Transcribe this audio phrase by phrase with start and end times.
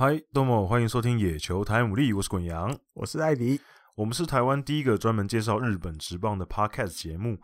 [0.00, 3.58] 嗨，どうも，欢迎收听野球台姆利，我是滚羊，我是艾迪，
[3.94, 7.38] 我们是台湾第一个专门介绍日本职棒的 Podcast 节目，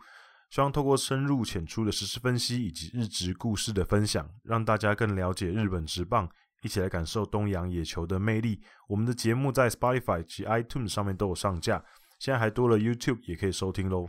[0.51, 6.29] 希望透过深入浅出的时事分析以及日职故事的分享，让大家更了解日本职棒，
[6.61, 8.61] 一起来感受东洋野球的魅力。
[8.87, 11.83] 我们的节目在 Spotify 及 iTunes 上面都有上架，
[12.19, 14.07] 现在还多了 YouTube 也可以收听喽。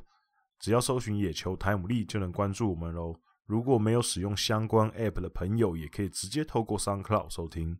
[0.60, 3.16] 只要搜寻野球台姆利就能关注我们喽。
[3.46, 7.78] 如果没有使用相关 App 的朋友，也可以直接透过 SoundCloud 收听。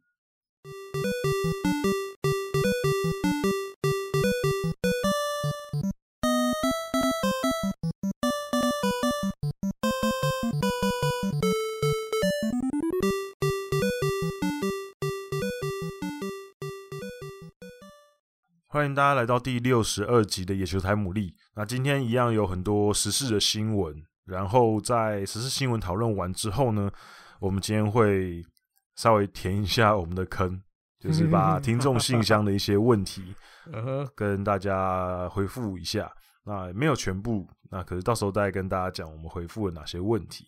[18.72, 21.36] 欢迎大家来到第六十二集的野球台姆利。
[21.55, 26.89] 那今天一样有很多时事的新闻，然后在时事新闻讨论完之后呢，
[27.41, 28.41] 我们今天会
[29.00, 30.61] 稍微填一下我们的坑。
[31.00, 33.33] 就是把听众信箱的一些问题，
[34.14, 36.11] 跟大家回复一下。
[36.44, 40.47] 那没有全部，那可是到时候再跟大家讲我们回复了哪些问题。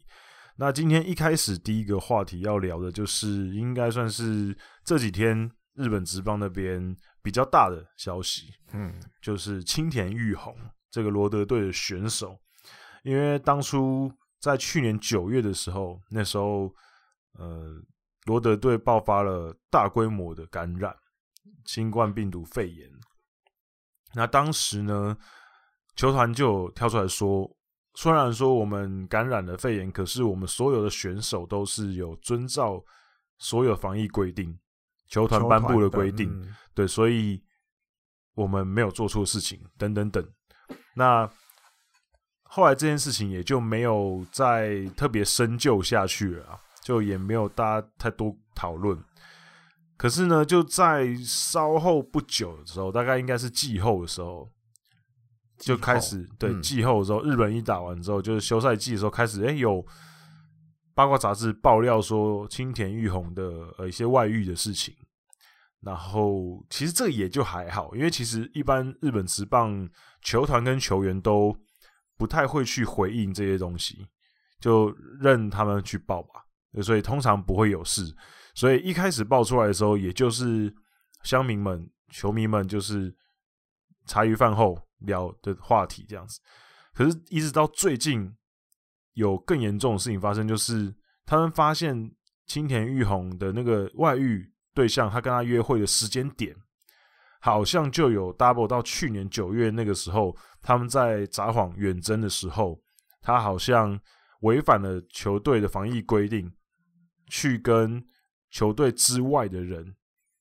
[0.57, 6.93] 那今天一开始第一个话题要聊的就是，应该算是这几天日本职棒那边
[7.23, 8.47] 比较大的消息。
[8.73, 10.53] 嗯，就是青田玉红
[10.89, 12.37] 这个罗德队的选手，
[13.03, 16.69] 因为当初在去年九月的时候，那时候，
[17.39, 17.81] 呃。
[18.25, 20.95] 罗德队爆发了大规模的感染
[21.65, 22.89] 新冠病毒肺炎，
[24.13, 25.17] 那当时呢，
[25.95, 27.49] 球团就跳出来说，
[27.95, 32.83] 虽然说我们感染了肺炎，可是我们所有的选手都是有遵照
[33.37, 34.57] 所有防疫规定，
[35.07, 37.43] 球团颁布的规定，嗯、对，所以
[38.35, 40.23] 我们没有做错事情，等等等。
[40.95, 41.29] 那
[42.43, 46.59] 后来这件事情也就没有再特别深究下去了。
[46.83, 48.97] 就也没有大家太多讨论，
[49.97, 54.49] 可是呢，就在稍后不久的时候，大概应该是季后的时候，
[55.59, 59.85] 就开始对、嗯、季后的时候，日本一打完之后，就是休赛季的时候开始，哎、欸，有
[60.95, 63.43] 八卦杂志爆料说青田玉宏的
[63.77, 64.95] 呃一些外遇的事情，
[65.81, 69.87] 然后其实这也就还好，因为其实一般日本职棒
[70.23, 71.55] 球团跟球员都
[72.17, 74.07] 不太会去回应这些东西，
[74.59, 76.43] 就任他们去报吧。
[76.81, 78.03] 所以通常不会有事，
[78.55, 80.73] 所以一开始爆出来的时候，也就是
[81.23, 83.13] 乡民们、球迷们就是
[84.05, 86.39] 茶余饭后聊的话题这样子。
[86.93, 88.33] 可是，一直到最近
[89.15, 90.95] 有更严重的事情发生，就是
[91.25, 92.09] 他们发现
[92.45, 96.55] 青田玉宏的那个外遇对象，他跟他约会的时间点，
[97.41, 102.81] 好像就有 double 到去年九月那个时候，他们在札幌远征的时候，
[103.21, 103.99] 他好像
[104.41, 106.49] 违反了球队的防疫规定。
[107.31, 108.05] 去跟
[108.49, 109.95] 球队之外的人，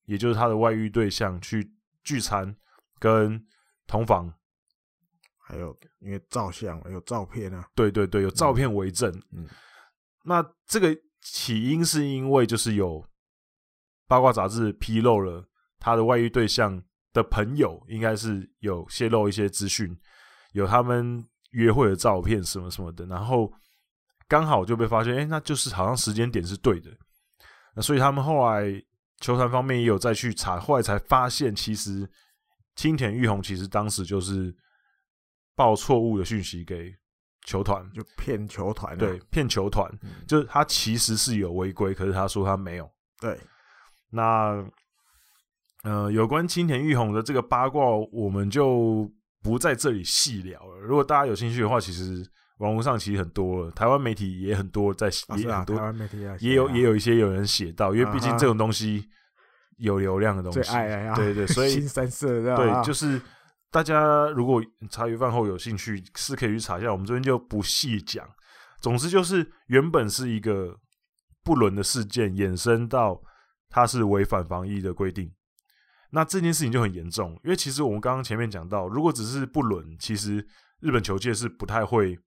[0.07, 2.53] 也就是他的外遇对象去聚餐，
[2.99, 3.41] 跟
[3.87, 4.35] 同房，
[5.39, 9.09] 还有因为照相有照片啊，对对对，有照片为证。
[9.31, 9.49] 嗯，
[10.25, 10.93] 那这个
[11.23, 13.07] 起因是因为就是有
[14.09, 15.49] 八卦杂志披露了
[15.79, 19.97] 他的外遇对象的朋友，应该是有泄露一些资讯，
[20.55, 23.53] 有他们约会的照片什么什么的，然后。
[24.31, 26.89] 刚好就被发现，哎、欸，那就是好像时间点是对的，
[27.75, 28.81] 那所以他们后来
[29.19, 32.09] 球团方面也有再去查，后来才发现，其实
[32.77, 34.55] 青田玉红其实当时就是
[35.57, 36.95] 报错误的讯息给
[37.45, 42.89] 球团，就骗球团，对，骗球团，嗯、就是他其实是有违规，可是他说他没有。
[43.21, 43.37] 对，
[44.11, 44.65] 那
[45.83, 49.11] 呃，有关青田玉红的这个八卦，我们就
[49.43, 50.79] 不在这里细聊了。
[50.79, 52.25] 如果大家有兴趣的话，其实。
[52.61, 59.09] 网络上其实很多了，台湾媒体也很多在写，也很多，台湾媒体也有也有一些有人写到，因为毕竟这种东西
[59.79, 60.71] 有流量的东西，
[61.17, 63.19] 对对，所以新三色对，就是
[63.71, 68.29] 大家如果茶余饭后有兴趣，是可以去查一下，我们这边就不细讲。
[68.83, 70.77] 总之就是原本是一个
[71.43, 73.19] 不伦的事件，衍生到
[73.71, 75.33] 它是违反防疫的规定，
[76.11, 80.47] 那这件事情就很严重，因为其实我们刚刚前面讲到，如果只是不伦，其实
[80.81, 82.19] 日本球界是不太会。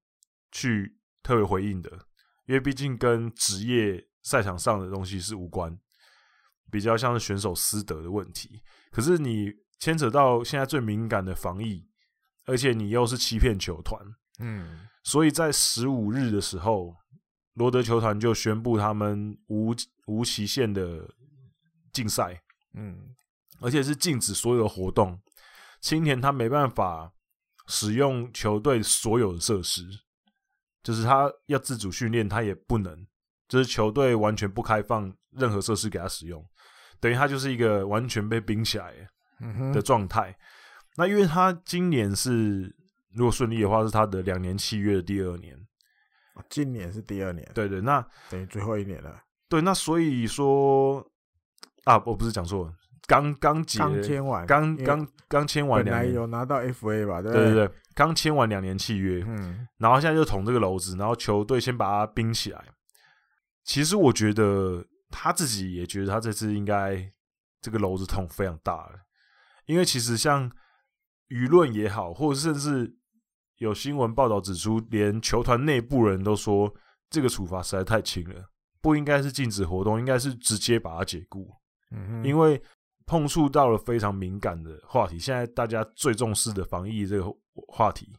[0.53, 1.89] 去特别回应的，
[2.45, 5.77] 因为毕竟跟职业赛场上的东西是无关，
[6.71, 8.61] 比较像是选手私德的问题。
[8.91, 11.85] 可是你牵扯到现在最敏感的防疫，
[12.45, 13.99] 而且你又是欺骗球团，
[14.39, 16.95] 嗯，所以在十五日的时候，
[17.55, 19.73] 罗德球团就宣布他们无
[20.05, 21.09] 无期限的
[21.91, 22.41] 禁赛，
[22.75, 23.15] 嗯，
[23.59, 25.19] 而且是禁止所有的活动。
[25.81, 27.11] 青田他没办法
[27.67, 29.83] 使用球队所有的设施。
[30.83, 33.07] 就是他要自主训练，他也不能。
[33.47, 36.43] 就是球队完全不开放任何设施给他使用。
[36.99, 38.93] 等于他就是一个完全被冰起来
[39.73, 40.31] 的状态。
[40.31, 40.35] 嗯、
[40.97, 42.75] 那因为他今年是
[43.13, 45.55] 如果顺利的话，是他的两年契约的第二年。
[46.49, 49.21] 今年是第二年，对对，那等于最后一年了。
[49.47, 51.05] 对，那所以说
[51.83, 52.73] 啊，我不是讲错了，
[53.07, 57.21] 刚刚结，刚签完，刚刚刚签完两年，本来有拿到 FA 吧？
[57.21, 62.63] 对对对，刚签完两年契约，嗯，然后现在就捅这个篓子，然后球队先把他冰起来。
[63.63, 67.11] 其实我觉得他自己也觉得他这次应该
[67.61, 68.99] 这个篓子捅非常大了，
[69.65, 70.51] 因为其实像
[71.29, 72.97] 舆论也好，或者甚至。
[73.59, 76.73] 有新闻报道指出，连球团内部人都说
[77.09, 78.49] 这个处罚实在太轻了，
[78.81, 81.47] 不应该是禁止活动，应该是直接把他解雇。
[81.91, 82.61] 嗯哼，因为
[83.05, 87.25] 碰触到了非常敏感的话题，现在大家最重视的防疫这个
[87.67, 88.11] 话题，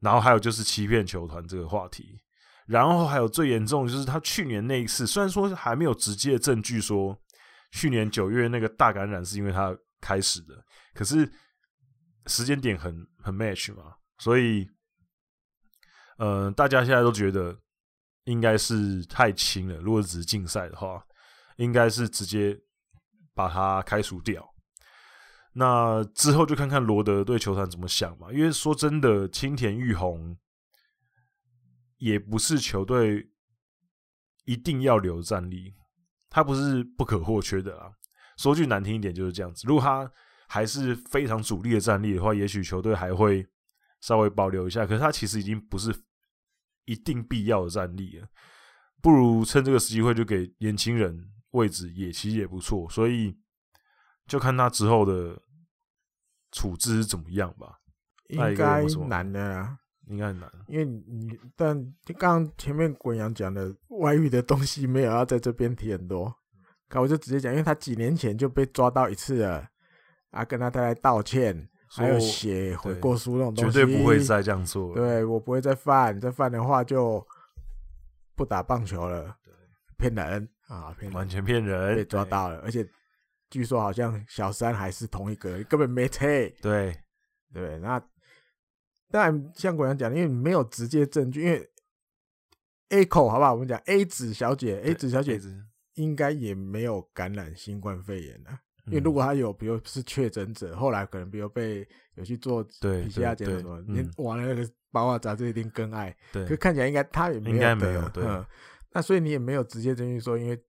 [0.00, 2.20] 然后还有就是欺骗球团这个话题，
[2.66, 7.16] 然后还有最严重的就是他去年那一次，虽然说还没有直接的证据说
[7.72, 10.54] 去年九月那个大感染是因为他开始的，
[10.94, 11.30] 可是
[12.26, 14.68] 时间点很很 match 嘛，所以。
[16.18, 17.58] 呃，大家现在都觉得
[18.24, 19.76] 应该是太轻了。
[19.78, 21.02] 如果只是竞赛的话，
[21.56, 22.54] 应该是直接
[23.40, 24.46] 把他开除掉。
[25.54, 28.32] 那之后就看看罗德对球团怎么想嘛。
[28.32, 30.36] 因为说真的，青田裕宏
[31.96, 33.30] 也不是球队
[34.44, 35.74] 一定要留战力，
[36.28, 37.90] 他不是不可或缺的啊。
[38.36, 39.66] 说句难听一点，就是这样子。
[39.66, 40.10] 如果他
[40.46, 43.46] 还是非常主力的战力的话，也许球队还会
[44.00, 44.86] 稍微保留一下。
[44.86, 45.94] 可是他其实已经不是。
[46.86, 48.26] 一定必要的战力了，
[49.00, 52.88] 不如趁这个机会就给年轻人位置，也其实也不错。
[52.88, 53.36] 所以
[54.26, 55.40] 就看他之后的
[56.52, 57.78] 处置是怎么样吧。
[58.28, 61.76] 应该难的啊，应该很难，因为你但
[62.16, 66.32] 刚刚前面滚阳讲的外遇的东西没有要在这边提很多，
[66.90, 69.68] 那我就直接讲，因为他几年前就被抓到一次了，
[70.30, 71.68] 啊，跟他太太道歉。
[71.92, 74.94] 还有写悔过书那种东西，绝对不会再这样做。
[74.94, 77.26] 对，我不会再犯，再犯的话就
[78.36, 79.36] 不打棒球了。
[79.98, 82.60] 骗人啊，骗人，完全骗人，被抓到了。
[82.60, 82.88] 而且
[83.50, 86.26] 据说好像小三还是同一个，根本没车。
[86.62, 86.96] 对
[87.52, 88.00] 对，那
[89.10, 91.68] 当然像国阳讲的，因为你没有直接证据，因为
[92.90, 93.52] A 口好不好？
[93.52, 95.40] 我们讲 A 子小姐，A 子小姐
[95.94, 98.50] 应该也没有感染新冠肺炎的。
[98.86, 106.16] 因为如果他有，比如是确诊者，后来可能比如被有去做 PCR 检查什么，你完了那个八卦杂志一定更爱。
[106.32, 108.08] 对，可看起来应该他也没有，应该没有。
[108.08, 108.24] 对，
[108.92, 110.60] 那所以你也没有直接证据说，因为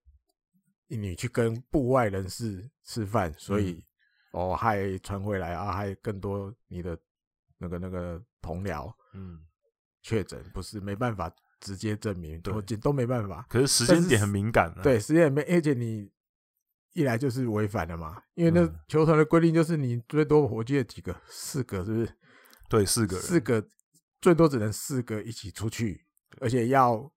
[0.88, 3.84] 你去跟部外人士吃饭，所以
[4.32, 6.98] 哦还传回来啊，还更多你的
[7.58, 9.40] 那个那个同僚嗯
[10.02, 13.46] 确诊，不是没办法直接证明，都都没办法。
[13.50, 16.12] 可是时间点很敏感，对，时间点没，而且你。
[16.94, 22.14] 一来就是违反了嘛，因为那球团的规定就是你最多我记得几个，四个是不是？
[22.68, 23.66] 对，四个人，四个
[24.20, 26.06] 最多只能四个一起出去，
[26.42, 27.10] 而且要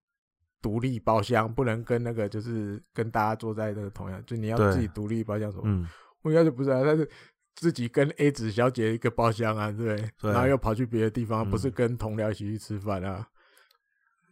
[0.65, 5.63] 独立包厢，不能跟那个就是跟大家坐在那个同样，就你要自己独立包厢什么。
[5.65, 5.87] 嗯，
[6.23, 7.07] 我应该就不是啊，但是
[7.53, 13.27] 自己跟 A 子小姐一个包厢啊，对然后又跑去别的地方，不是跟同僚一起去吃饭啊。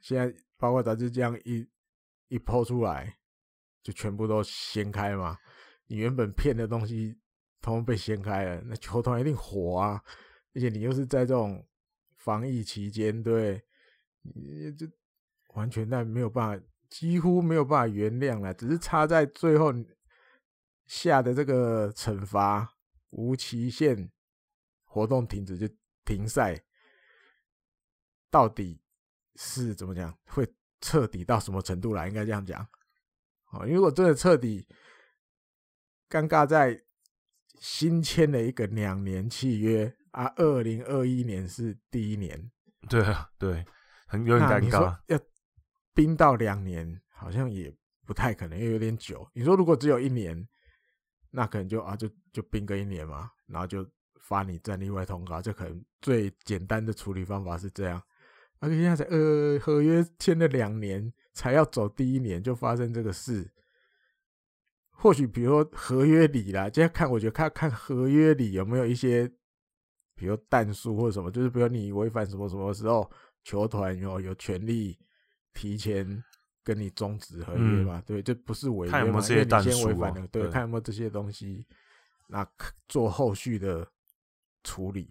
[0.02, 1.64] 现在包括咱就这样一
[2.30, 3.16] 一抛出来。
[3.84, 5.38] 就全部都掀开嘛，
[5.88, 7.14] 你原本骗的东西，
[7.62, 10.02] 通通被掀开了，那球团一定火啊！
[10.56, 11.62] 而且你又是在这种
[12.16, 13.62] 防疫期间，对，
[14.22, 14.86] 你这
[15.54, 19.74] 完全但没有办法，几乎没有办法原谅了，只是差在最后
[20.86, 22.76] 下的这个惩罚，
[23.10, 24.12] 无期限
[24.84, 25.68] 活动停止就
[26.06, 26.64] 停赛，
[28.30, 28.82] 到底
[29.36, 30.16] 是怎么讲？
[30.26, 30.48] 会
[30.82, 32.08] 彻底到什么程度来？
[32.08, 32.68] 应该这样讲。
[33.52, 34.68] 哦，如果真的彻底
[36.10, 36.84] 尴尬，在
[37.60, 42.52] 新签了一个两年契约啊，二零二一年是第一年，
[42.90, 43.66] 对啊，对，
[44.08, 45.00] 很有点尴尬。
[45.08, 45.20] 要
[45.94, 47.74] 冰到两年，好像也
[48.06, 49.28] 不太可能，因为有点久。
[49.34, 50.48] 你说如果只有一年，
[51.32, 53.86] 那可能就啊，就就冰个一年嘛，然后就
[54.20, 58.02] 发你战力外通告，这可能最简单的处理方法是这样。
[58.60, 61.14] 而且现在才呃，合约签了两年。
[61.36, 63.52] 才要走第一年就发生这个事，
[64.92, 69.28] 或许比如说合约里啦，现在看我觉得看看合约里有没有一些，
[70.14, 73.10] 比如但书或者什么，就是比如你违反什么什么时候，
[73.44, 74.96] 球团有有权利
[75.54, 76.24] 提前
[76.64, 78.00] 跟你终止合约嘛？
[78.00, 79.00] 嗯、对，这不是违约嘛？
[79.00, 81.66] 因为你先违反了，啊、对，对看有没有这些东西，
[82.28, 82.48] 那
[82.88, 83.88] 做后续的
[84.64, 85.10] 处理。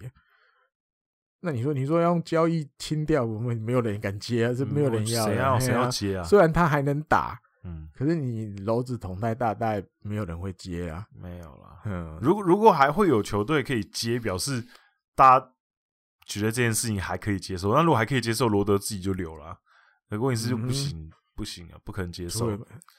[1.45, 6.23] 那你说，你说要用交易清掉，我们没有人敢接啊，是没有人要，谁要谁要接啊？
[6.23, 11.05] 虽然他还能打，嗯，可是你篓子捅太大，大概没有人会接啊。
[11.13, 11.83] 没有啦。
[11.85, 14.65] 嗯，如果如果还会有球队可以接，表示
[15.17, 15.53] 大家
[16.25, 17.75] 觉得这件事情还可以接受。
[17.75, 19.59] 那如果还可以接受，罗德自己就留了。
[20.19, 22.51] 可问题是就不行，嗯、不行啊，不可能接受。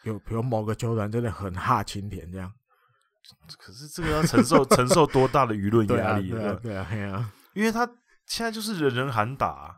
[0.03, 2.51] 有比如某个球团真的很哈青田这样，
[3.57, 6.29] 可是这个要承受 承受多大的舆论压力？
[6.29, 7.85] 对啊，对啊，对啊，因为他
[8.25, 9.75] 现在就是人人喊打、啊，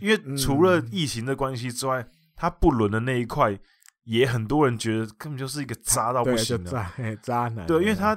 [0.00, 3.58] 因为除了疫情的关系之外，嗯、他不伦的那一块。
[4.04, 8.16] 也很多人觉得根本就是一个渣到不行的渣渣男，对，因为他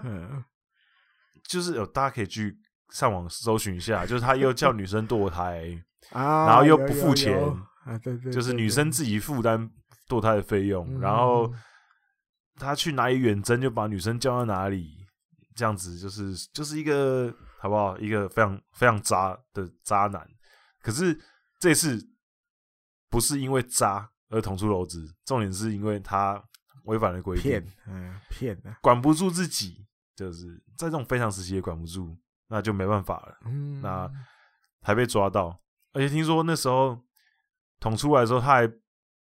[1.43, 2.57] 就是有大家可以去
[2.91, 5.77] 上网搜寻一下，就是他又叫女生堕胎
[6.11, 7.37] 啊，然后又不付钱
[7.85, 9.69] 啊，对对，就是女生自己负担
[10.07, 11.51] 堕胎的费用，然后
[12.55, 15.05] 他去哪里远征就把女生叫到哪里，
[15.55, 17.97] 这样子就是就是一个好不好？
[17.97, 20.27] 一个非常非常渣的渣男。
[20.81, 21.19] 可是
[21.59, 22.09] 这次
[23.09, 24.09] 不是因为渣。
[24.33, 26.41] 而捅出篓子，重点是因为他
[26.85, 29.85] 违反了规定，骗，嗯，骗的，管不住自己，
[30.15, 30.47] 就是
[30.77, 33.37] 在这种非常时期也管不住，那就没办法了。
[33.43, 34.09] 嗯，那
[34.83, 35.61] 还被抓到，
[35.91, 36.97] 而且听说那时候
[37.81, 38.71] 捅出来的时候，他还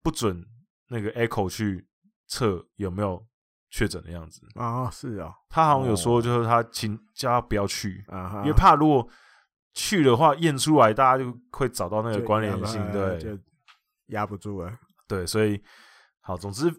[0.00, 0.46] 不准
[0.88, 1.84] 那个 Echo 去
[2.28, 3.26] 测有没有
[3.70, 4.88] 确诊的样子啊。
[4.90, 8.04] 是啊，他好像有说，就是他请叫他不要去，
[8.44, 9.08] 因为怕如果
[9.74, 13.30] 去的话验出来，大家就会找到那个关联性，对，就
[14.08, 14.72] 压不住了。
[15.08, 15.60] 对，所以
[16.20, 16.70] 好，总之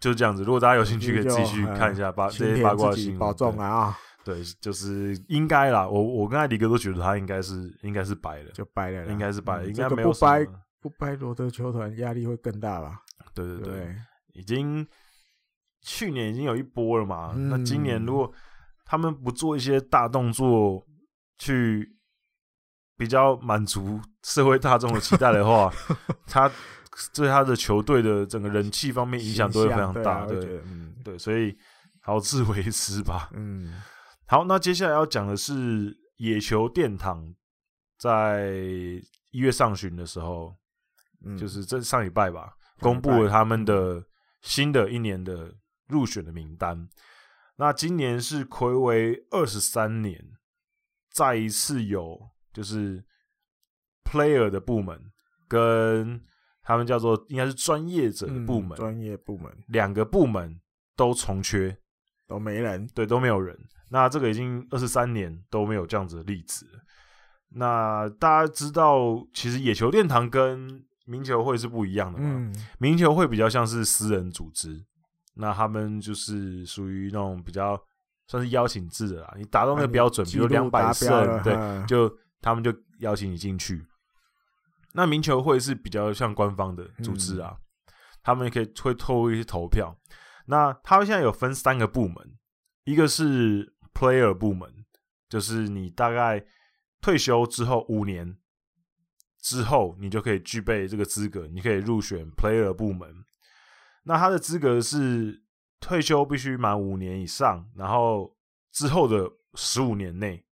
[0.00, 0.42] 就是这样子。
[0.42, 3.18] 如果大家有兴趣，可以继续看一下八这些八卦新闻。
[3.18, 3.96] 保重啊！
[4.24, 5.86] 对，就是应该啦。
[5.86, 10.46] 我我跟艾迪哥都觉得他应该是应该是白的，就白了，应该是白的，应该没有不掰
[10.80, 13.00] 不掰罗德球团压力会更大吧？
[13.34, 13.96] 对对对，
[14.32, 14.86] 已经
[15.82, 17.34] 去年已经有一波了嘛。
[17.36, 18.32] 那今年如果
[18.84, 20.84] 他们不做一些大动作，
[21.38, 21.96] 去
[22.96, 25.72] 比较满足社会大众的期待的话，
[26.26, 26.50] 他。
[27.14, 31.56] 对他的球队的整个人气方面影响都会非常大，对，对，嗯，对，所以
[32.02, 33.30] 好自为之吧。
[33.32, 33.80] 嗯，
[34.26, 37.32] 好，那接下来要讲的是野球殿堂
[37.96, 38.52] 在
[39.30, 40.54] 一月上旬的时候，
[41.24, 44.04] 嗯，就是这上礼拜吧，公布了他们的
[44.42, 45.54] 新的一年的
[45.88, 46.88] 入选的名单。
[47.56, 50.18] 那今年是魁违二十三年，
[51.10, 52.18] 再一次有
[52.52, 53.04] 就是
[54.04, 54.98] player 的部门
[55.46, 56.22] 跟
[56.62, 60.58] 他们叫做应该是专业者的部门，专、嗯、业部门两个部门
[60.96, 61.76] 都重缺，
[62.26, 63.58] 都没人，对，都没有人。
[63.90, 66.66] 那这个已经二十三年都没有这样子的例子。
[67.48, 72.28] 那大家知道，其实野球殿堂跟名球会是不一样的嘛？
[72.30, 74.84] 嗯、名球会比较像是私人组织，
[75.34, 77.80] 那他们就是属于那种比较
[78.26, 79.34] 算是邀请制的啦。
[79.36, 81.54] 你达到那个标准，比如两百胜，对，
[81.86, 83.84] 就他们就邀请你进去。
[84.92, 87.92] 那名球会是比较像官方的组织啊，嗯、
[88.22, 89.96] 他们也可以会透过一些投票。
[90.46, 92.16] 那他们现在有分三个部门，
[92.84, 94.68] 一个是 player 部门，
[95.28, 96.44] 就是你大概
[97.00, 98.36] 退休之后五年
[99.40, 103.24] 之后，你就可以具备这个资格，你可以入选 player 部门。
[104.04, 105.42] 那他的资格是
[105.80, 108.36] 退休必须满五年以上，然后
[108.72, 110.44] 之后的十五年内，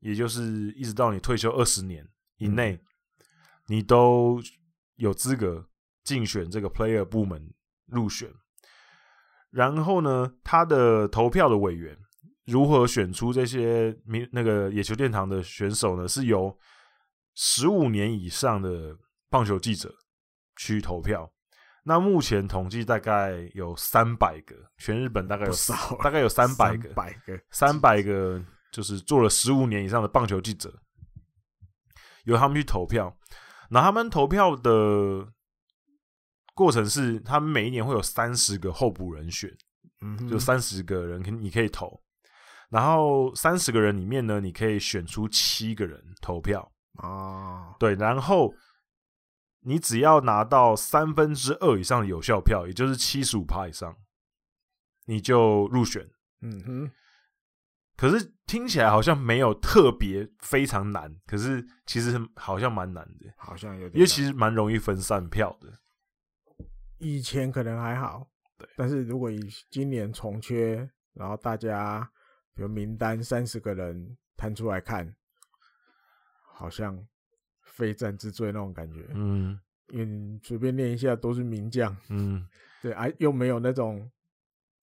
[0.00, 2.06] 也就是一直到你退休二十年
[2.38, 2.72] 以内。
[2.72, 2.80] 嗯
[3.66, 4.42] 你都
[4.96, 5.64] 有资格
[6.02, 7.54] 竞选这个 player 部门
[7.86, 8.28] 入选，
[9.50, 11.96] 然后呢，他的投票的委员
[12.46, 16.08] 如何选出这些名那个野球殿堂的选手呢？
[16.08, 16.58] 是由
[17.42, 18.94] 十五年以上的
[19.30, 19.90] 棒球记者
[20.56, 21.32] 去投票。
[21.84, 30.70] 那目前统计大概有三百个，全日本大概有少，大概有三百个，百个，三百个就是做了十五年以上的棒球记者，
[32.24, 33.16] 由他们去投票。
[33.70, 35.26] 那他们投票的
[36.52, 39.50] 过程是，他们每一年会有三十个候补人选，
[40.02, 42.02] 嗯，就三十个人，你可以投，
[42.68, 46.70] 然后三十个人里面呢，你可以选出七个人投票
[47.00, 48.54] 啊，对，然后
[49.60, 53.96] 你只要拿到三分之二以上的有效票，也就是七十五趴以上，
[55.06, 56.08] 你就入选，
[56.40, 56.90] 嗯哼。
[57.96, 65.70] 可是听起来好像没有特别非常难，可是其实好像蛮难的，好像有点，因为其实蛮容易分散票的。
[66.96, 68.26] 以前可能还好，
[68.56, 69.38] 对，但是如果以
[69.68, 72.10] 今年重缺，然后大家
[72.54, 75.14] 比如名单三十个人摊出来看，
[76.60, 77.02] 好像
[77.62, 82.46] 非战之罪那种感觉，嗯，因为你随便念一下都是名将，嗯，
[82.82, 84.10] 对，哎、啊，又没有那种。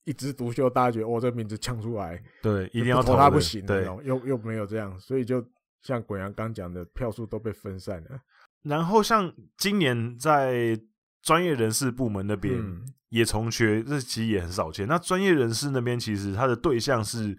[0.10, 5.46] 一枝独秀，大家觉得我这个名字呛出来，对，一定要投他不行的那种，又又没有这样，所以就
[5.82, 8.22] 像滚阳刚讲的，票数都被分散了。
[8.62, 10.80] 然后像今年在
[11.22, 14.88] 专业人士部门那边，嗯、也从缺，这其实也很少见。
[14.88, 17.38] 那专业人士那边其实他的对象是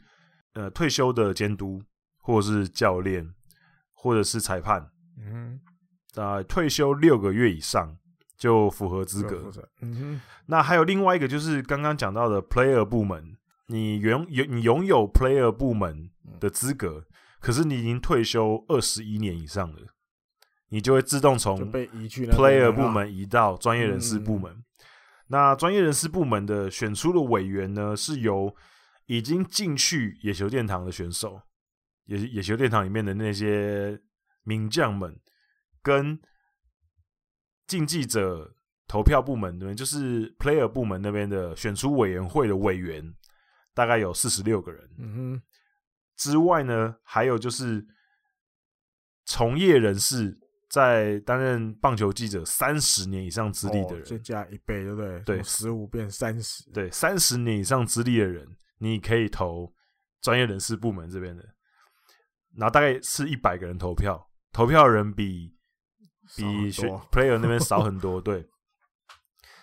[0.53, 1.83] 呃退休的监督，
[2.19, 3.33] 或者是教练，
[4.01, 4.89] 或者是裁判。
[5.19, 5.61] 嗯，
[6.13, 7.97] 在退休六个月以上
[8.37, 9.51] 就符合资格。
[9.81, 10.21] 嗯哼。
[10.47, 13.37] 那还有另外一个就是刚刚讲到的 player 部门，
[13.67, 17.05] 你拥有你拥有 player 部门的资格，
[17.41, 19.79] 可是你已经退休二十一年以上了，
[20.69, 24.65] 你就会自动从 player 部门移到专业人士部门。
[25.27, 28.55] 那专业人士部门的选出的委员呢，是由
[29.07, 31.43] 已经进去野球殿堂的选手，
[32.09, 33.99] 野野球殿堂里面的那些
[34.43, 35.19] 名将们，
[35.81, 36.21] 跟
[37.67, 38.55] 竞技者
[38.87, 43.15] 投票部门那边，就是 player 部门那边的选出委员会的委员，
[43.73, 44.91] 大概有四十六个人。
[44.99, 45.43] 嗯哼。
[46.17, 47.87] 之外呢，还有就是
[49.25, 50.39] 从业人士。
[50.71, 55.21] 在担任棒球记者三十年以上资历的人，再、哦、加一倍，对不对？
[55.21, 58.47] 对，十五变三十，对，三十年以上资历的人，
[58.77, 59.75] 你可以投
[60.21, 61.43] 专业人士部门这边的，
[62.59, 65.55] 然后大概是一百个人投票，投票的人比
[66.37, 68.45] 比选 player 那边少很多， 对。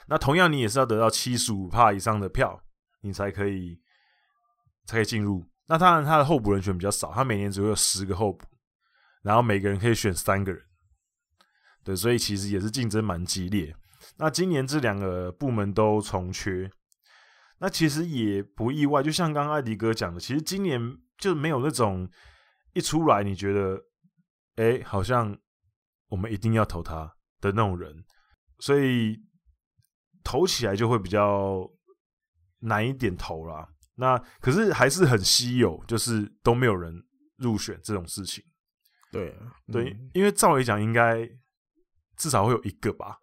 [0.08, 2.62] 那同样，你也是要得到七十五趴以上的票，
[3.02, 3.78] 你才可以
[4.86, 5.44] 才可以进入。
[5.68, 8.46] 那当然，他的候补人选比较少，他每年只会有十个候补，
[9.24, 10.62] 然后每个人可以选三个人。
[11.84, 13.76] 对，所以其实也是竞争蛮激烈。
[14.18, 16.72] 那今年这两个部门都重缺，
[17.58, 19.02] 那其实也不意外。
[19.02, 20.80] 就像刚刚艾迪哥讲的，其实今年
[21.18, 22.08] 就没有那种
[22.76, 23.82] 一出来你觉得，
[24.58, 25.36] 哎，好像
[26.10, 28.06] 我们一定要投他的那种人，
[28.60, 29.20] 所以
[30.24, 31.68] 投起来就会比较
[32.60, 33.68] 难一点投啦。
[33.96, 36.94] 那可是还是很稀有，就是都没有人
[37.38, 38.44] 入选这种事情。
[39.12, 39.36] 对，
[39.72, 41.28] 对，嗯，因为照理讲应该。
[42.18, 43.18] 至少会有一个吧。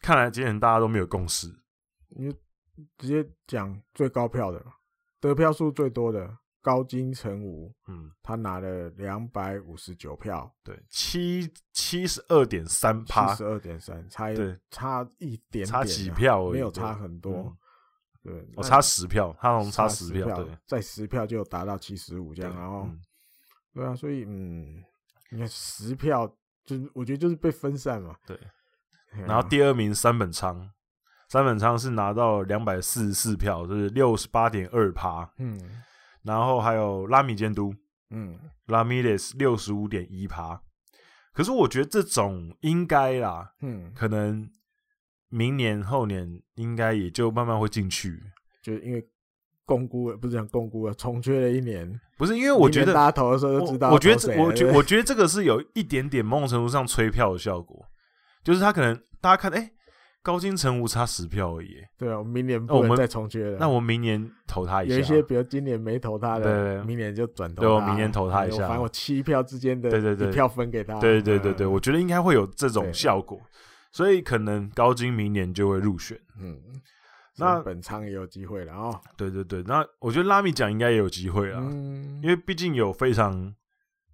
[0.00, 1.48] 看来今天大家都没有共识。
[2.10, 2.32] 你
[2.96, 4.64] 直接讲最高票的，
[5.18, 14.36] 得票数最多的高金成武，嗯，他拿了两百五十九票，对，七七十二点三趴，七十二点三，差一
[14.70, 17.34] 差一点点，差几票而已，没有差很多。
[17.34, 17.56] 嗯、
[18.22, 22.98] 对，我、哦、差十票，他从差十票，对，在十票就达到七十五这样，然后，嗯、
[23.74, 24.82] 对啊，所以嗯，
[25.30, 26.34] 你看十票。
[26.66, 28.34] 就是我觉得就是被分散嘛，对。
[29.26, 30.66] 然后第二名三本仓，
[31.28, 35.30] 三本仓是拿到两百四十四票，就是六十八点二趴。
[35.36, 35.60] 嗯。
[36.24, 37.72] 然后还有拉米监督，
[38.10, 40.60] 嗯，拉米雷斯六十五点一趴。
[41.32, 44.50] 可是我觉得这种应该啦，嗯，可能
[45.28, 48.22] 明年后年应该也就慢慢会进去，
[48.60, 49.08] 就因为。
[49.66, 53.94] 共估不是讲共估了，重缺了一年，不是因为我觉得大家投的时候就知道我。
[53.94, 57.82] 我觉得， 我觉我觉得这个是有一点点某种程度上催票的效果，
[58.42, 59.72] 就是他可能大家看，哎、欸，
[60.24, 61.76] 高金城无差十票而已。
[61.98, 63.58] 对啊，我们明年不能再重缺了。
[63.60, 64.94] 那我们明年投他一下。
[64.94, 67.68] 有一些，比如今年没投他的，对明年就转投他。
[67.68, 68.66] 对，我明年投他一下。
[68.66, 70.98] 反正我七票之间的，对对对，一票分给他。
[70.98, 73.38] 对对对对，我觉得应该会有这种效果，
[73.92, 76.18] 所以可能高金明年就会入选。
[76.40, 76.58] 嗯。
[77.36, 79.00] 那本仓也有机会了哦。
[79.16, 83.52] 对对对，那我觉得拉米奖应该也有机会了，嗯、因为毕竟有非常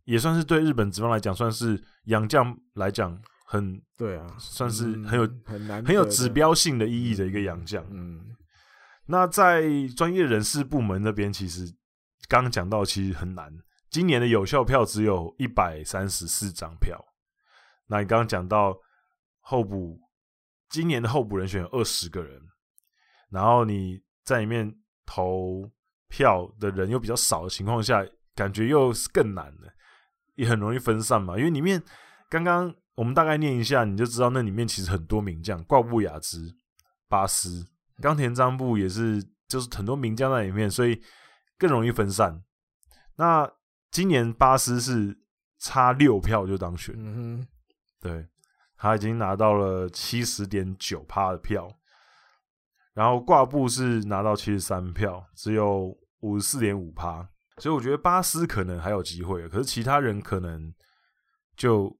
[0.06, 3.20] 也算是对日本职棒来讲，算是洋将来讲
[3.50, 7.84] 很对啊，算是很有、嗯、很难很有指标性的意义的一个洋将。
[7.90, 8.36] 嗯，
[9.06, 9.64] 那在
[9.96, 11.66] 专业人士部门那边，其实
[12.28, 13.52] 刚刚讲到其实很难，
[13.90, 16.96] 今年的有效票只有一百三十四张票。
[17.88, 18.72] 那你刚刚讲到
[19.40, 19.98] 候补，
[20.68, 22.40] 今年的候补人选有二十个人。
[23.30, 24.72] 然后你在里面
[25.04, 25.68] 投
[26.08, 29.72] 票的人又比较少的情况下，感觉又是更难的，
[30.36, 31.36] 也很容易分散嘛。
[31.36, 31.82] 因为里面
[32.28, 36.54] 刚刚我们大概念一下，你就知道那里面其实很多名将，挂布雅兹、
[37.08, 37.66] 巴斯、
[38.00, 41.00] 冈田张布也是，就是很多名将在里面，所以
[41.58, 42.42] 更容易分散。
[43.16, 43.50] 那
[43.90, 45.18] 今年巴斯是
[45.58, 47.46] 差六票就当选，嗯哼，
[48.00, 48.28] 对，
[48.76, 51.68] 他已经拿到了七十点九趴的票。
[52.92, 57.26] 然后挂布是拿到七十三票，只有五十四点五趴，
[57.58, 60.74] 所以我觉得巴斯可能还有机会，可是其他人可能
[61.56, 61.96] 就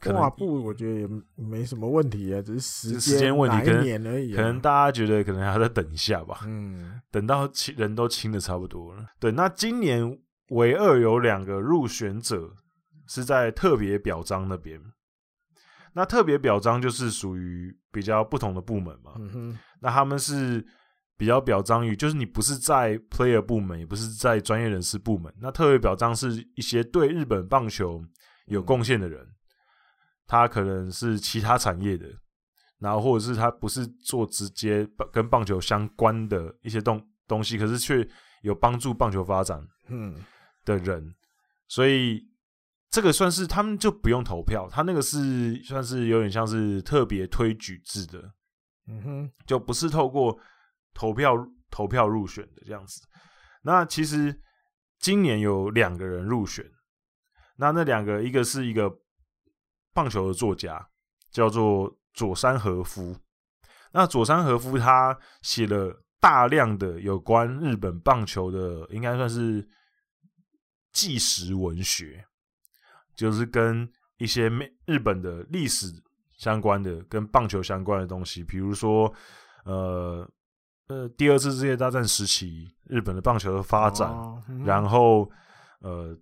[0.00, 9.04] 挂布，我觉得也没什么问题啊，只是时时间问题，可能而已，可能大家觉得可能还要再等一下吧，嗯，等到清人都清的差不多了。
[9.18, 10.18] 对，那今年
[10.50, 12.50] 唯二有两个入选者
[13.06, 14.80] 是在特别表彰那边。
[15.94, 20.64] 那特别表彰就是属于比较不同的部门嘛，嗯哼，那他们是
[21.16, 25.32] 比较表彰于，就是你不是在 player 部门，也不是在专业人士部门。
[25.40, 28.00] 那特别表彰是一些对日本棒球
[28.46, 29.26] 有贡献的人，
[30.28, 32.06] 他可能是其他产业的，
[32.78, 38.06] 然后或者是他不是做直接跟棒球相关的一些东东西，可是却
[38.42, 40.14] 有帮助棒球发展嗯
[40.64, 41.14] 的人，嗯、
[41.66, 42.22] 所以
[42.90, 48.32] 这个算是他们就不用投票，他那个是算是有点像是特别推举制的，
[48.86, 50.38] 嗯哼，就不是透过
[50.92, 51.34] 投票
[51.70, 53.00] 投票入选的这样子。
[53.62, 54.38] 那其实
[55.00, 56.64] 今年有两个人入选，
[57.56, 58.90] 那那两个一个是一个
[59.98, 60.88] 棒球的作家，
[61.32, 63.16] 叫做佐山和夫。
[63.90, 69.68] 那佐山和夫他写了大量的有关日本棒球的，应该算是
[70.92, 72.24] 纪实文学，
[73.16, 75.86] 就是跟一些美日本的历史
[76.36, 79.12] 相关的、跟棒球相关的东西，比如说
[79.64, 80.30] 呃。
[80.90, 85.30] 呃，第二次世界大战时期，日本的棒球的发展，哦嗯、然后
[85.80, 86.16] 呃，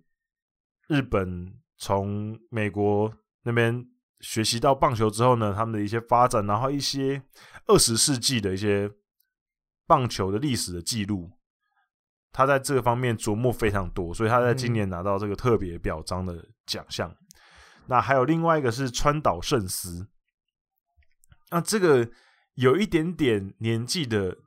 [0.89, 3.09] 日本从美国
[3.47, 3.83] 那边
[4.19, 7.21] 学习到棒球之后呢，他们的一些发展，然后一些
[7.65, 8.91] 二十世纪的一些
[9.87, 11.31] 棒球的历史的记录，
[12.31, 17.09] 他在这个方面琢磨非常多，所以他在今年拿到这个特别表彰的奖项。
[17.09, 17.17] 嗯、
[17.87, 20.07] 那还有另外一个是川岛圣司，
[21.49, 22.09] 那这个
[22.55, 24.37] 有一点点年纪的。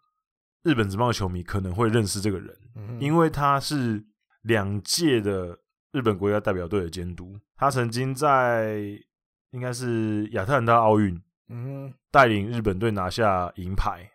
[0.62, 4.04] 日本职棒球迷可能会认识这个人，嗯、因为他是
[4.42, 5.58] 两届的
[5.92, 7.38] 日本国家代表队的监督。
[7.56, 8.80] 他曾经在
[9.50, 14.10] 应该是亚特兰大奥运，嗯，带领日本队拿下银牌。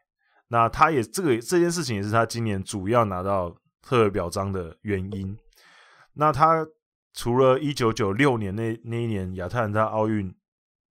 [0.48, 5.38] 那他也这个这件事情也是他今年主要拿到特别表彰的原因。
[6.14, 6.66] 那他
[7.14, 10.34] 除了一九九六年那那一年亚特兰大奥运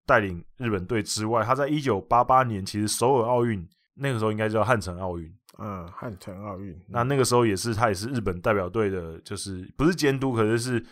[0.05, 5.33] 带领日本队之外，他在一九八八年其实首尔奥运那个时候应该叫汉城奥运。
[5.59, 10.85] 嗯，汉城奥运，那那个时候也是他也是日本代表队的，就是不是监督，可是是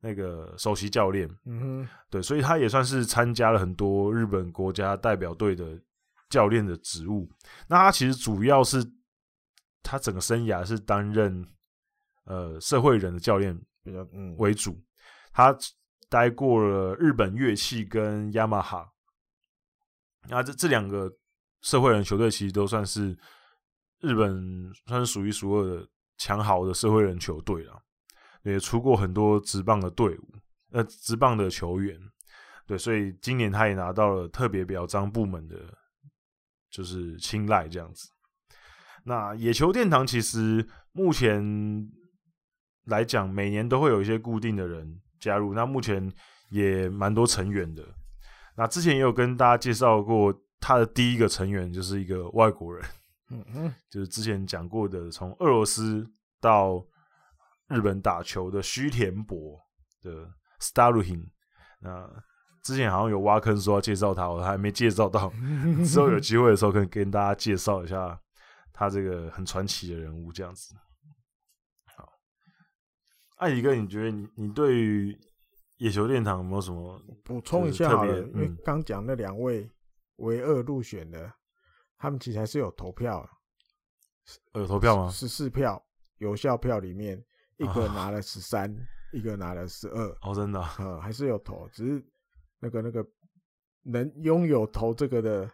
[0.00, 1.26] 那个首席教练。
[1.46, 5.80] 嗯哼，对，所以他也算是参加了很多日本国家代表队的
[6.28, 7.26] 教练的职务。
[7.66, 8.84] 那他其实主要是
[9.82, 11.42] 他整个生涯是担任
[12.24, 14.78] 呃社会人的教练比较嗯为主。
[15.32, 15.56] 他
[16.10, 18.86] 待过了日本乐器跟雅马哈，
[20.28, 21.10] 那这这两个
[21.62, 23.16] 社会人球队其实都算是。
[24.04, 25.88] 日本算是数一数二的
[26.18, 27.82] 强豪的社会人球队了，
[28.42, 30.34] 也出过很多职棒的队伍，
[30.72, 31.98] 呃，职棒的球员，
[32.66, 35.56] 对，所以今年他也拿到了特别表彰部门的，
[36.70, 38.08] 就是青睐这样子。
[39.04, 41.42] 那野球殿堂其实目前
[42.84, 46.12] 来讲，每年都会有一些固定的人加入，那目前
[46.50, 47.82] 也蛮多成员的。
[48.56, 52.84] 那之前也有跟大家介绍过，他的第一个成员就是一个外国人。
[53.30, 56.06] 嗯嗯，就是之前讲过的，从俄罗斯
[56.40, 56.86] 到
[57.68, 59.58] 日本打球的须田博
[60.02, 61.30] 的 Staruhin。
[61.80, 62.08] 那
[62.62, 65.32] 之前好像有挖坑说要介绍他，我还没介绍到。
[65.86, 68.20] 之后有机会的时候，可以跟大家介绍一下
[68.72, 70.74] 他这个很传奇的人物，这样子。
[71.96, 72.06] 好，
[73.36, 75.18] 艾迪哥，你觉得你你对于
[75.78, 78.18] 野球殿堂有没有什么补充一下好了？
[78.18, 79.70] 因为刚讲那两位
[80.16, 81.32] 唯二入选的。
[81.98, 83.26] 他们其实还是有投票，
[84.54, 85.10] 有投票吗？
[85.10, 85.82] 十四票
[86.18, 87.22] 有效票里面，
[87.58, 88.76] 一个拿了十三，啊，
[89.12, 90.18] 一个拿了十二。
[90.22, 92.04] 哦，真的，嗯，还是有投，只是
[92.58, 93.06] 那个那个
[93.82, 95.50] 能拥有投这个的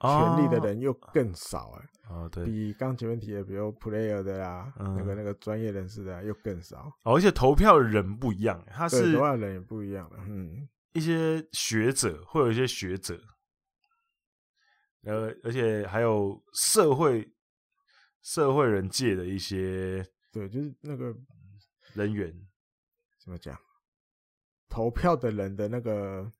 [0.00, 1.88] 权利的人又更少哎。
[2.10, 6.92] 哦，对，比刚前面提的，比如 player 的啦，嗯、那个那个专业人士的又更少。
[7.04, 10.16] 哦，而且投票的人不一样，他是投票的人也不一样的。
[10.26, 13.18] 嗯，一些学者会有一些学者。
[15.04, 17.28] 呃，而且还有社会
[18.22, 21.12] 社会人界的一些，对，就是那个
[21.94, 22.32] 人员
[23.18, 23.58] 怎么讲，
[24.68, 26.30] 投票的人的那个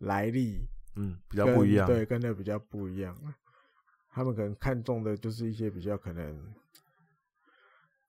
[0.00, 3.16] 来历，嗯，比较不一样，对，跟那个比较不一样。
[4.10, 6.54] 他们可能看重的就是一些比较可能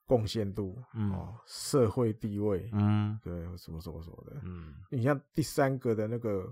[0.08, 6.52] 贡献度，嗯，哦，社会地位，嗯，对，什么什么什么的，嗯，你像第三个的那个。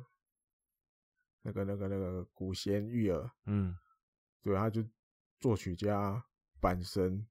[1.44, 3.76] 那个、那个、那个古贤玉儿，嗯，
[4.44, 4.84] 对，他就
[5.40, 6.24] 作曲家
[6.62, 7.26] 阪神、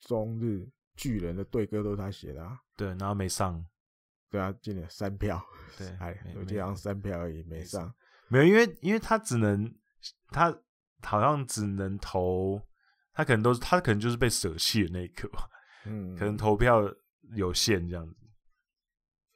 [0.00, 2.58] 中日巨人的对歌都是他写的啊。
[2.76, 3.64] 对，然后没上，
[4.30, 5.44] 对啊，进了三票，
[5.76, 7.92] 对，还有这样三票而已，没上。
[8.28, 9.74] 没有，因为因为他只能，
[10.28, 10.56] 他
[11.02, 12.60] 好像只能投，
[13.12, 15.48] 他可能都是他可能就是被舍弃的那一刻吧，
[15.86, 16.82] 嗯，可能投票
[17.34, 18.16] 有限这样子。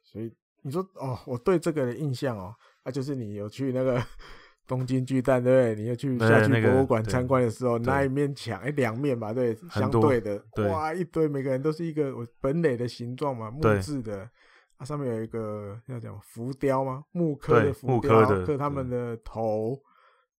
[0.03, 2.55] 所以你说哦，我对这个的印象哦。
[2.89, 4.03] 啊，就是你有去那个
[4.67, 5.83] 东京巨蛋，对不对？
[5.83, 14.29] 你有去下去博物馆参观的时候，那一面墙，哎，两面吧，对，相对的，哇，一堆，每个人都是一个我本垒的形状嘛，木质的，
[14.77, 17.03] 啊，上面有一个要讲浮雕吗？
[17.11, 19.79] 木刻的浮雕，刻他们的头，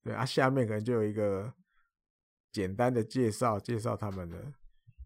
[0.03, 1.53] 对啊，下面可能就有一个
[2.53, 4.37] 简单的介绍，介绍他们的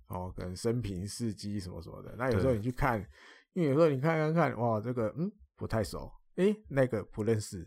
[0.09, 2.15] 哦，可能生平事迹什么什么的。
[2.19, 3.03] 那有时候你去看，
[3.55, 7.67] 因为有时候你看看看，哇，这个嗯不太熟，诶，那个不认识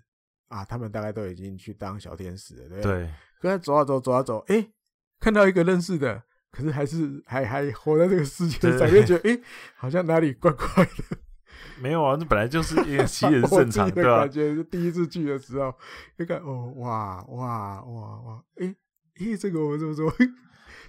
[0.50, 2.84] 啊，他们大概都已经去当小天使了，对不对？
[3.04, 3.10] 对。
[3.40, 4.72] 跟他走啊走，走啊走，诶，
[5.20, 9.42] 看到一个认识的，可是还是还还活在这个世界上，就觉得诶，
[9.76, 11.18] 好像哪里怪怪的。
[11.82, 14.56] 没有啊，那本来就是一个其实是正常的感觉。
[14.56, 15.74] 是第一次去的时候，
[16.18, 18.76] 一看哦，哇哇哇哇，诶
[19.20, 20.12] 诶，这个我怎么说？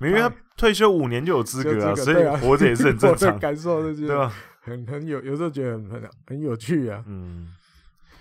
[0.01, 3.39] 因为 他 退休五年就有资格啊，所以活着也是很正常。
[3.39, 4.33] 感受这些，对吧？
[4.61, 7.05] 很很有，有时候觉得很很很有趣啊。
[7.07, 7.49] 嗯，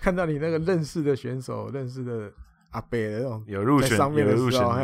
[0.00, 2.32] 看到你那个认识的选手，认识的
[2.70, 4.76] 阿伯的那种有入选上面的时候，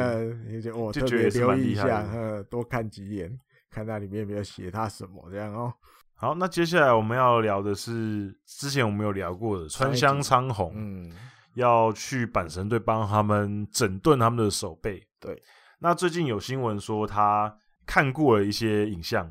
[0.49, 2.05] 你就我特别留意一下，
[2.51, 3.39] 多看几眼，
[3.71, 5.73] 看那里面有没有写他什么这样哦。
[6.17, 11.13] 好，那接下来我们要聊的是之前我们有聊过的川香昌鸿，嗯，
[11.55, 15.07] 要去阪神队帮他们整顿他们的手背。
[15.21, 15.43] 对，
[15.81, 19.31] 那最近有新闻说他看过了一些影像，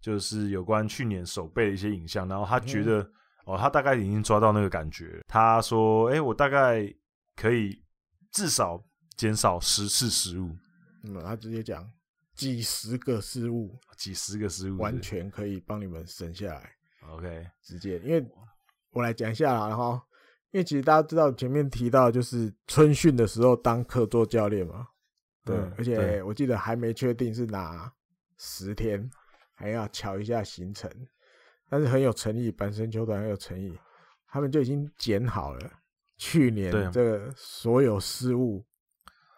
[0.00, 3.10] 就是有关去年手背的一些影像，然后他觉得、嗯、
[3.46, 5.20] 哦，他大概已经抓到那个感觉。
[5.26, 6.86] 他说：“哎、欸，我大概
[7.34, 7.82] 可以
[8.30, 8.84] 至少
[9.16, 10.54] 减少十次失误。”
[11.02, 11.90] 嗯，他直接讲。
[12.34, 16.70] 几十个失误，几十个失误，完全可以帮你们省下来。
[17.08, 18.22] OK，直接，因为
[18.90, 19.98] 我来讲一下啦，然后，
[20.50, 24.86] 因为其实大家知道前面提到就是春训的时候当客座教练嘛，
[25.46, 27.90] 对，嗯、而且我记得还没确定是哪
[28.36, 29.10] 十天，
[29.54, 30.90] 还要瞧一下行程，
[31.68, 33.78] 但是很有诚意，板神球团很有诚意，
[34.28, 35.60] 他们就已经剪好了
[36.16, 38.64] 去年这个所有失误。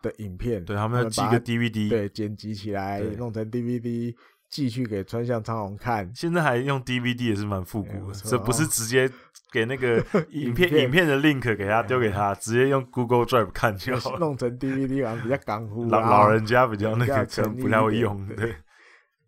[0.01, 4.15] 的影片，对，他们要寄个 DVD，对，剪辑起来弄成 DVD
[4.49, 6.09] 寄去给川向昌鸿看。
[6.15, 9.11] 现在还用 DVD 也是蛮复古的，这不是直接
[9.51, 9.97] 给那个
[10.31, 14.17] 影片影片的 link 给他丢给他，直接用 Google Drive 看就好。
[14.19, 18.25] 弄成 DVD 好像比较港呼，老老人家比较那个可能不太会用。
[18.37, 18.55] 对，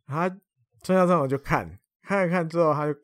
[0.06, 0.28] 他
[0.84, 1.68] 川向昌鸿就看
[2.10, 2.98] 看一看之后，他就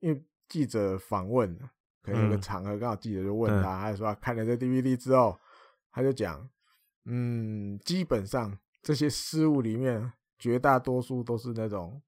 [0.00, 1.56] 因为记者访问，
[2.02, 5.38] 可能有个场合刚好记者就问他，他就说看了这 DVD 之后，
[5.92, 6.48] 他就讲。
[7.04, 12.02] 嗯，基本上这些失误里面，绝大多数都是那种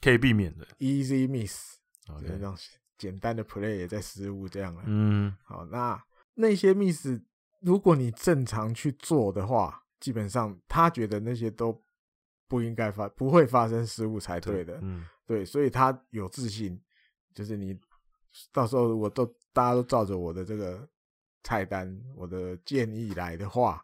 [0.00, 1.76] 可以避免的 easy miss，
[2.22, 2.56] 那种
[2.98, 4.82] 简单的 play 也在失误这样了。
[4.86, 6.02] 嗯，好，那
[6.34, 7.20] 那些 miss，
[7.60, 11.84] 如果你正常去做的话，基本上他觉得那些都
[12.48, 14.80] 不应该发，不会发生失误才对的。
[14.82, 16.80] 嗯，对，所以他有自信，
[17.34, 17.78] 就是你
[18.52, 20.88] 到时候如果都大家都照着我的这个
[21.42, 23.82] 菜单、我的建议来的话。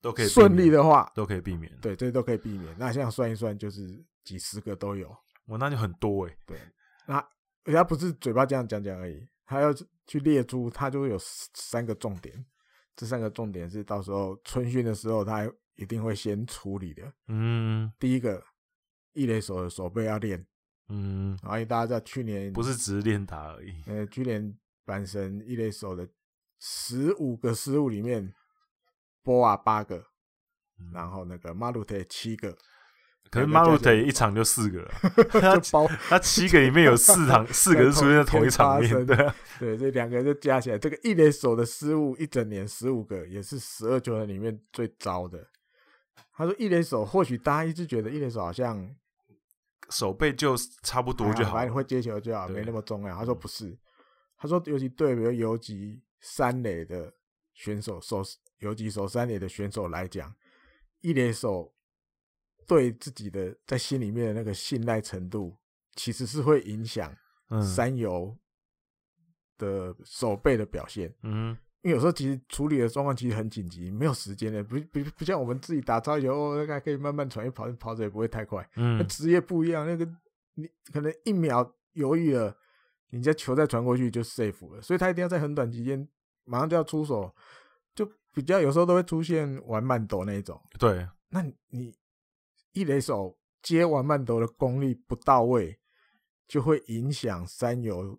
[0.00, 1.74] 都可以顺利的话，都可以避免。
[1.80, 2.76] 对，这些都可以避免。
[2.78, 5.08] 那这样算一算，就是几十个都有。
[5.46, 6.38] 我，那就很多哎、欸。
[6.44, 6.58] 对，
[7.06, 7.26] 那
[7.64, 9.72] 人家不是嘴巴这样讲讲而已，他要
[10.06, 12.44] 去列出，他就会有三个重点。
[12.94, 17.10] 这三个重点是到时候春训的时候，他一定会先处理的。
[17.28, 18.44] 嗯，第一个，
[19.14, 20.46] 一垒手的手背要练。
[20.88, 23.74] 嗯，然后大家知道去年不是只是练打而已。
[23.86, 26.08] 呃，去年阪神一垒手的
[26.60, 28.32] 十五个失误里面。
[29.26, 30.04] 波瓦八个，
[30.92, 32.54] 然后那个马鲁特七个，
[33.30, 34.90] 可是马鲁特一场就四个了，
[35.40, 39.16] 他包他七个里面有四场 四个是出现在同一场面，对
[39.58, 45.48] 对，这两个就加起来，这个一垒手的失误一整年十五个，也是十二球员里面最糟的。
[46.36, 48.94] 他说一垒手或许大家一直觉得一垒手好像
[49.90, 53.16] 守备就差不多就好，反正会接球就好，没那么重要。
[53.16, 53.76] 他说不是，
[54.36, 57.12] 他说尤其对比如游击三垒的
[57.52, 58.22] 选手手。
[58.58, 60.34] 游击手三垒的选手来讲，
[61.02, 61.74] 一垒手
[62.66, 65.54] 对自己的在心里面的那个信赖程度，
[65.96, 67.14] 其实是会影响
[67.62, 68.34] 三游
[69.58, 71.14] 的手背的表现。
[71.24, 78.66] 嗯，因为有时候其实处理的状况其实很紧急，没有时间的，不不不像我们自己打超球，哦，概可以慢慢传，一跑跑着也不会太快。
[78.76, 80.04] 嗯，那职业不一样，那个
[80.54, 82.56] 你可能一秒犹豫了，
[83.10, 86.08] 你家球再传过去就 safe 了，所以他一定要在很短期间
[86.44, 87.32] 马上就要出手。
[87.94, 91.94] 就比较有时候都会出现玩慢抖那一种，对，那你
[92.72, 95.78] 一垒手接玩慢抖的功力不到位，
[96.48, 98.18] 就会影响三游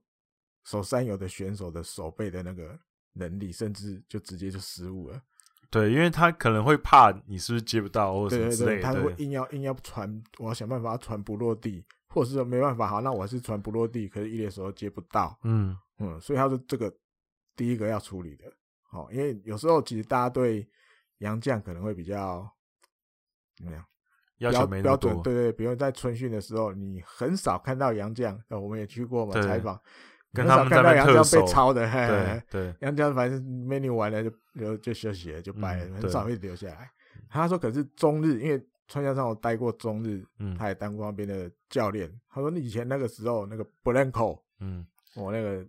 [0.64, 2.80] 守三游的选手的手背的那个
[3.16, 5.22] 能力，甚至就直接就失误了。
[5.70, 16.94] 对，因为他可能会怕你是不是接不到或者什么之类的，他会硬要硬要传，我要想办法传不落地，或者是说没办法，好，那我还是传不落地，可是一的时候接不到，嗯嗯，所以他是这个
[17.56, 18.46] 第一个要处理的。
[18.92, 20.66] 哦，因为有时候其实大家对
[21.18, 22.50] 杨绛可能会比较
[23.58, 23.84] 怎么样？
[24.38, 24.82] 要求没。
[24.82, 29.82] 标准，对对，比如在春训的时候，你很少看到杨绛，呃，我们也去过嘛采访，
[30.36, 36.92] 跟他们在那特守被抄的，对对，杨江反正 menu 完了就就就休息了，就掰了，很少会留下来。
[37.30, 42.10] 他说：“可是中日，因为川相上我待过中日，嗯，他也当过那边的教练。
[42.30, 45.66] 他说，你以前那个时候那个 Blanco，嗯，我那个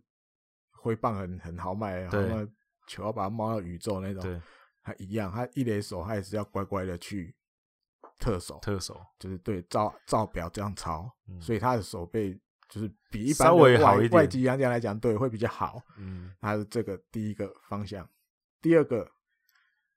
[0.73, 2.47] 挥棒很很豪迈，然后
[2.87, 4.41] 球要把它猫到宇宙那种，对，
[4.83, 7.35] 他一样，他一垒手他也是要乖乖的去
[8.19, 15.81] 特守，特守就是对照照表这样抄，所以他的手背就是比一般稍微好一点，外籍洋将来讲，对，会比较好。
[15.99, 18.09] 嗯，他是这个第一个方向，
[18.61, 19.09] 第二个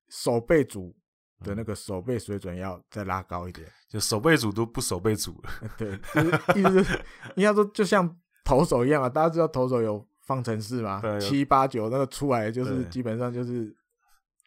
[0.10, 0.96] 守备组。”
[1.42, 5.72] 的那个守备水准要再拉高一点，就守备组都不守备组了。
[5.78, 7.02] 对，就是意思是，
[7.38, 11.00] 应该说就像投手一样啊，大家知道投手有方程式嘛？
[11.00, 13.74] 对，七八九那个出来就是基本上就是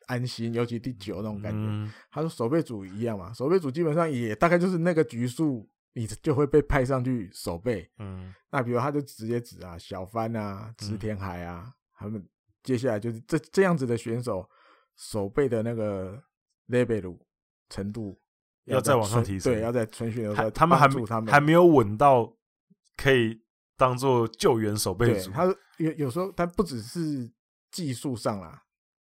[0.06, 1.60] 安心，尤其第九那种感觉。
[1.60, 7.90] 嗯、他说守备组一样嘛，守备组基本上也大概就是那个局数，你就会被派上去守备。
[7.98, 12.28] 嗯，那比如他就直接指啊，小帆啊，植田海啊，嗯、他们
[12.62, 14.48] 接下来就是这这样子的选手
[14.96, 16.22] 守备的那个。
[16.68, 17.18] level
[17.68, 18.18] 程度
[18.64, 22.34] 要再往上提升，对，要在春训的时候，他们还没还没有稳到
[22.96, 23.42] 可以
[23.76, 25.30] 当做救援守备组。
[25.32, 25.44] 他
[25.76, 27.30] 有有时候，他不只是
[27.70, 28.62] 技术上啦，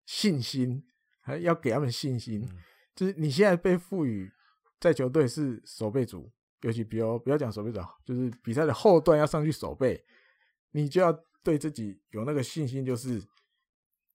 [0.06, 0.82] 信心
[1.20, 2.40] 还要给他们信心。
[2.50, 2.58] 嗯、
[2.94, 4.32] 就是你现在被赋予
[4.78, 10.02] 在球队是守备组，尤其比如不要讲守备组，就是比赛的后段要上去守备，
[10.72, 13.22] 你就要对自己有那个信心，就是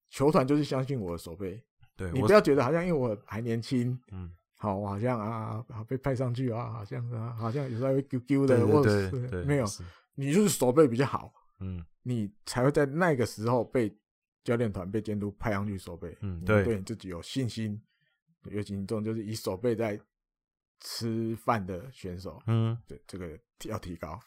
[0.09, 1.63] 球团就是相信我的守备。
[1.97, 9.65] 对你不要觉得好像因为我还年轻，嗯，好，我好像啊，被派上去啊，好像啊，好像有时候会丢丢的，或者是没有，
[10.13, 13.97] 你就是守备比较好，嗯，你才会在那个时候被
[14.43, 17.81] 教练团被监督派上去守备，嗯，对，对你自己有信心，
[18.51, 19.97] 尤其这种就是以守备在
[20.85, 24.17] 吃饭的选手，嗯，对，这个要提高。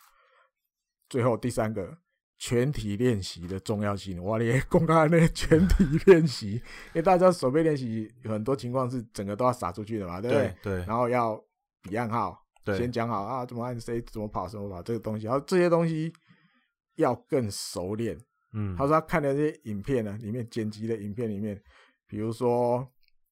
[1.09, 1.97] 最后第三个。
[2.41, 10.55] 全体练习的重要性，我咧公开那个 全体练习，因为大家手背练习有很多情况是整个都要撒出去的嘛，对不对？
[10.63, 10.75] 对。
[10.87, 11.37] 然后要
[11.83, 16.13] 比暗号，对先讲好啊，怎么按谁怎么跑怎么跑这个东西，然后这些东西
[16.95, 18.17] 要更熟练。
[18.53, 18.77] 嗯。
[18.77, 21.61] 他说他看的这些影片呢，里面剪辑的影片里面，
[22.07, 22.89] 比如说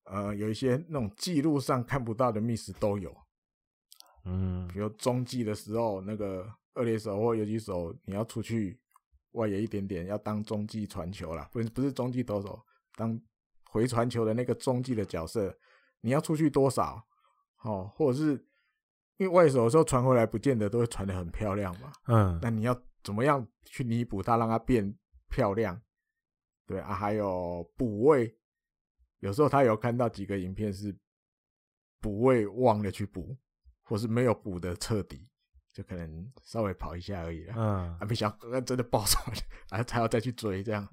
[0.06, 3.14] 呃有一些那种记录上看不到的 miss 都有。
[4.24, 4.66] 嗯。
[4.68, 8.80] 比如中继的时候，那个二垒手或游击手你要出去。
[9.32, 12.58] 外野一点点，要当中继传球啦，不是不是中继投手，
[12.94, 13.20] 当
[13.70, 15.54] 回传球的那个中继的角色，
[16.00, 17.06] 你要出去多少？
[17.62, 18.32] 哦，或者是
[19.18, 21.92] 因为外手有时候传回来，不见得都会传的很漂亮嘛。
[22.06, 24.96] 嗯，那你要怎么样去弥补它，让它变
[25.28, 25.78] 漂亮？
[26.66, 28.34] 对啊，还有补位，
[29.26, 30.96] 有时候他有看到几个影片是
[32.00, 33.36] 补位忘了去补，
[33.82, 35.28] 或是没有补的彻底。
[35.72, 39.36] 就可能稍微跑一下而已了，嗯，啊，没想到 真的爆出来，
[39.78, 40.88] 啊，才要再去追这样，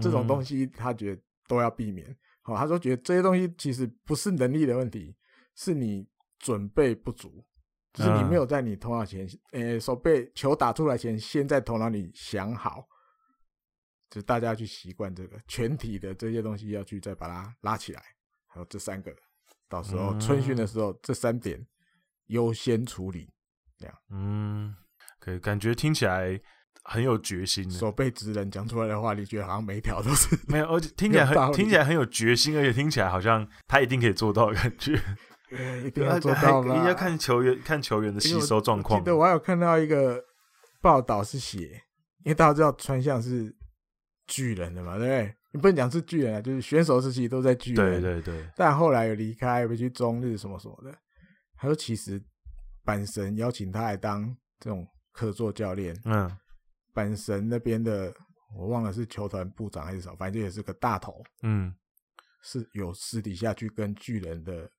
[0.00, 2.16] 这种东西他觉得都要避免。
[2.42, 5.16] 好，他说觉得这些东西其实不是能力的问题，
[5.56, 7.44] 是你准备不足，
[7.92, 12.86] 就是你没有在你头脑前，呃，手背球打出来前，先在头脑里想好，
[14.10, 18.02] 就是大家去习惯这个全体的这些东西要去再把它拉起来。
[18.46, 19.14] 还有这三个，
[19.68, 21.64] 到时候春训的时候，这三点
[22.26, 23.30] 优先处理。
[23.78, 24.74] 这样，嗯，
[25.20, 26.40] 可以感觉听起来
[26.82, 27.70] 很有决心。
[27.70, 35.00] 手背直人讲出来的话，你觉得好像每一条都是没有，而且听起来很听起来很有决心，而且听起来好像他一定可以做到的感觉。
[35.48, 36.74] 对，一 定要做到吗？
[36.76, 38.98] 应该看球员看球员的吸收状况。
[38.98, 40.20] 记得我还有看到一个
[40.80, 41.82] 报道是写，
[42.24, 43.54] 因为大家知道川相是
[44.28, 45.36] 巨人的嘛，对不对？
[45.50, 48.00] 你不能讲是巨人啊，就是选手时期都在巨人。
[48.00, 48.48] 对对对。
[48.54, 50.96] 但后来有离开，回去中日什么什么的。
[51.56, 52.22] 他说其实。
[52.84, 56.34] 阪神邀请他来当这种客座教练，嗯，
[56.94, 58.10] 阪神那边的
[58.56, 61.70] 我忘了是球团部长还是什么，反正也是个大头，嗯，
[62.42, 64.70] 是有私底下去跟巨人的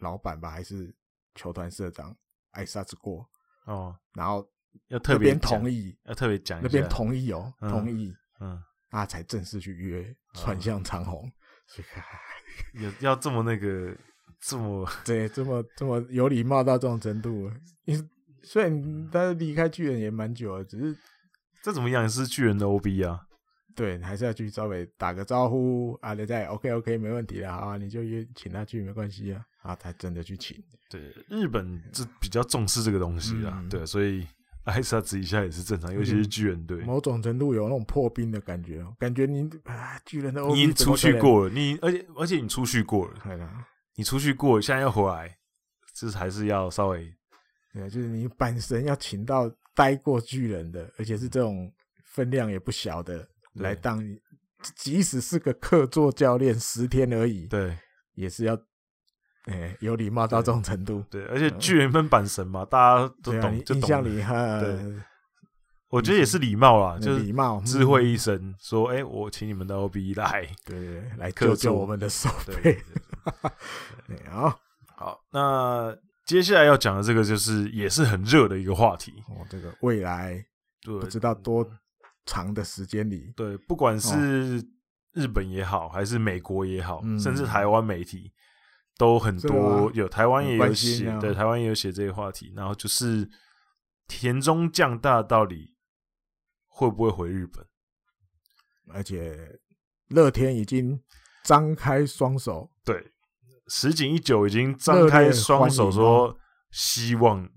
[0.00, 0.94] 老板吧，还是
[1.34, 2.14] 球团社长
[2.50, 3.26] 挨沙子过
[3.64, 4.46] 哦，然后
[4.88, 11.30] 要特别同意，要特别讲那边同意哦，同意，嗯，他才正式去约川向长鸿，
[11.66, 13.96] 所以要要这么那个。
[14.44, 17.48] 这么 对，这么这么有礼貌到这种程度，
[17.84, 18.08] 因为
[18.42, 20.98] 虽然他离开巨人也蛮久了，只是
[21.62, 22.02] 这怎么样？
[22.02, 23.20] 也是巨人的 OB 啊，
[23.76, 25.92] 对，还是要去稍微打个招呼。
[26.02, 34.26] 啊，你再 OK OK 没问题了啊，你就约请他去没关系啊，啊，他真的去请，对，日本是比较重视这个东西啊，嗯、对，所以
[34.64, 43.14] 挨沙子一下也是正常，尤其是巨人队，某种程度有那种破冰的感觉，感觉你啊，巨人的 OB 你出去过了，你而且而且你出去过了。
[43.94, 45.36] 你出去过，现在要回来，
[45.94, 47.12] 就是还是要稍微，
[47.74, 51.70] 对，就是你本身要请到待过巨人的，而且是这种
[52.04, 54.02] 分量也不小的来当，
[54.76, 57.76] 即使是个客座教练十天而已，对，
[58.14, 58.58] 也是要。
[59.46, 64.78] 哎、欸，有礼貌到这种程度，对，而且巨人分板神嘛，大家都懂，印象里哈，对，
[65.88, 72.30] 我觉得也是礼貌啦，就是礼貌，智慧一声，说，哎，我请你们的 OB 来，对，来救救我们的守
[72.62, 72.78] 备，
[74.30, 74.56] 好，
[74.94, 75.92] 好，那
[76.24, 80.40] 接下来要讲的这个就是也是很热的一个话题，哦，这个未来
[80.84, 81.68] 不知道多
[82.26, 84.64] 长的时间里，对，不管是
[85.14, 88.30] 日本也好，还是美国也好，甚至台湾媒体。
[88.98, 92.52] 都很多，有台湾也有写，对，台湾也有写这个话题。
[92.54, 93.28] 然后就是
[94.06, 95.74] 田中将大到底
[96.68, 97.66] 会不会回日本？
[98.94, 99.60] 而且
[100.08, 101.00] 乐天已经
[101.44, 103.12] 张开双手，对，
[103.68, 106.38] 石井一久已经张开双手说
[106.70, 107.48] 希望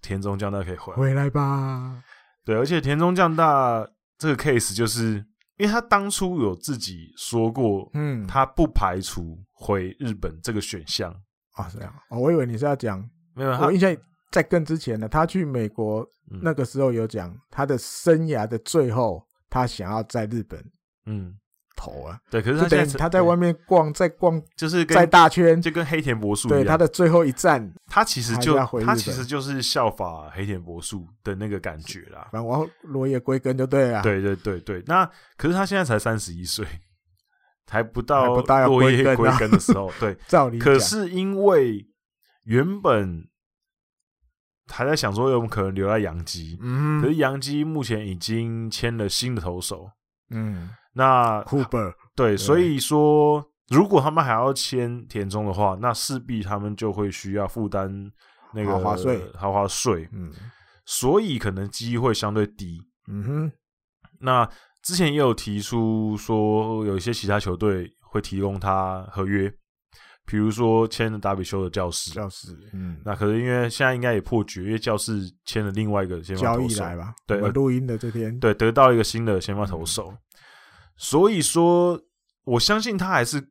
[0.00, 2.02] 田中将大可以回来，回来吧。
[2.44, 3.88] 对，而且田中将大
[4.18, 5.24] 这个 case 就是。
[5.56, 11.12] 因为他当初有自己说过，嗯，他不排除回日本这个选项
[11.52, 12.98] 啊，这样哦，我以为你是要讲
[13.34, 13.96] 没有，我印象
[14.30, 16.06] 在更之前呢，他去美国
[16.42, 20.64] 那个时候有讲他的生涯的最后，他想要在日本，
[21.06, 21.36] 嗯。
[21.76, 26.60] 头啊，对，可是他现在他在外面逛，在逛，就是在大圈，就跟黑田博树一样。
[26.60, 32.28] 对，他的最后一站，他其实就他其实就是效法黑田博树的那个感觉啦。
[32.30, 34.02] 反正我要落叶归根就对了。
[34.02, 35.04] 对对对对，那
[35.36, 36.66] 可是他现在才三十一岁，
[37.66, 39.92] 还不到落叶归根的时候。
[39.98, 40.58] 对， 照理。
[40.58, 41.84] 可是因为
[42.44, 43.26] 原本
[44.68, 49.90] 还在想说有没有可能留在洋基，嗯，可是洋基目前已经签了新的投手，
[50.30, 50.70] 嗯。
[50.94, 58.10] 那 Cooper 对，所以说，如果他们还要签田中的话，那势必他们就会需要负担
[58.52, 60.08] 那个豪华税，豪华税。
[60.12, 60.32] 嗯，
[60.86, 62.80] 所以可能机会相对低。
[63.08, 63.52] 嗯哼。
[64.20, 64.48] 那
[64.82, 69.52] 之前也有提出说，有一些其他球队会提供他合约，
[70.24, 72.12] 比如说签了达比修的教士。
[72.12, 73.00] 教士，嗯。
[73.04, 76.68] 那可是因为现在应该也破局，因为教士签了另外一个先发投手。
[76.68, 77.12] 交易来吧。
[77.26, 78.38] 对，录音的这天。
[78.38, 80.12] 对，得到一个新的先发投手。
[80.12, 80.18] 嗯
[80.96, 82.00] 所以说，
[82.44, 83.50] 我相信他还是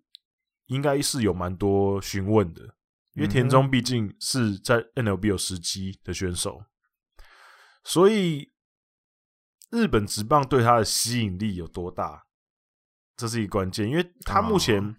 [0.67, 2.61] 应该是有蛮多询问的，
[3.13, 6.63] 因为田中毕竟是在 NLB 有时机的选手，
[7.83, 8.51] 所以
[9.71, 12.25] 日本职棒对他的吸引力有多大，
[13.17, 13.89] 这是一个关键。
[13.89, 14.95] 因为他目前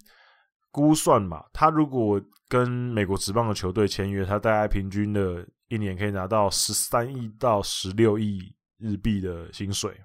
[0.70, 9.98] 估算嘛，他如果跟美国职棒的球队签约，他大概平均的一年可以拿到十三亿到十六亿日币的薪水。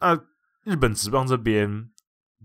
[0.00, 0.14] 那
[0.64, 1.90] 日本职棒这边，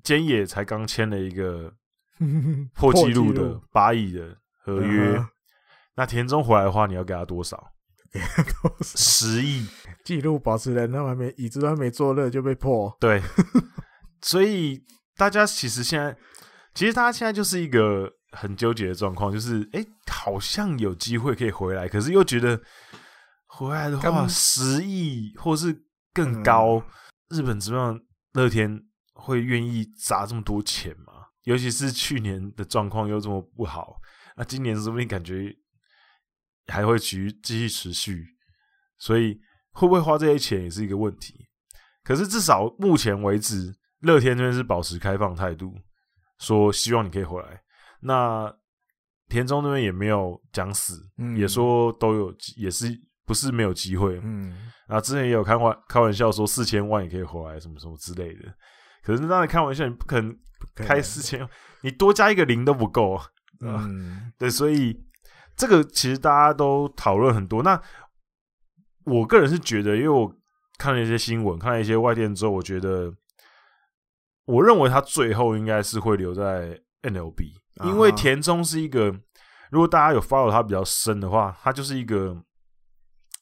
[0.04, 1.74] 菅野才刚签了一个
[2.76, 5.24] 破纪录的八亿的合约。
[5.96, 7.74] 那田中回来的话，你要给他多少？
[8.12, 8.98] 给他多少？
[8.98, 9.68] 十亿。
[10.06, 12.96] 纪录保持人，那还没椅子都还没坐热就被破。
[13.00, 13.22] 对。
[14.22, 14.82] 所以
[15.16, 16.18] 大家其实现在，
[16.74, 22.60] 其实大家现在就是一个很纠结的状况，就是哎、欸，好像有机会可以回来，可是又觉得
[23.48, 26.78] 回来的话，十亿或是更高。
[26.78, 26.84] 嗯
[27.30, 28.00] 日本职棒
[28.34, 31.14] 乐天会愿意砸这么多钱吗？
[31.44, 33.96] 尤其是去年的状况又这么不好，
[34.36, 35.56] 那今年说不定感觉
[36.68, 38.26] 还会继继续持续，
[38.98, 39.40] 所以
[39.72, 41.48] 会不会花这些钱也是一个问题。
[42.04, 45.74] 可是至少目前为止，乐天这边是保持开放态度，
[46.40, 47.62] 说希望你可以回来。
[48.02, 48.52] 那
[49.28, 52.88] 田中那边也没有讲死，嗯、也说都有，也是。
[53.30, 58.52] 不是没有机会，嗯，然后之前也有开玩开玩笑说四千万也可以回来，什么什么之类的。
[59.04, 60.36] 可是当然开玩笑，你不可能
[60.74, 61.50] 开四千万，
[61.84, 63.22] 你多加一个零都不够，
[63.62, 65.00] 嗯， 对，所以
[65.56, 67.62] 这个其实大家都讨论很多。
[67.62, 67.80] 那
[69.06, 70.36] 我个人是觉得，因为我
[70.80, 73.14] 看了一些新闻，看了一些外电之后，我觉得，
[74.46, 77.54] 我认为他最后应该是会留在 NLB，
[77.84, 79.14] 因为田中是一个，
[79.70, 82.36] 如果大家有 follow 他比较深的话，他就是一个。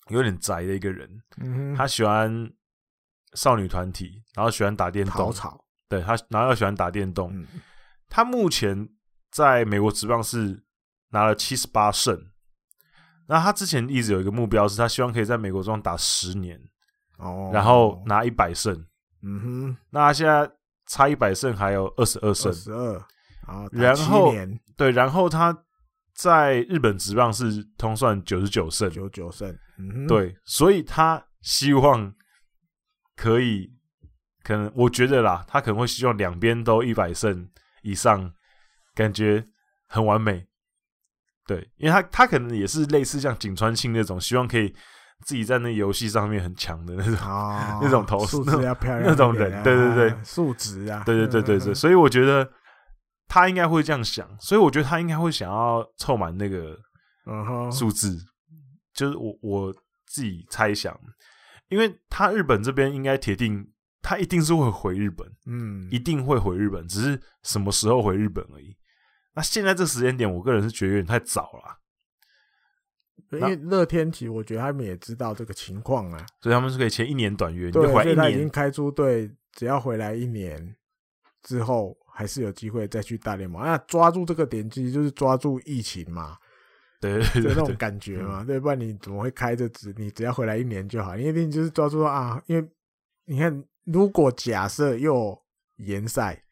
[0.09, 2.51] 有点宅的一个人，嗯、他喜欢
[3.33, 5.33] 少女团体，然后喜欢打电动。
[5.89, 7.31] 对他，然后又喜欢打电动。
[7.33, 7.47] 嗯、
[8.09, 8.89] 他目前
[9.31, 10.61] 在美国职棒是
[11.09, 12.31] 拿了七十八胜。
[13.27, 16.59] 那他之前一直有一个目标，是他希望可以在美国职棒打十年，
[17.17, 18.73] 哦，然后拿一百胜。
[19.21, 20.49] 嗯哼，那他现在
[20.85, 23.01] 差一百胜，还有二十二胜，十二。
[23.71, 24.33] 然后
[24.75, 25.57] 对，然后他
[26.13, 29.57] 在日本职棒是通算九十九胜，九十九胜。
[29.77, 32.13] 嗯、对，所以他希望
[33.15, 33.71] 可以，
[34.43, 37.47] 可能我觉得啦，他可能会希望两边都一百胜
[37.83, 38.31] 以上，
[38.95, 39.45] 感觉
[39.87, 40.47] 很完美。
[41.45, 44.75] 对，因为他他可能也是类似像井川庆那种，希望可以
[45.25, 52.51] 自己在那游戏上面很强的那种、哦、那种投素质要漂亮那种人，对对对，素质啊，对对对对对， 所以我觉得
[53.29, 56.77] 他应该会这样想，所以我觉得他应该会想要凑满那个
[57.25, 58.19] 嗯数字，
[58.97, 59.73] 就是我我
[60.07, 60.99] 自己猜想，
[61.69, 63.65] 因为他日本这边应该铁定
[64.01, 68.75] 他一定是会回日本，嗯，一定会回日本，只是什么时候回日本而已。
[69.35, 71.79] 那现在这时间点，我个人是觉得有点太早了。
[73.31, 80.75] 因为乐天其实我觉得他们也知道这个情况啊，所以他们是可以签一年短约，对，你就回来一年，所以他已经开出对，只要回来一年
[81.43, 83.61] 之后，还是有机会再去大联盟。
[83.63, 86.37] 那抓住这个点，其实就是抓住疫情嘛，
[86.99, 89.93] 对，对，对，那种感觉嘛，对，不然你怎么会开着只？
[89.97, 92.69] 你只要回来一年就好，你一定就是抓住啊，因为
[93.25, 95.37] 你看，如果假设又
[95.77, 96.43] 延赛。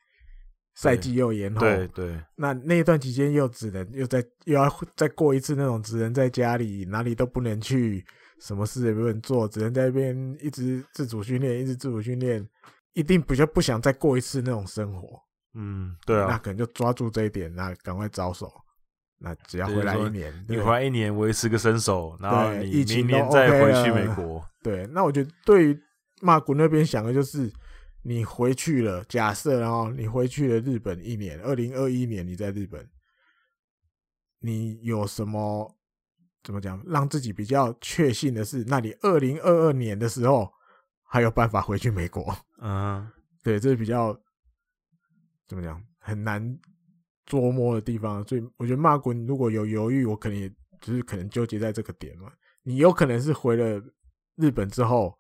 [0.77, 8.03] 赛季又延后，对对，那那一段期间又只能又再又要再过一次那种只能在家里哪里都不能去，
[8.41, 12.45] 什么事也不能做，只能在那边一直自主训练，一直自主训练，
[12.91, 15.17] 一定比较不想再过一次那种生活。
[15.53, 18.51] 嗯，对啊，那可能就抓住这一点，那赶快招手。
[19.19, 24.43] 那只要回来一年，你回来一年维持个身手，然后你明年再回去美国。
[24.63, 25.79] 对，那我觉得对于
[26.21, 27.51] 马古那边想的就是。
[28.07, 32.87] 你回去了，假设然后你回去了日本一年，二零二一年你在日本，
[34.41, 35.75] 你有什么
[36.43, 40.53] 怎么讲，让自己比较确信的是，那你二零二二年的时候
[41.01, 42.37] 还有办法回去美国？
[42.61, 43.09] 嗯，
[43.41, 44.15] 对，这是比较
[45.47, 46.59] 怎么讲很难
[47.27, 48.25] 琢磨的地方。
[48.27, 50.49] 所以我觉得骂滚如果有犹豫，我可能也
[50.81, 52.31] 就是可能纠结在这个点嘛。
[52.63, 53.81] 你有可能是回了
[54.35, 55.17] 日本之后，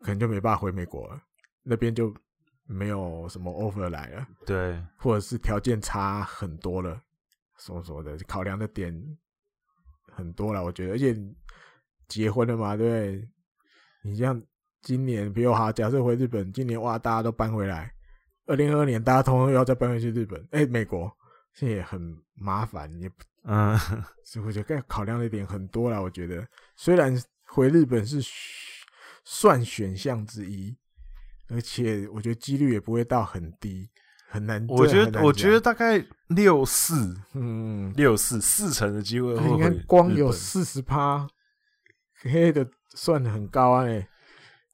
[0.00, 1.22] 可能就没办法回美国了。
[1.62, 2.14] 那边就
[2.66, 7.00] 没有什么 offer 来了，对，或者是条件差很多了，
[7.58, 8.94] 什么什么的，考量的点
[10.12, 11.16] 很多了，我觉得，而且
[12.08, 13.28] 结婚了嘛，对不对？
[14.02, 14.42] 你像
[14.82, 17.93] 今年，比如哈，假设回日本，今年哇，大家都搬回来，
[18.46, 21.10] 二零二二年大家同样要再搬回去日本，哎、欸，美国，
[21.54, 23.10] 这也很麻烦，也
[23.44, 23.78] 嗯，
[24.24, 28.20] 所以我觉得该考量的点很多了，我觉得，虽然回日本是
[29.24, 30.76] 算选项之一。
[31.50, 33.86] 而且我觉得几率也不会到很低，
[34.30, 34.64] 很难。
[34.66, 39.34] 我觉得，我觉得大概六四，嗯，六四四成的机会。
[39.34, 41.28] 你看，光有四十趴，
[42.22, 44.08] 黑的算很高啊，哎，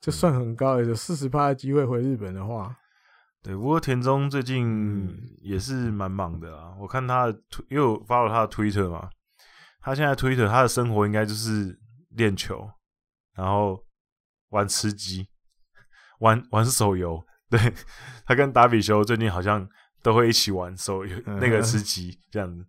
[0.00, 2.74] 就算很高，有四十趴的机会回日本的话。
[3.42, 5.08] 对，不过田中最近
[5.42, 6.74] 也是蛮忙的啊。
[6.78, 9.08] 我看他的推，因为我 follow 他的 Twitter 嘛，
[9.80, 11.78] 他现在 Twitter 他的生活应该就是
[12.10, 12.70] 练球，
[13.34, 13.84] 然后
[14.50, 15.28] 玩吃鸡。
[16.20, 17.58] 玩玩手游，对，
[18.26, 19.66] 他跟达比修最近好像
[20.02, 22.62] 都会一起玩手游，嗯、那个吃鸡这样子。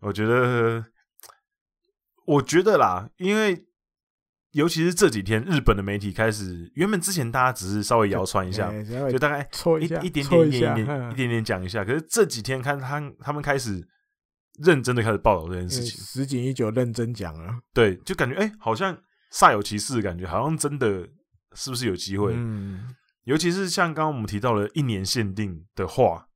[0.00, 0.82] 我觉得，
[2.24, 3.62] 我觉得啦，因为
[4.56, 8.72] 尤其是这几天，日本的媒体开始，原本之前大家只是稍微谣传一下，
[9.10, 9.46] 就大概
[9.80, 11.84] 一一点点一点点一点点一点点讲一下。
[11.84, 13.86] 可是这几天看他他们开始
[14.64, 18.96] 认真的开始报道这件事情，石井一九认真讲了，对，就感觉哎、欸，好像
[19.32, 21.08] 煞有其事的感觉，好像真的。
[21.58, 22.34] 是不是有机会？
[22.36, 22.94] 嗯，
[23.24, 26.26] 尤其是像刚刚我们提到了一年限定的话，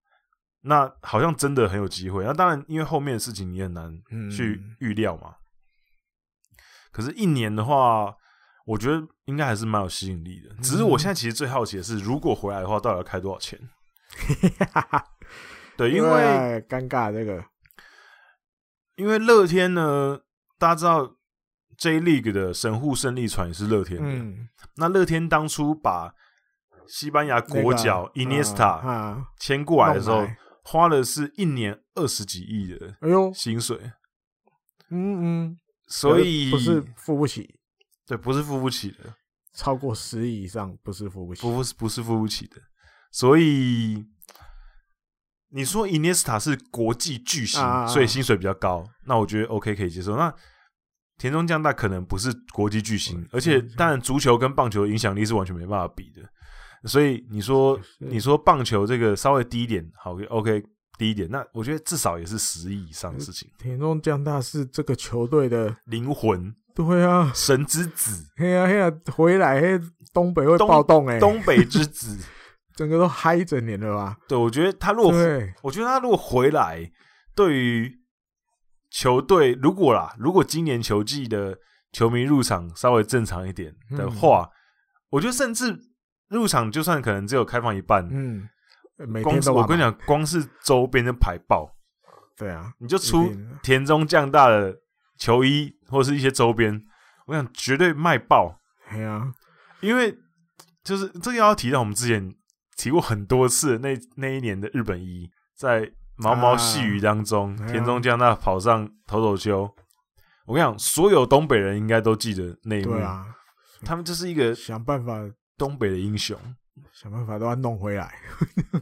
[0.62, 2.24] 那好像真的很有机会。
[2.24, 3.92] 那当然，因为后面的事情你很难
[4.34, 5.28] 去预料嘛。
[5.28, 5.39] 嗯、
[7.00, 8.14] 可是，一年的话，
[8.66, 10.54] 我觉得应该还是蛮有吸引力的。
[10.62, 13.58] 只是我现在其实最好奇的是，如果回来的话，到底要开多少钱？
[15.76, 17.44] 对，因为尴尬这个，
[18.96, 20.20] 因为乐天呢，
[20.58, 21.16] 大家知道。
[21.78, 24.06] J League 的神户胜利船也是乐天的。
[24.06, 26.12] 嗯、那乐天当初把
[26.86, 30.28] 西班牙国脚 Iniesta 签过来的时候，
[30.62, 33.78] 花的是一年二十几亿的哎呦薪水。
[34.90, 35.56] 嗯嗯，
[35.90, 37.54] 所以不是付不起，
[38.06, 39.14] 对，不是付不起的，
[39.52, 42.56] 超过十亿以上不是付不起，不是不是付不起的。
[43.12, 44.02] 所以
[45.48, 50.16] 你说 Iniesta 是国际巨星，啊、所以薪水比较高，那我觉得 OK 可以接受。
[50.16, 50.32] 那
[51.18, 56.22] 田中将大可能不是国际巨星，而且当然足球跟棒球的影响力是完全没办法比的，
[56.88, 60.62] 所以你说你说棒球这个稍微低一点，好，OK，
[61.00, 63.48] 低一点，那我觉得至少也是十亿以上的事情。
[63.58, 69.80] 田中将大是这个球队的灵魂，对啊，神之子，嘿呀嘿呀，回来嘿，
[70.12, 72.18] 东北会暴动哎，东北之子，
[72.76, 74.18] 整个都嗨一整年了吧？
[74.28, 75.12] 对，我觉得他如果，
[75.62, 76.92] 我觉得他如果回来，
[77.34, 77.98] 对于。
[78.92, 81.56] 球队如果啦，如果今年球季的
[81.92, 84.50] 球迷入场稍微正常一点的话，嗯、
[85.10, 85.78] 我觉得甚至
[86.28, 88.48] 入场就算可能只有开放一半，嗯，
[89.06, 91.70] 每天都光我跟你讲，光是周边的排爆，
[92.36, 93.32] 对啊，你就出
[93.62, 94.76] 田中将大的
[95.18, 96.82] 球衣或是一些周边，
[97.26, 98.58] 我想绝对卖爆。
[98.90, 99.32] 对啊，
[99.80, 100.16] 因为
[100.82, 102.34] 就是这个要提到我们之前
[102.76, 109.62] 提过很多次那那一年的日本一，在毛毛细雨当中，啊、田中将大跑上投手丘。
[110.46, 112.94] 我跟你讲，所有东北人应该都记得那一幕。
[112.94, 113.24] 对啊，
[113.84, 115.20] 他们就是一个想办法
[115.56, 116.36] 东北的英雄，
[116.92, 118.14] 想办法都要弄回来。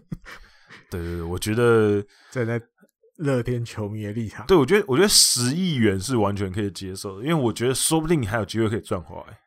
[0.91, 2.61] 对对对，我觉得站在
[3.17, 9.39] 乐天球迷的立场，对我觉得，我觉得十亿元是完全可以接受的，因为我觉得说不定你还有机会可以赚回来。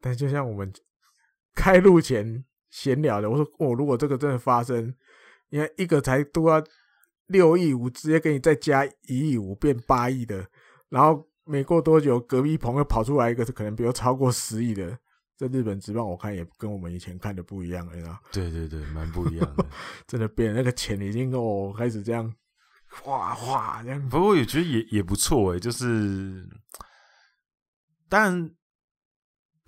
[0.00, 0.72] 但就像我们
[1.54, 4.94] 开路前闲聊的，我说哦，如果这个真的发生，
[5.50, 6.62] 你看一个才都要
[7.26, 10.46] 六亿五，直接给你再加一亿五，变八亿的，
[10.90, 14.98] 然后没过多久，隔壁朋友跑出来一个，可能比如超过十亿的。
[15.42, 18.16] 在日本职棒，我看也跟我们以前看的不一样了，你知道？
[18.30, 19.66] 对对对，蛮不一样的，
[20.06, 22.32] 真的变那个钱已经跟我开始这样
[22.88, 24.08] 哗哗这样。
[24.08, 26.48] 不过我也觉得也也不错哎，就是，
[28.08, 28.50] 当然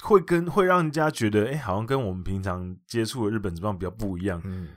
[0.00, 4.68] 会跟会让人家觉得，哎、欸，好像跟我们平常接触的日本职棒比较不一样，嗯，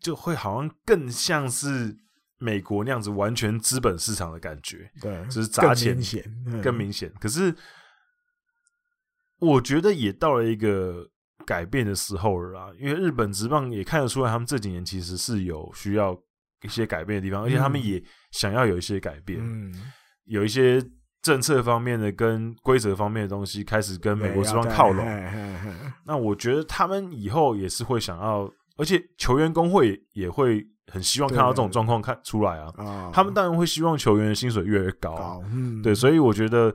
[0.00, 1.94] 就会好像更像是
[2.38, 7.54] 美国那样子完全资本市场的感觉，对，就是砸钱更明显，更明显，可是。
[9.38, 11.06] 我觉得也到了一个
[11.44, 16.18] 改变的时候了啦，因为日本职棒也看得出来，他们这几年其实是有需要
[16.64, 19.72] 一些改变的地方，而且他们也想要有一些改变，嗯，
[20.24, 20.82] 有一些
[21.22, 25.06] 政策方面的跟规则方面的东西开始跟美国职棒靠拢。
[26.04, 33.10] 那我觉得他们以后也是会想要，而且球员工会也会很希望看到这种状况看出来啊。
[33.12, 36.74] 他们当然会希望球员的薪水越来越高，嗯，对，所以我觉得。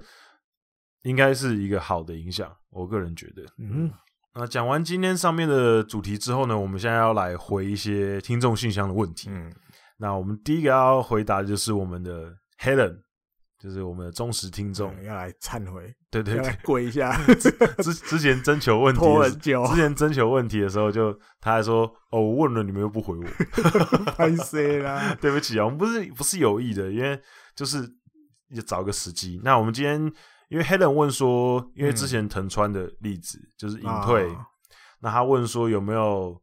[1.03, 3.43] 应该是一个好的影响，我个人觉得。
[3.57, 3.91] 嗯，
[4.35, 9.29] 那讲完今天上面的主题之后呢，我们现在要来回一些听众信箱的问题。
[9.31, 9.51] 嗯，
[9.97, 12.97] 那我们第一个要回答的就是我们的 Helen，
[13.59, 17.19] 就是我们的忠实听众，要来忏悔，对对对，跪一下。
[17.83, 19.01] 之之前征求问题，
[19.41, 23.23] 之前征求问题的时候就，就他还说：“哦，我问了你们又不回我，
[24.15, 27.19] 太衰啦，对不起啊，我们不是不是有意的，因为
[27.55, 27.89] 就是
[28.49, 29.41] 也找个时机。
[29.43, 30.13] 那我们今天。
[30.51, 34.45] 因为 Helen 问说，因为之前藤川的例子、嗯、就是隐退、啊，
[34.99, 36.39] 那他问说有没有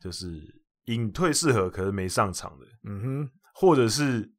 [0.00, 0.40] 就是
[0.86, 4.32] 隐退适合可是没上场的，嗯哼，或者是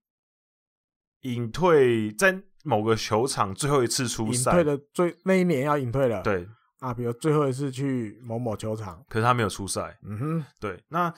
[1.22, 6.50] 隐退在某个球场最后一次出赛，隐退的最那一年要隐退了，对。
[6.80, 11.14] 啊，比如最后一次去某某球场，可是他没有出赛，嗯哼，对，那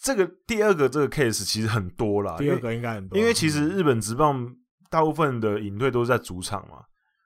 [0.00, 4.56] 这个第二个这个 case 其实很多啦，第二个应该很多，因为其实日本职棒
[4.90, 6.82] 大部分的隐退都是在主场嘛。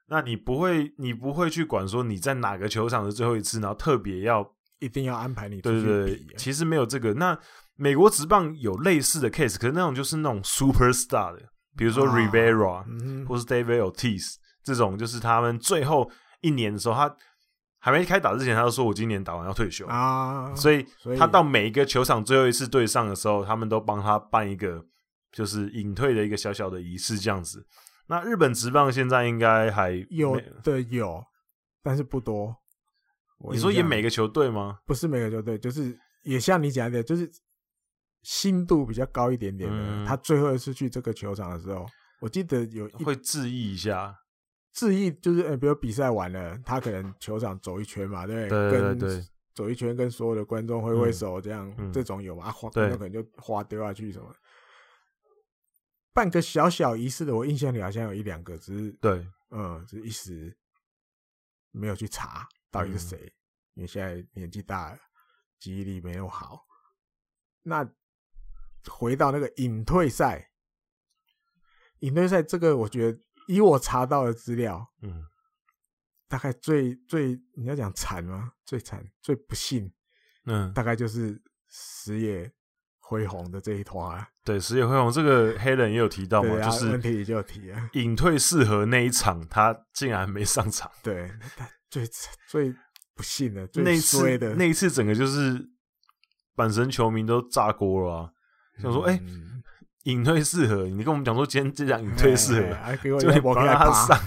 [0.07, 4.45] 那你不会，你不会去管说你在哪个球场的最后一次，然后特别要
[4.79, 5.61] 一定要安排你。
[5.61, 7.13] 对对对，其实没有这个。
[7.13, 7.37] 那
[7.75, 11.41] 美国职棒有类似的 case，可是那种就是那种 superstar 的，
[11.75, 17.15] 比如说 Rivera、啊嗯、或是 David Ortiz 这种，就是他们最后一年的时候，他
[17.79, 20.53] 还没开打之前，他就说我今年打完要退休啊。
[20.53, 20.85] 所以
[21.17, 24.85] 他到每一个球场最后一次对上的时候，他们都帮他办一个
[25.31, 27.65] 就是隐退的一个小小的仪式，这样子。
[28.07, 31.23] 那日本职棒现在应该还有的有，
[31.81, 32.55] 但是不多。
[33.51, 34.79] 你说演每个球队吗？
[34.85, 37.29] 不是每个球队，就是也像你讲的，就是
[38.21, 39.77] 心度比较高一点点的。
[39.77, 41.85] 嗯、他最后一次去这个球场的时候，
[42.21, 44.15] 我记得有会致意一下，
[44.73, 52.49] 致意就是，呃、欸，比如比赛完了，他可能球场走一圈嘛，对，对，对，对，跟走一圈跟所有的观众挥挥手，这样、嗯、这种有嘛？
[52.49, 54.33] 花可能就花丢下去什么。
[56.13, 60.55] 办个小小仪式的，我印象里好像有一两个，只是对，嗯，只是一时
[61.71, 63.33] 没有去查到底是谁，嗯，
[63.73, 64.99] 因为现在年纪大了，
[65.59, 66.65] 记忆力没有好。
[67.63, 67.89] 那
[68.85, 70.51] 回到那个隐退赛，
[71.99, 75.25] 隐退赛这个，我觉得以我查到的资料，嗯，
[76.27, 78.53] 大概最最你要讲惨吗？
[78.65, 79.91] 最惨最不幸，
[80.45, 82.53] 嗯，大概就是石野
[83.05, 84.27] 辉宏的这一团啊。
[84.43, 90.89] 对，石野辉宏这个黑人也有提到嘛，啊、就是问题也就有提啊，隐退适合那一场，他竟然没上场。
[91.03, 91.29] 对，
[91.89, 92.03] 最
[92.47, 92.73] 最
[93.15, 95.63] 不幸的，最衰的那一次，整个就是
[96.55, 98.33] 阪神球迷都炸锅了。
[98.81, 99.23] 想说，哎、欸，
[100.05, 104.19] 隐退适合，你跟我们讲说今天这场隐退适合，就你不让他上，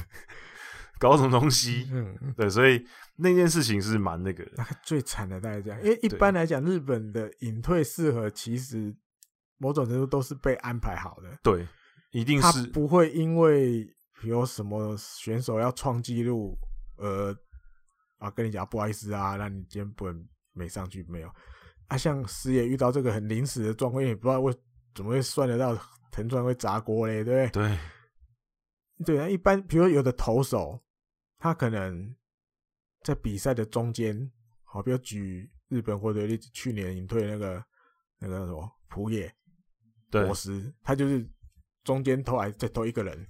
[0.99, 1.89] 搞什么东西？
[1.93, 2.87] 嗯，对，所以
[3.17, 4.65] 那件事情是蛮那个的。
[4.83, 8.95] 最惨的大概这样，因为一般来讲，日本的隐退适合其实。
[9.59, 11.67] 某种程度都是被安排好的，对，
[12.11, 13.89] 一定是他不会因为
[14.23, 16.55] 有什么选手要创纪录，
[16.99, 17.35] 呃，
[18.19, 21.31] 啊，跟你讲不好意思啊，那你今天不能没上去没有？
[21.89, 24.55] 啊，像矢野遇到这个很临时的状况，也不知道为
[24.95, 25.75] 怎么会算得到
[26.13, 27.79] 藤川会砸锅嘞，对不对？
[29.07, 30.85] 对，对啊，一般比如说有的投手，
[31.39, 32.15] 他可能
[33.07, 34.29] 在比赛的中间，
[34.65, 37.65] 好，比如举日本或者例子，去年隐退那个
[38.19, 39.33] 那个什么浦野
[40.11, 41.25] 博士，他就是
[41.85, 43.25] 中间投来再投一个人，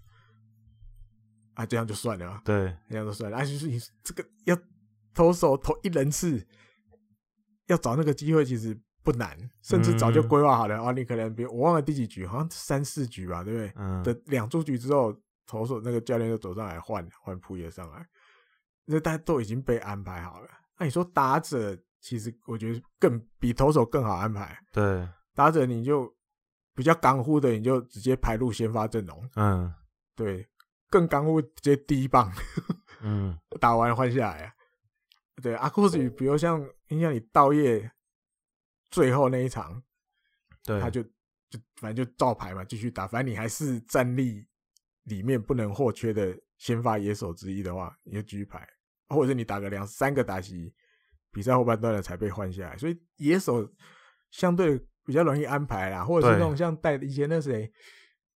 [1.53, 4.59] 啊，这样就算了，对，这样就算了，啊，就是你这个要
[5.13, 6.43] 投手投一人次，
[7.67, 13.73] 要找那个机会其实不难，甚至早就规划好了、嗯、啊，你可能比如我忘了第几局，好像三四局吧，对不对？
[13.77, 14.03] 嗯。
[14.03, 15.15] 的两出局之后。
[15.49, 18.05] 投手那个教练就走上来换换普野上来，
[18.87, 20.49] 那大家都已经被安排好了。
[20.79, 24.59] 那你说打者，其实我觉得更比投手更好安排。
[24.73, 26.11] 对，打者你就
[26.75, 29.31] 比较刚乎的，你就直接排入先发阵容。
[29.37, 29.75] 嗯，
[30.15, 30.49] 对，
[30.89, 32.33] 更刚乎直接第一棒，
[33.03, 34.55] 嗯，打完换下来。
[35.43, 37.91] 对，阿库斯比如像印象里道业
[38.91, 39.83] 最后那一场，
[40.65, 44.47] 对，他就就反正就照排嘛，继续打，反正你还是战力。
[45.07, 48.69] 里面不能或缺的先发野手之一的话，你就继续排，
[49.09, 50.73] 或者是你打个两三个打席，
[51.33, 53.69] 比赛后半段了才被换下来，所以野手
[54.31, 57.71] 相对比较容易安排啦，或者是那种像带以前那谁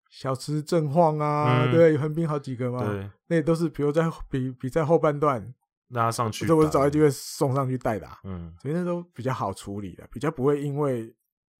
[0.09, 5.53] 小池正晃啊，嗯、对，横滨好几个嘛，对，那都是比如在比比赛后半段
[5.89, 11.13] 拉上去，这我找个机会送上去代打，嗯，所以那都比较好处理的，比较不会因为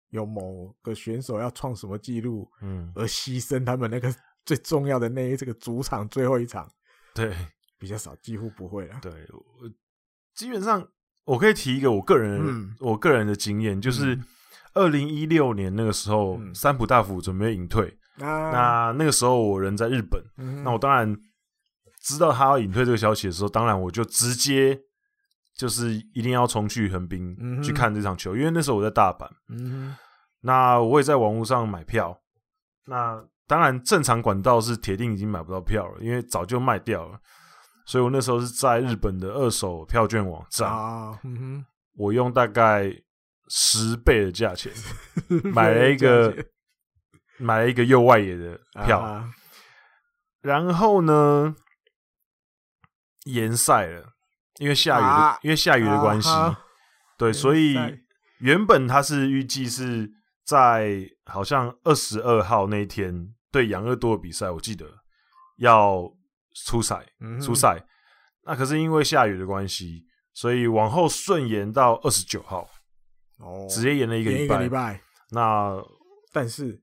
[0.09, 4.13] 有某个选手要创什么记录，嗯，而牺牲他们那个。
[4.45, 6.67] 最重要的那一这个主场最后一场，
[7.13, 7.35] 对，
[7.79, 8.99] 比较少，几乎不会了。
[9.01, 9.11] 对，
[10.35, 10.85] 基本上
[11.23, 14.19] 我可以提一个我个人、嗯、我个人的经验，就是
[14.73, 21.17] 二零一六年那个时候，嗯、三浦大辅准备隐退，啊、那那个时候我人在日本，嗯、那我当然
[22.03, 24.79] 知道他要隐退这个消息的时候，当然我就直接
[25.57, 29.95] 就是一定要冲去横滨、嗯、去看这场球，因为那时候我在大阪，嗯、
[30.41, 32.19] 那我也在网络上买票，
[32.85, 33.25] 那。
[33.49, 37.19] 当然，正常管道是铁定已经买不到票了，因为早就卖掉了。
[37.89, 41.65] 所以我那时候是在日本的二手票券网站，啊嗯、
[41.95, 42.93] 我用大概
[43.47, 44.71] 十倍的价钱
[45.51, 46.45] 买了一个
[47.37, 49.33] 买了一个右外野的票，啊、
[50.41, 51.55] 然后呢，
[53.25, 54.13] 延赛了，
[54.59, 56.59] 因为下雨的，啊、因为下雨的关系，啊、
[57.17, 57.75] 对，所以
[58.37, 60.11] 原本他是预计是
[60.45, 63.33] 在好像二十二号那一天。
[63.51, 64.85] 对养乐多的比赛，我记得
[65.57, 66.03] 要
[66.53, 67.05] 出赛，
[67.41, 67.77] 出赛。
[67.79, 67.85] 嗯、
[68.43, 72.67] 那可是因为下雨的关系，所以往后顺延到二十九号，
[73.37, 74.63] 哦，直接延了一个礼拜。
[74.63, 75.01] 礼拜。
[75.31, 75.75] 那
[76.31, 76.81] 但是，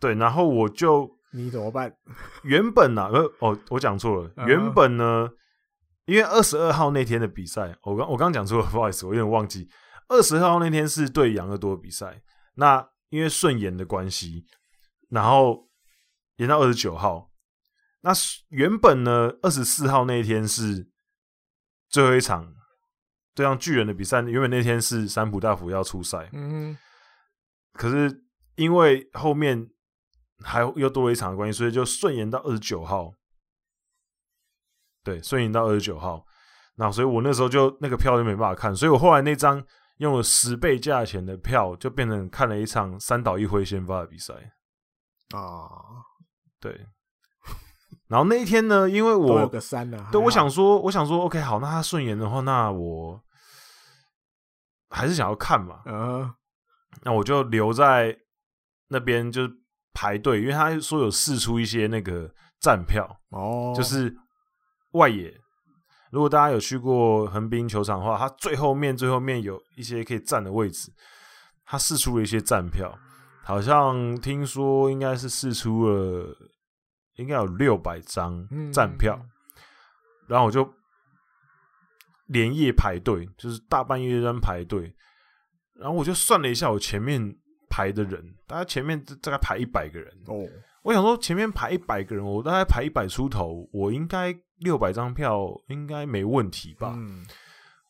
[0.00, 1.94] 对，然后我就你怎么办？
[2.44, 4.32] 原本呢、啊，呃，哦，我讲错了。
[4.46, 5.28] 原本呢，
[6.06, 9.68] 因为二十二号那天的比赛，我刚我刚讲错了， 不好意思，我有点忘记。
[10.08, 12.22] 二十号那天是对养乐多的比赛，
[12.54, 14.44] 那因为顺延的关系，
[15.10, 15.68] 然后。
[16.38, 17.28] 延到二十九号，
[18.00, 18.12] 那
[18.48, 20.88] 原本呢，二十四号那一天是
[21.88, 22.54] 最后一场
[23.34, 24.20] 对上巨人的比赛。
[24.22, 26.78] 原本那天是三浦大辅要出赛，嗯哼，
[27.72, 28.24] 可是
[28.56, 29.68] 因为后面
[30.44, 33.12] 还又多了一场的关系，所以就顺延到二十九号。
[35.04, 36.26] 对，顺延到二十九号，
[36.74, 39.64] 那所以我那时候就那个票就没办法看，所以我后来那张
[39.98, 44.34] 用了十倍价钱的票，就变成看了一场三岛一辉先发的比赛
[45.34, 45.70] 啊。
[46.60, 46.86] 对，
[48.08, 49.46] 然后那一天呢，因为我
[50.10, 53.22] 对，我想说，我想说，OK，好，那他顺延的话，那我
[54.88, 56.32] 还是想要看嘛，嗯、uh，huh.
[57.02, 58.16] 那我就留在
[58.88, 59.50] 那边，就是
[59.92, 63.76] 排队，因为他说有试出一些那个站票哦，oh.
[63.76, 64.16] 就是
[64.92, 65.32] 外野，
[66.10, 70.90] 如果大家有去过横滨球场的话，它最后面最后面有一些可以站的位置，
[71.66, 72.98] 他试出了一些站票。
[73.44, 76.36] 好像听说应该是试出了，
[77.18, 79.30] 应该有六百张站票，嗯、
[80.26, 80.68] 然后我就
[82.26, 84.94] 连夜排队，就是大半夜在排队，
[85.74, 87.36] 然后我就算了一下，我前面
[87.68, 90.46] 排的人，大概前面大概排一百个人哦，
[90.82, 96.94] 我想说前面排一百个人，我大概排一百出头，我应该六百张票应该没问题吧？
[96.96, 97.26] 嗯、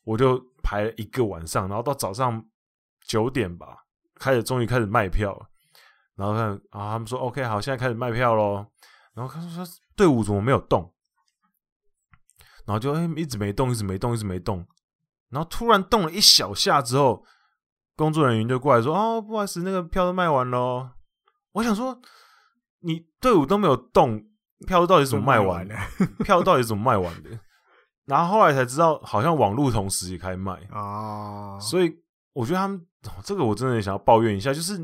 [0.04, 2.44] 我就排了一个晚上，然后到早上
[3.06, 3.84] 九点吧。
[4.18, 5.46] 开始，终于开始卖票了，
[6.16, 8.66] 然后看啊，他们说 OK，好，现在开始卖票喽。
[9.18, 9.66] 然后他说
[9.96, 10.94] 队伍怎么没有动？
[12.64, 14.64] 然后就哎，一直没动，一直没动，一直没动。
[15.30, 17.24] 然后突然动了一小下之后，
[17.96, 20.92] 工作人员就过来说：“哦，不好意思，那个票都卖完了。”
[21.52, 22.00] 我想说，
[22.80, 24.24] 你队伍都没有动，
[24.66, 25.74] 票到底怎么卖完的？
[26.24, 27.30] 票到底怎么卖完的？
[28.06, 31.92] 然后后来才知道，好像网络同时也开卖啊，所以
[32.34, 32.84] 我觉得他们。
[33.22, 34.76] 这个我真的想要抱怨一下，就是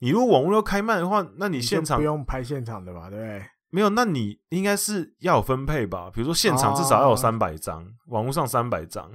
[0.00, 3.10] 你如果网络要开卖的话，那你现场你不用拍现场的吧？
[3.10, 3.46] 对不对？
[3.72, 6.10] 没有，那你应该是要有分配吧？
[6.12, 9.10] 比如说现场至少要有三百张，哦、网络上三百张。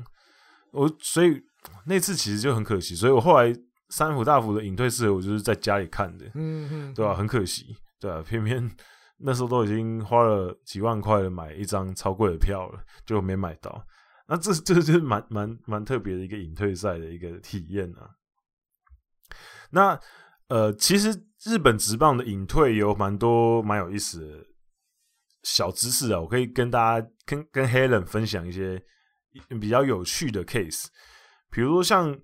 [0.72, 1.41] 我所以
[1.86, 3.55] 那次其实就很可惜，所以我后来
[3.89, 7.16] 三浦大辅的隐退式，我就是在家里看的，嗯嗯，对吧、啊？
[7.16, 8.70] 很可惜，对啊，偏偏
[9.20, 13.86] 那时候都已经花了几万块了，买一张超贵的票了，就没买到。
[14.28, 18.10] 那这这就是蛮蛮蛮特别的一个隐退赛的一个体验啊。
[19.70, 19.99] 那
[20.49, 24.46] 呃，其实日本职棒的隐退有蛮多蛮有意思的
[25.44, 28.84] 小知识啊，我可以跟大家跟跟 Helen 分享一些
[29.62, 30.88] 比较有趣的 case，
[31.52, 32.20] 比如说像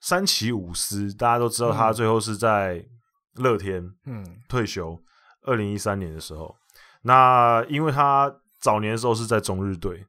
[0.00, 2.86] 三崎武司，大家都知道他最后是在
[3.34, 4.96] 乐天嗯退休，
[5.42, 6.56] 二零一三年的时候，
[7.02, 10.06] 那因为他早年的时候是在中日队。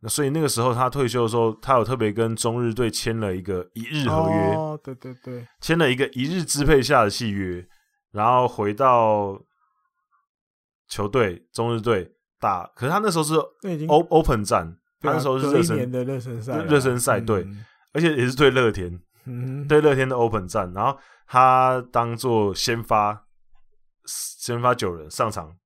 [0.00, 7.66] 那所以那个时候他退休的时候，他有特别跟中日队签了一个一日合约，哦，对对对，签了一个一日支配下的契约，
[8.12, 9.40] 然后回到
[10.88, 12.66] 球队中日队打。
[12.74, 13.34] 可是他那时候是
[14.10, 23.24] open 战，他那时候是热身的热身赛，热身赛对，嗯、而且也是对乐天，嗯，对乐天的 open 战，然后他当做先发，
[24.06, 25.56] 先发九人上场。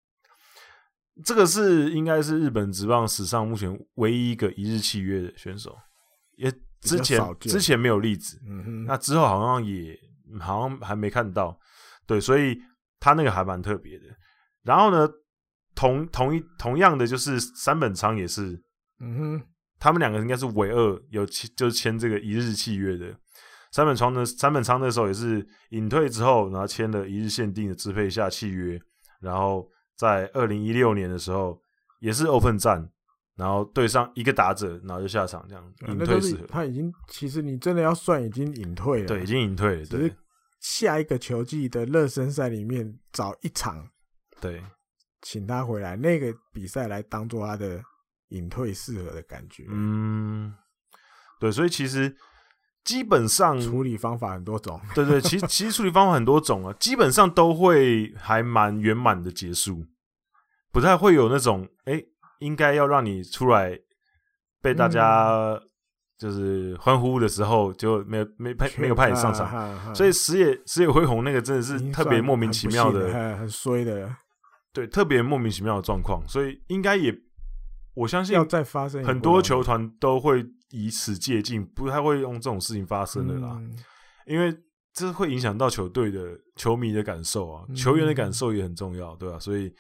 [1.24, 5.76] 这个是应该是日本职棒史上目前唯一一个一日契约的选手，
[6.36, 6.50] 也
[6.80, 9.96] 之前之前没有例子，嗯哼，那之后好像也
[10.38, 11.58] 好像还没看到，
[12.06, 12.58] 对，所以
[12.98, 14.04] 他那个还蛮特别的。
[14.62, 15.08] 然后呢，
[15.74, 18.60] 同同一同样的就是三本仓也是，
[19.00, 19.42] 嗯哼，
[19.78, 23.14] 他们两个应该是唯二有签就是签这个一日契约的。
[23.72, 28.80] 三本昌呢，三本仓那时候也是隐退之后，然后签了一日限定的支配下契约，
[29.20, 29.68] 然后。
[30.00, 31.60] 在二零一六年的时候，
[31.98, 32.90] 也是 open 战，
[33.36, 36.38] 然后对上一个打者，然后就下场这样隐退式。
[36.48, 39.84] 他已经其实你真的要算，已经隐退了，对，已经隐退了。
[39.84, 40.16] 对，只是
[40.60, 43.86] 下一个球季的热身赛里面找一场，
[44.40, 44.64] 对，
[45.20, 47.82] 请他回来那个比赛来当做他的
[48.28, 49.66] 隐退适合的感觉。
[49.68, 50.54] 嗯，
[51.38, 52.16] 对，所以其实。
[52.82, 59.84] 基本上处理方法很多种， 对对，其实其实处理方法很多种啊， 基本上都会还蛮圆满的结束，
[60.72, 62.06] 不太会有那种哎、欸，
[62.38, 63.78] 应该要让你出来
[64.62, 65.60] 被大家
[66.18, 74.16] 就是欢呼的时候就没有没派没有派你上场，所以石野石野辉弘那个真的是特别莫名其妙的，很，很衰的，
[74.72, 77.14] 对，特别莫名其妙的状况，所以应该也
[77.94, 80.46] 我相信要再发生很多球团都会。
[80.70, 83.76] 以此借镜，不太会用这种事情发生的啦，嗯、
[84.26, 84.56] 因为
[84.92, 89.38] 这会影响到球队的球迷的感受啊，球员的感受也很重要，对吧、啊？
[89.38, 89.72] 所以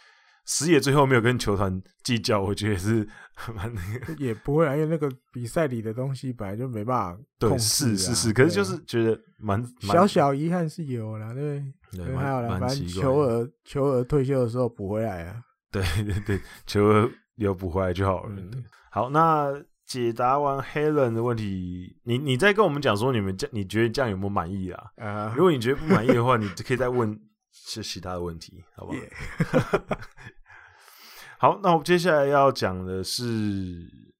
[0.46, 3.06] 石野最后没有跟球团计较，我觉得是
[3.54, 11.62] 蛮那个，也不会啊，因为那个比赛里的东西本来就没办法控制、啊、对，是是是，可是就是觉得蛮小小遗憾是有了，对，
[11.92, 18.36] 对，还有啦，反正球儿球儿退休的时候补回来啊，对对对，球儿有补回来就好了。
[18.36, 19.52] 嗯、好，那。
[19.90, 27.20] 解答完 Helen 的问题，你你再跟我们讲说，你们这你觉得这样有没有满意啊？Uh, 如果你觉得不满意的话，你可以再问
[27.50, 29.98] 是其他的问题，好不好.
[31.54, 33.24] 好，那我接下来要讲的是，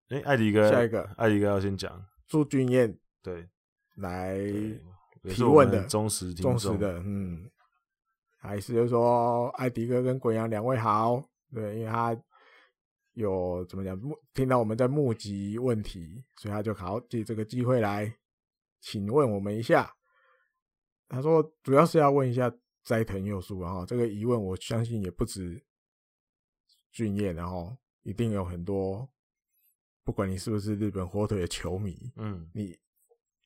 [0.08, 2.04] 哎、欸，艾迪哥，下一个，艾迪哥要先讲。
[2.26, 3.48] 朱俊彦，对，
[3.94, 4.36] 来
[5.22, 5.84] 提问的。
[5.84, 7.48] 忠实听忠实的，嗯，
[8.40, 11.22] 还是就是说，艾迪哥跟滚阳两位好，
[11.54, 12.20] 对，因为他。
[13.20, 14.00] 有怎么讲？
[14.34, 18.12] 听到我们在募集问题，所以他就好借这个机会来
[18.80, 19.94] 请问我们一下。
[21.08, 22.52] 他说主要是要问一下
[22.82, 25.62] 斋藤佑树，然后这个疑问我相信也不止
[26.92, 29.08] 俊彦，然后一定有很多，
[30.04, 32.78] 不管你是不是日本火腿的球迷，嗯，你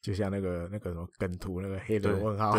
[0.00, 2.56] 就像那个那个什么梗图那个黑人问号，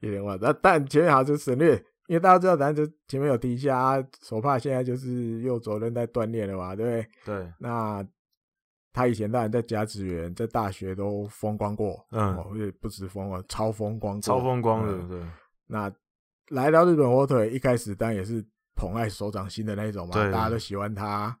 [0.00, 1.84] 有点忘，但但前面好像就省略。
[2.10, 7.06] 因为大家知道，咱就前面有提一下，啊手帕现在就是右肘韧带断裂了嘛，对不对？
[7.24, 7.52] 对。
[7.56, 8.04] 那
[8.92, 15.20] 他以前当然在甲子园，在大学都风光过，嗯，而且不止风光，超风光，超风光的，嗯、对。
[15.68, 15.92] 那
[16.48, 18.44] 来到日本火腿，一开始当然也是
[18.74, 21.38] 捧爱手掌心的那种嘛，大家都喜欢他。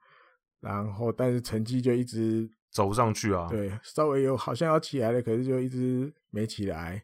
[0.60, 3.48] 然后，但是成绩就一直走不上去啊。
[3.50, 7.02] 对，稍微有好像要起来了，可是就一直没起来。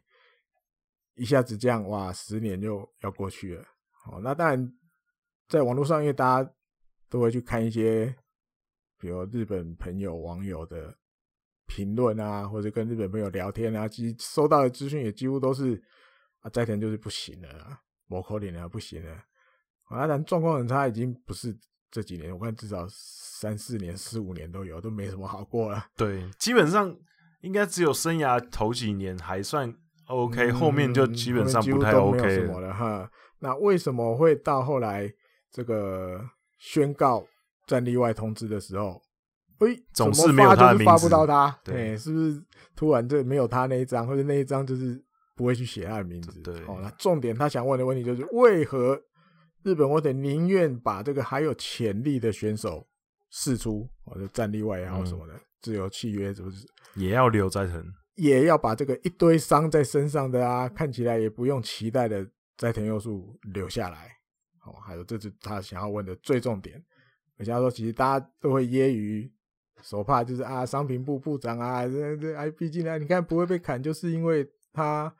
[1.17, 3.63] 一下子这样哇，十年就要过去了。
[4.05, 4.73] 哦，那当然，
[5.49, 6.51] 在网络上，因为大家
[7.09, 8.15] 都会去看一些，
[8.97, 10.95] 比如日本朋友、网友的
[11.65, 15.81] 评论啊，或者跟日本朋友聊天啊，其实收到的资讯也几乎都是
[16.39, 19.11] 啊，斋藤就是不行了，某口脸了，不行了。
[19.85, 21.57] 啊，当然状况很差，已经不是
[21.89, 25.87] 这几年，我看至少三四年、四五年都有，都没什么好过了。
[25.97, 26.95] 对，基本上
[27.41, 29.75] 应该只有生涯头几年还算。
[30.07, 33.09] OK，、嗯、后面就基本上不太 OK 什么了哈。
[33.39, 35.11] 那为什么会到后来
[35.51, 36.19] 这个
[36.57, 37.25] 宣告
[37.67, 39.01] 战例外通知的时候，
[39.59, 42.41] 哎，总是没有他的名字，发不到他，对，对，是不是
[42.75, 44.99] 突然这没有他那一张，或者那一张就是
[45.35, 46.41] 不会去写他的名字？
[46.41, 48.99] 对，好，那重点他想问的问题就是为何
[49.63, 52.87] 日本我得宁愿把这个还有潜力的选手
[53.29, 56.65] 释出，或者战例外也好什么的，嗯、自由契约是不是？
[56.95, 57.83] 也要留斋藤？
[58.17, 64.11] 也要把这个一堆伤在身上的啊，看起来也不用期待的斋藤佑树留下来。
[64.65, 66.83] 哦，还有这是他想要问的最重点。
[67.37, 69.29] 而且他说，其实大家都会揶揄
[69.83, 75.13] 手帕，就是啊，商品部部长啊，这这哎，毕竟呢，你看不会被砍，就是因为他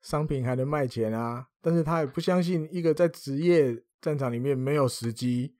[0.00, 1.46] 商品还能卖钱啊。
[1.60, 5.54] 但是他也不相信一个在职业战场里面没有时机，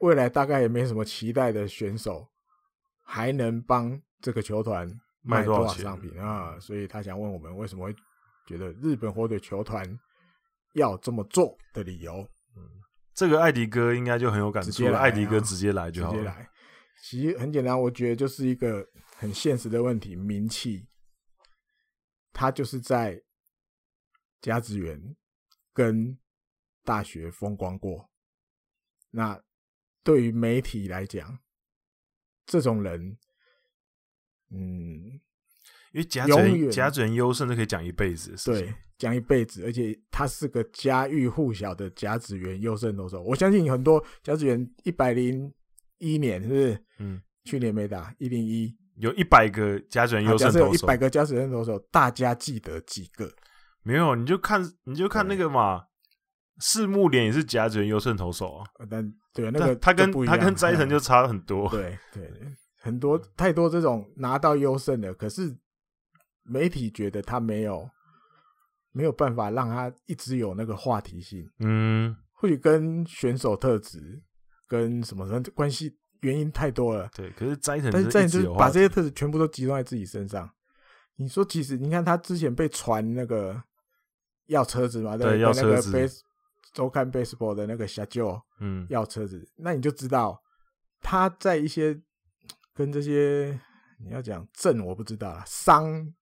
[0.00, 2.28] 未来大概也没什么期待的选手，
[3.04, 4.92] 还能帮这个球团。
[5.26, 6.56] 卖多少商品啊？
[6.60, 7.94] 所以他想问我们为什么会
[8.46, 9.84] 觉得日本火腿球团
[10.74, 12.26] 要这么做的理由。
[12.56, 12.62] 嗯，
[13.12, 14.98] 这个艾迪哥应该就很有感触了。
[14.98, 16.12] 艾迪哥直接来就好。
[16.12, 16.48] 直接来，
[17.02, 20.86] 其实很简单，我觉得就是一个很现实的问题，名气。
[22.32, 23.20] 他就是在
[24.40, 25.16] 甲子园
[25.72, 26.16] 跟
[26.84, 28.08] 大学风光过。
[29.10, 29.42] 那
[30.04, 31.38] 对于媒体来讲，
[32.46, 33.18] 这种人。
[34.50, 35.20] 嗯，
[35.92, 43.22] 因为甲子园甲子园优胜都可以讲一辈子，对，讲一辈子，而且他是个家喻户晓的甲子园优胜投手。
[43.22, 45.52] 我相信很多甲子园一百零
[45.98, 46.84] 一年是不是？
[46.98, 53.32] 嗯，去年没打一零一，有一百个甲子园优胜投手，一百个甲子园投手，大家记得几个？
[53.82, 55.84] 没有，你就看你就看那个嘛，
[56.58, 62.30] 四木连也是甲子园优胜投手啊，但对那个他跟他跟斋藤就差很多，对对。
[62.86, 65.52] 很多太多这种拿到优胜的，可是
[66.44, 67.90] 媒体觉得他没有
[68.92, 71.44] 没有办法让他一直有那个话题性。
[71.58, 74.22] 嗯，或许跟选手特质
[74.68, 77.10] 跟什么什么关系，原因太多了。
[77.12, 80.48] 对，可是斋藤，但是斋藤就是把这些特质全部都集中在自己身上。
[81.16, 83.60] 你说，其实你看他之前被传那个
[84.46, 85.90] 要车子嘛，对，要车子。
[85.90, 86.08] 那个
[86.72, 90.40] 周刊 baseball 的那个小舅，嗯，要车子，那你就知道
[91.00, 92.00] 他在一些。
[92.76, 93.58] 跟这些
[93.98, 96.14] 你要讲政我不知道啦，商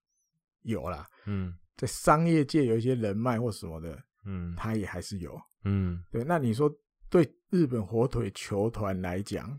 [0.62, 6.22] 有啦，嗯，在商业界有一些人脉或什么的，嗯，他也还是有，嗯，对。
[6.22, 6.72] 那你说
[7.10, 9.58] 对日本火腿球团来讲，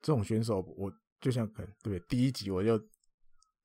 [0.00, 0.90] 这种选手，我
[1.20, 2.82] 就像可能对第一集我就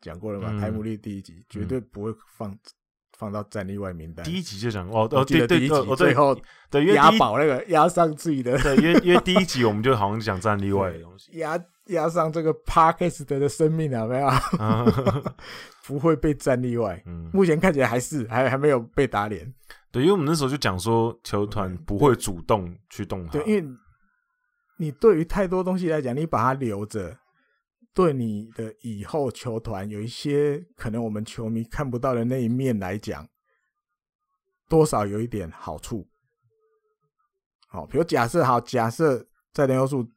[0.02, 2.58] 讲过了嘛，台姆利第一集绝对不会放
[3.22, 4.26] 放到战力外名单。
[4.26, 6.36] 第一集就讲哦哦，对对对，最后
[6.72, 11.58] 对押宝那个押上自己的，对，因为因为第一集我们就好像讲战力外的东西，押。
[11.88, 14.30] 押上这个 Parkes 的生命了没有？
[15.84, 17.02] 不会被战力外。
[17.06, 19.52] 嗯，目前看起来还是还还没有被打脸。
[19.92, 23.32] 对，因为我们那时候就讲说，球团不会主动去动他。
[23.34, 23.66] 对，因为
[24.78, 27.18] 你对于太多东西来讲，你把它留着，
[27.94, 33.28] 对你的以后球团有一些可能我们球迷看不到的那一面来讲，
[34.70, 36.10] 多少有一点好处。
[37.68, 40.10] 好，比如假设好，假设在联优数。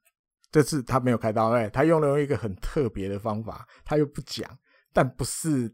[0.51, 4.49] 这次他没有开刀，哎，他用了一个很特别的方法，他又不讲，
[4.93, 5.69] 但不是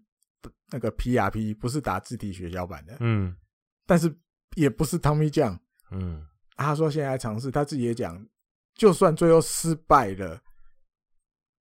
[0.70, 3.36] 那个 PRP，不是打字体血小板的，嗯，
[3.84, 4.11] 但是
[4.55, 5.59] 也不是 Tommy John，
[5.90, 6.26] 嗯，
[6.57, 8.26] 他说现在尝试，他自己也讲，
[8.72, 10.42] 就算最后失败了，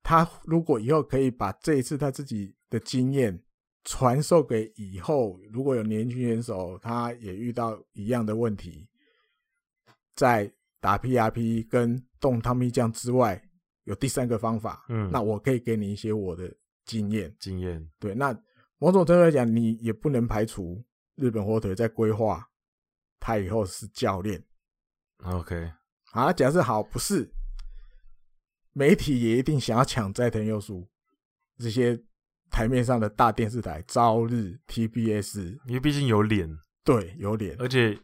[0.09, 3.39] 他如果以后可以把这一次他自己的经验
[3.83, 8.89] 传授给以后，如果有年轻选手，他也遇到一样的问题，
[10.15, 10.51] 在。
[10.81, 13.43] 打 PRP 跟动汤米酱之外，
[13.83, 14.85] 有第三个方法。
[14.87, 16.49] 嗯，那我可以给你一些我的
[16.85, 17.35] 经验。
[17.37, 18.31] 经验对，那
[18.77, 20.81] 某种程度来讲，你也不能排除
[21.15, 22.49] 日本火腿在规划
[23.19, 24.41] 他以后是教练。
[25.25, 25.69] OK，
[26.11, 27.29] 啊，假设好不是，
[28.73, 30.87] 媒体也一定想要抢斋藤佑树
[31.57, 31.99] 这些
[32.49, 36.49] 台面上的大电视台，朝日、TBS，因为毕竟有脸，
[36.83, 37.97] 对，有脸，而且。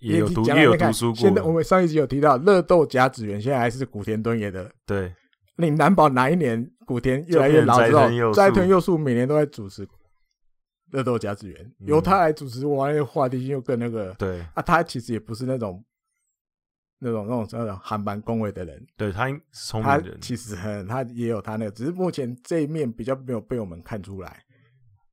[0.00, 1.16] 也有读，也有读书过。
[1.16, 4.70] 现在我们上一集有提到，乐豆甲子园现在还是古田敦也的。
[4.84, 5.10] 对，
[5.56, 9.88] 你难保哪一年古田越来越老之后，斋藤佑树每年都在主持
[10.90, 14.12] 乐豆甲子园，由他来主持，哇，那个话题性又更那个。
[14.18, 15.82] 对啊，他其实也不是那种
[17.04, 18.84] 那种那种那种韩版恭维的人。
[18.96, 24.42] 对他聪明人，他其实很，他也有他那个，只是目前这一面比较没有被我们看出来。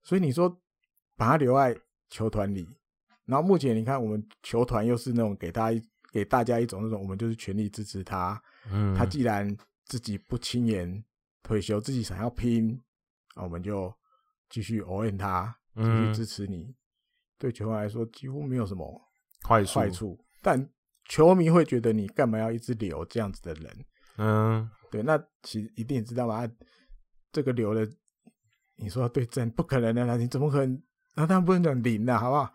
[0.03, 0.49] 所以你说
[1.17, 1.77] 把他留在
[2.09, 2.67] 球团里。
[3.25, 5.69] 然后目前你看，我们球团又是那种给他
[6.11, 8.41] 给大家一种那种，我们就是全力支持他。
[8.69, 11.03] 嗯，他既然自己不轻言
[11.43, 12.77] 退休，自己想要拼，
[13.35, 13.93] 啊，我们就
[14.49, 16.63] 继续応援他，继续支持你。
[16.63, 16.75] 嗯、
[17.37, 19.01] 对球团来说，几乎没有什么
[19.47, 20.25] 坏处，坏处。
[20.41, 20.59] 但
[21.11, 23.85] 球迷会觉得你干嘛要一直留这样子的人？
[24.17, 25.03] 嗯，对。
[25.03, 26.49] 那其实一定知道吗？
[27.33, 27.85] 这个留了，
[28.77, 30.81] 你说对阵不可能的，那你怎么可能？
[31.15, 32.53] 那他不能讲零了，好不好？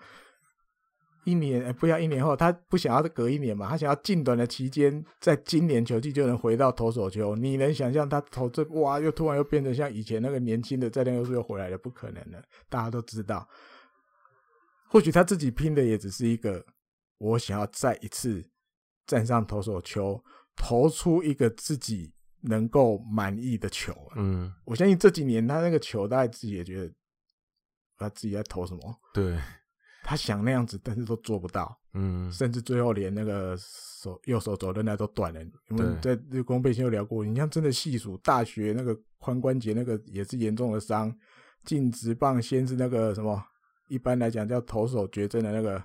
[1.27, 3.69] 一年不要一年后，他不想要隔一年嘛？
[3.69, 7.37] 他想要近短的期间，在今年球季就能回到投手球。
[7.37, 11.77] 你能想象他投这哇，又突然又变成像以前那个年轻的，在那个时候又回来了？
[11.77, 13.47] 不可能的，大家都知道。
[14.89, 16.65] 或许他自己拼的也只是一个，
[17.19, 18.45] 我想要再一次
[19.07, 20.23] 站上投手球，
[20.57, 22.13] 投出一个自己
[22.43, 23.95] 能够满意的球。
[24.17, 26.93] 嗯，我相信这几年他那个球，大概自己也觉得
[27.99, 29.01] 他自己在投什么？
[29.15, 29.39] 对。
[30.09, 31.77] 他想那样子，但是都做不到。
[31.95, 35.41] 嗯，甚至最后连那个手右手肘韧带都断了。
[35.69, 41.13] 因为在日光背心有聊过，你像真的细数大学那个髋关节那个也是严重的伤。
[41.65, 43.45] 进直棒先是那个什么，
[43.89, 45.85] 一般来讲叫投手绝症的那个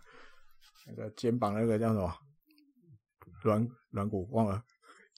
[0.87, 2.13] 那个肩膀那个叫什么
[3.41, 4.63] 软软骨忘了，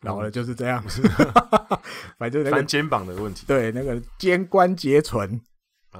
[0.02, 0.84] 老了就是这样。
[0.86, 1.80] 嗯、
[2.18, 5.42] 反正那个肩膀的问题，对那个肩关节唇。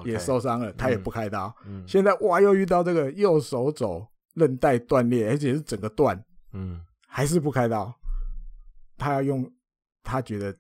[0.06, 1.56] 也受伤了，他也不开刀。
[1.68, 4.04] 嗯，现在哇，又遇到这个右手肘
[4.34, 6.20] 韧带断裂，而且是整个断。
[6.52, 7.94] 嗯，还是不开刀。
[8.98, 9.54] 他要用
[10.02, 10.58] 他觉得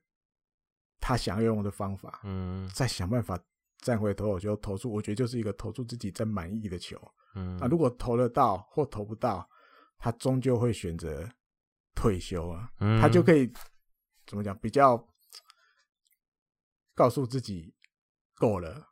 [1.00, 2.22] 他想要用的方法。
[2.26, 3.36] 嗯，再想办法
[3.80, 6.96] 站回投手球投出，我觉得就是一个投出自己真满意的球。
[7.36, 9.50] 嗯，啊，如果投得到或投不到，
[9.98, 11.30] 他终究会选择
[11.96, 12.72] 退休啊。
[12.80, 13.52] 嗯，他就可以
[14.26, 14.58] 怎么讲？
[14.58, 15.08] 比较
[16.96, 17.74] 告诉自己
[18.36, 18.90] 够了。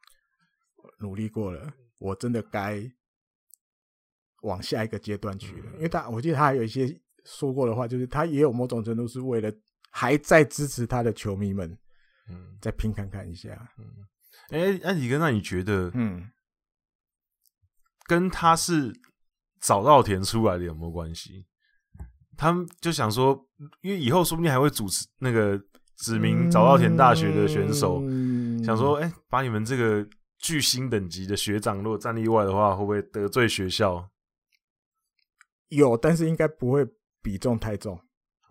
[0.99, 2.79] 努力过了，我真的该
[4.43, 5.71] 往下一个阶段去了。
[5.71, 9.51] 嗯、因为他，我记得他还有一些说过的话，就是他也有某种程度是为了
[9.89, 11.75] 还在支持他的球迷们，
[12.29, 13.49] 嗯，再拼看看一下。
[13.79, 13.85] 嗯，
[14.49, 16.29] 哎、欸，安迪哥，那你觉得，嗯，
[18.07, 18.93] 跟他是
[19.59, 21.45] 早稻田出来的有没有关系？
[22.37, 23.47] 他们就想说，
[23.81, 25.61] 因为以后说不定还会主持那个
[25.97, 30.07] 指名早稻田大学的选手，嗯、想说，哎、欸，把你们这个。
[30.43, 34.09] 巨星等级的学长，如果站例外的话，会不会得罪学校？
[35.67, 36.83] 有，但是应该不会
[37.21, 37.95] 比重太重，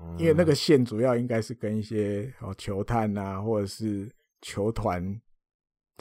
[0.01, 4.09] 嗯、因为那个线主要应该是跟一些哦球探啊，或者是
[4.41, 5.21] 球团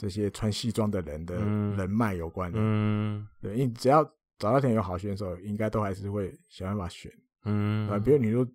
[0.00, 2.58] 这些穿西装的人的人脉有关的。
[2.60, 4.02] 嗯，对，因为只要
[4.38, 7.12] 早稻田有好选手，应该都还是会想办法选。
[7.44, 8.46] 嗯，啊，比如你说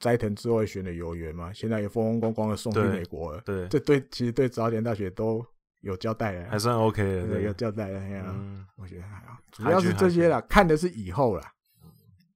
[0.00, 3.40] 斋藤之后会选的有缘嘛，现在也风风光光的送去美国了。
[3.44, 5.46] 对，这对其实对早稻田大学都。
[5.82, 9.34] 有交代了，还算 OK 的，对，有交代了，嗯，我觉得还好。
[9.50, 11.52] 主要是这些啦，看的是以后啦，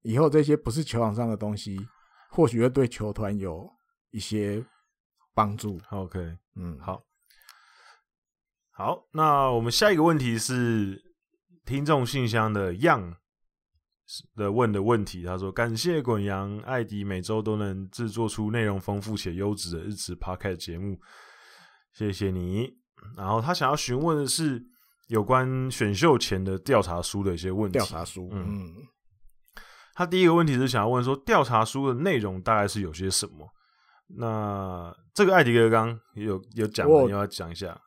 [0.00, 1.78] 以后这些不是球场上的东西，
[2.30, 3.70] 或许会对球团有
[4.12, 4.64] 一些
[5.34, 5.78] 帮助。
[5.90, 7.02] OK，嗯，好，
[8.76, 11.00] 好，那我们下一个问题是
[11.64, 13.14] 听众信箱的 Young
[14.34, 20.98] 的问的问题，他说：“感谢滚扬、艾迪每周都能制作出内容丰富且优质的日职 Podcast 节目，
[21.92, 22.68] 谢谢你。”
[23.16, 24.60] 然后他想要询问的是
[25.06, 27.78] 有关选秀前的调查书的一些问题。
[27.78, 28.74] 调查书，嗯，
[29.94, 33.48] 他第一个问题是想要问说，调查书的内容大概是有些什么？
[34.18, 37.80] 那这个艾迪哥刚刚有有讲，我你要讲一下。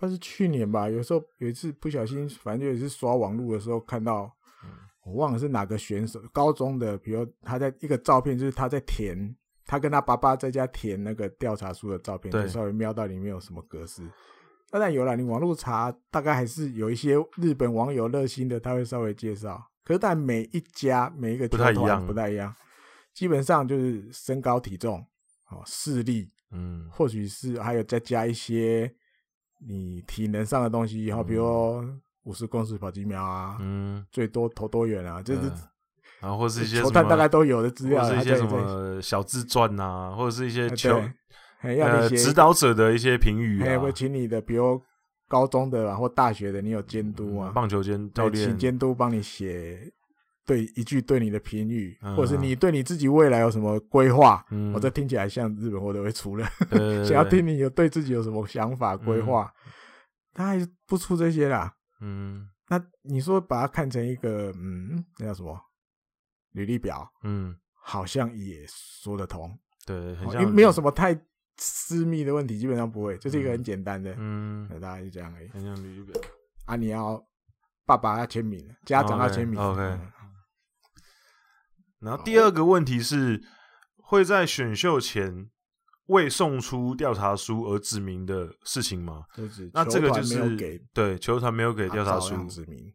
[0.00, 4.34] 他是去年吧，有时候有一次不小心，反正就也是刷网络的时候看到，
[5.04, 9.36] 我忘了是哪个选手，高中的，比如他在一个照片，就是他在填，
[9.66, 14.02] 他跟他爸爸在家填那个调查书的照片，对就稍微瞄到里面有什么格式。
[14.70, 19.60] 当然有了，你网络查大概还是有一些日本网友热心的，他会稍微介绍。
[19.82, 22.54] 可是但每一家每一个不太一样，不太一样，
[23.12, 25.04] 基本上就是身高体重、
[25.50, 28.94] 哦视力，嗯，或许是还有再加一些
[29.66, 31.82] 你体能上的东西，然后比如
[32.24, 35.40] 五十公尺跑几秒啊，嗯，最多投多远啊，就是，
[36.20, 41.00] 然后或是一些球探大概都有的资料，或是一些什么小自传啊，或者是一些球。
[41.62, 44.80] 呃，指导者的一些评语，还会请你的，比如
[45.28, 49.92] 高中的或大学的，你有监督啊，棒球监教练，请监督帮你写
[50.46, 54.44] 对一句对你的评语，或者是你对你自己未来有什么规划？
[54.74, 56.46] 我这听起来像日本货都会出了，
[57.04, 59.52] 想要听你有对自己有什么想法规划，
[60.32, 61.74] 他还是不出这些啦。
[62.00, 65.58] 嗯，那你说把它看成一个，嗯，那叫什么
[66.52, 67.10] 履历表？
[67.22, 69.58] 嗯，好像也说得通。
[69.86, 69.96] 对，
[70.32, 71.18] 因为没有什么太。
[71.62, 75.48] 私密的问题基本上不会，就是一个很简单的，嗯，大概就这样而已。
[75.48, 76.18] 很像履历表
[76.64, 77.22] 啊，你要
[77.84, 79.60] 爸爸要签名，家长要签名。
[79.60, 79.98] OK。
[82.00, 83.42] 然后第二个问题是，
[83.96, 85.48] 会在选秀前
[86.06, 89.24] 未送出调查书而指名的事情吗？
[89.72, 90.56] 那这个就是
[90.92, 92.92] 对球团没有给调查书指名，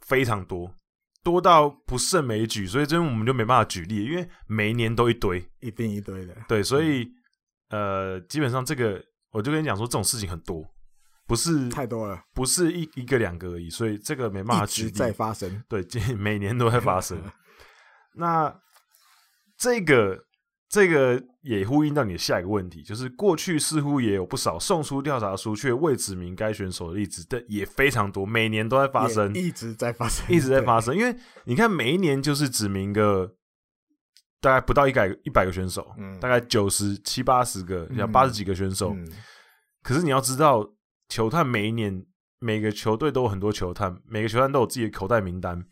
[0.00, 0.74] 非常多，
[1.22, 6.34] 多到不胜枚举，所以这边我们就没办法举例，因为每一年都一堆，一定一堆的。
[6.48, 7.06] 对，所以
[7.68, 9.00] 呃，基本上这个
[9.32, 10.64] 我就跟你讲说，这种事情很多，
[11.26, 14.90] 不是太多了，不是一一个两个而已，所以这个没办法举例。
[14.90, 15.86] 在发生，对，
[16.16, 17.22] 每年都在发生。
[18.14, 18.60] 那
[19.56, 20.26] 这个。
[20.72, 30.96] 这个也呼应到你的下一个问题，就是过去似乎也有不少送出调查书却未指明该选手的例子，但也非常多，每年都在发生，一直在发生，一直在发生。
[30.96, 31.12] 因为
[31.42, 33.34] 你看，每一年就是指明个
[34.40, 38.94] 大概不到一百一百个选手，嗯、大概九十七八十个，像八十几个选手。
[39.82, 40.64] 可是你要知道，
[41.08, 42.06] 球探每一年
[42.38, 45.64] 每个球队都有很多球探，每个球探都有自己的口袋名单。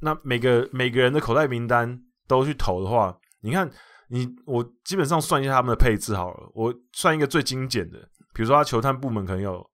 [0.00, 3.16] 那每个每个人的口袋名单都去投的话。
[3.42, 3.70] 你看，
[4.08, 6.50] 你我基本上算一下他们的配置好了。
[6.54, 7.98] 我算一个最精简的，
[8.34, 9.64] 比如说他球探部门可能有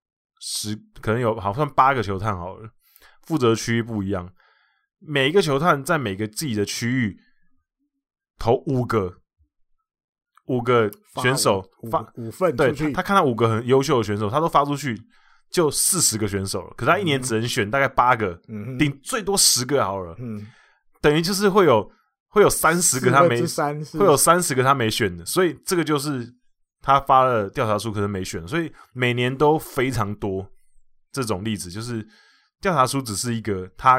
[0.40, 2.70] 十，可能有好像八个球探好了，
[3.22, 4.32] 负责区域不一样。
[5.00, 7.18] 每一个球探在每个自己的区域
[8.38, 9.12] 投五个，
[10.46, 10.88] 五个
[11.20, 14.96] 选手发五,五份，对，他，他看到五个很优秀的选手，他都发出去，
[15.50, 16.74] 就四十个选手了。
[16.76, 20.46] 可是他一年只能选大概八个，嗯，顶最多十个好了，嗯，
[21.00, 21.90] 等于就是会有。
[22.28, 23.40] 会有三十个他没，
[23.98, 26.30] 会有三十个他没选的，所以这个就是
[26.82, 30.46] 他发了调查书可能没选，所以每年都非常多
[31.10, 32.06] 这种例子，就是
[32.60, 33.98] 调查书只是一个他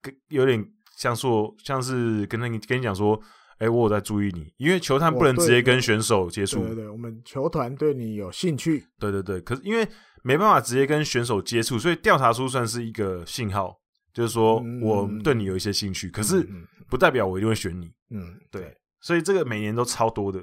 [0.00, 0.64] 跟有点
[0.96, 3.20] 像说，像是跟那跟你讲说，
[3.58, 9.86] 哎、欸，我有在注意你，因为球探不能直接跟选手接触，对，对对，我们球团对你有兴趣，对对对，可是因为
[10.22, 13.74] 没办法直接跟选手接触，所以调查书算是一个信号，
[14.12, 16.48] 就是说我对你有一些兴趣，嗯、可是。
[16.90, 20.42] 不代表我一定会选你，嗯，对，所以这个每年都超多的。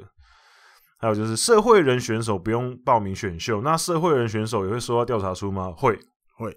[0.99, 5.73] 还有就是社会人选手不用报名选秀，那社会人选手也会收到调查书吗？
[5.75, 5.97] 会，
[6.37, 6.55] 会，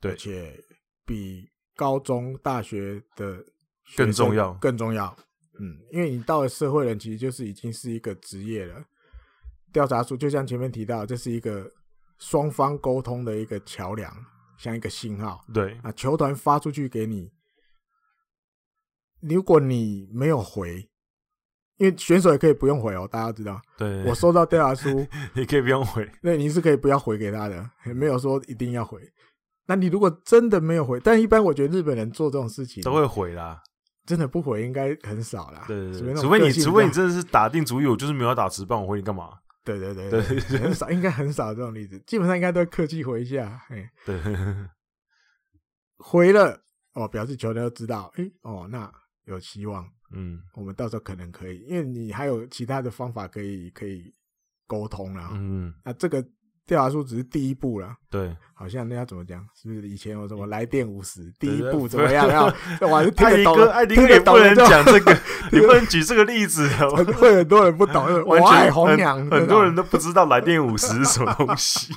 [0.00, 0.52] 对，而且
[1.06, 3.38] 比高中、大学的
[3.96, 5.16] 更重要，更重要。
[5.60, 8.84] 嗯，因为你到了社会人，其实就是已经是一个职业了。
[9.72, 11.70] 调查书就像前面提到，这是一个
[12.18, 14.12] 双方沟通的一个桥梁，
[14.56, 15.44] 像一个信号。
[15.52, 17.30] 对啊，球团发出去给你。
[19.20, 20.88] 如果你没有回，
[21.76, 23.60] 因为选手也可以不用回哦，大家知道。
[23.76, 26.08] 对，我收到调查书， 你可以不用回。
[26.22, 29.00] 对，你是可以不要回给他的，也没有说一定要回。
[29.66, 33.62] 那你如果真的没有回，但一般我觉得日本人做这种事情都会回啦，
[34.08, 35.64] 真的不回应该很少啦。
[35.68, 39.38] 对对对，除非你除非你真的是打定主意，我就是没有打直棒，我回你干嘛？
[39.62, 40.20] 对对对对，
[40.58, 43.60] 很少，应该很少这种例子，基本上应该都会客气回一下。
[43.68, 44.18] 哎，对，
[45.98, 46.58] 回了
[46.94, 48.10] 哦，表示球队都知道。
[48.16, 48.90] 哎哦，那。
[49.24, 54.10] 有希望，嗯，我们到时候可能可以，因为你还有其他的方法可以可以
[54.66, 56.26] 沟通啦，嗯，那这个。
[56.68, 59.42] 调查书只是第一步了，对，好像那要怎么讲？
[59.54, 61.32] 是不是以前有什么来电五十？
[61.40, 62.28] 第一步怎么样？
[62.28, 62.44] 要
[62.86, 63.56] 我还是听得懂？
[63.68, 65.18] 艾迪哥，也不能讲这个，
[65.50, 66.68] 你不能举这个例子，
[67.16, 68.04] 会很多人不懂。
[68.28, 71.94] 完全红娘，很多人都不知道来电五十是什么东西。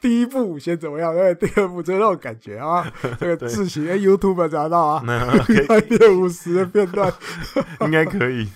[0.00, 1.14] 第一步先怎么样？
[1.14, 2.90] 因为第二步就那种感觉啊，
[3.20, 7.12] 这个自行 YouTube 找到啊，来电五十的片段
[7.82, 8.48] 应该可以，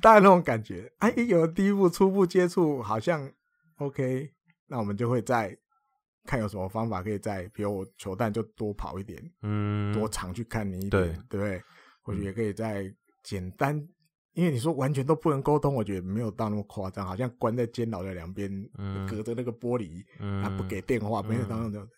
[0.00, 0.90] 大概那种感觉。
[1.00, 3.28] 哎，有了第一步初步接触，好像
[3.76, 4.30] OK。
[4.66, 5.56] 那我们就会再
[6.24, 11.62] 看有什么方法可以再，比如我球探就多跑一点，嗯，多常去看你一点，对，对不对？
[12.02, 13.88] 或许也可以再简单，嗯、
[14.34, 21.90] 因为你说完全都不能沟通，我觉得没有到那么夸张，好像关在监牢的两边，嗯、隔着那个玻璃，嗯、他不给电话，没有到那种、嗯、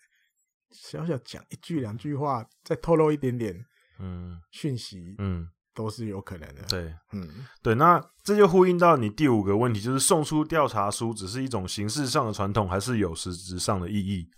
[0.70, 3.64] 小小讲一句两句话，再透露一点点，
[3.98, 5.48] 嗯，讯息，嗯。
[5.78, 6.62] 都是有可能的。
[6.68, 14.28] 对，嗯，对，那这就呼应到你第五个问题，就是送出调查书只是一种形式上的传统，还是有实质上的意义？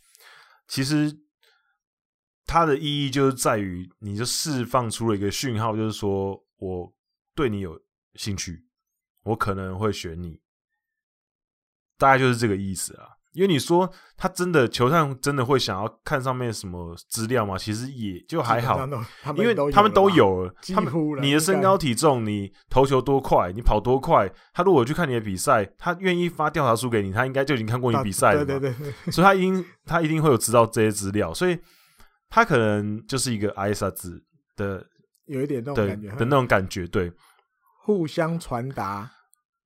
[0.68, 1.10] 其实
[2.44, 6.94] 它的意义就是在于，你就释放出了一个讯号，就是说我
[7.34, 7.80] 对你有
[8.16, 8.66] 兴趣，
[9.22, 10.38] 我可能会选你，
[11.96, 13.08] 大概就是这个意思啊。
[13.32, 17.56] 因为你说他真的球探真的会想要看上面什么资料吗？
[17.56, 18.84] 其实也就还好，
[19.36, 20.54] 因为他们都有了。
[20.74, 20.92] 他们
[21.22, 28.44] 你的身高体重，你投球多快，你跑多快，他如果去看你的比赛，他愿意发调查书给你，他应该就已经看过你比赛了。
[28.44, 31.56] 对对对，所以他一定他一定会有知道这些资料，所以
[32.28, 34.20] 他可能就是一个挨杀子
[34.56, 34.84] 的，
[35.26, 37.12] 有一点那种感觉的那种感觉，对，
[37.84, 39.08] 互相传达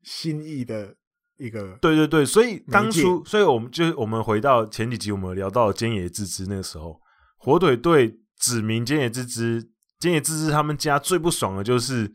[0.02, 0.96] 心意的。
[1.38, 7.00] 一个对对对，所以当初，所以我们就是我们回到前几集，我们聊到菅野智之那个时候，
[7.38, 9.62] 火腿队指名菅野智之，
[10.00, 12.12] 菅野智之他们家最不爽的就是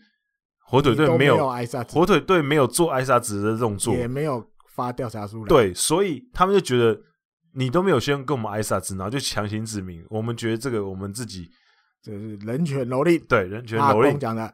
[0.66, 1.50] 火腿队没有，没有
[1.90, 7.00] 火腿队没有做挨杀子的动作，也没有发调查书来，对，所以他们就觉得
[7.56, 11.50] 你都没有先跟我们挨萨兹，然后就强行指名，我们觉得这个我们自己
[12.02, 14.54] 这是人权蹂躏，对人权蹂躏讲的，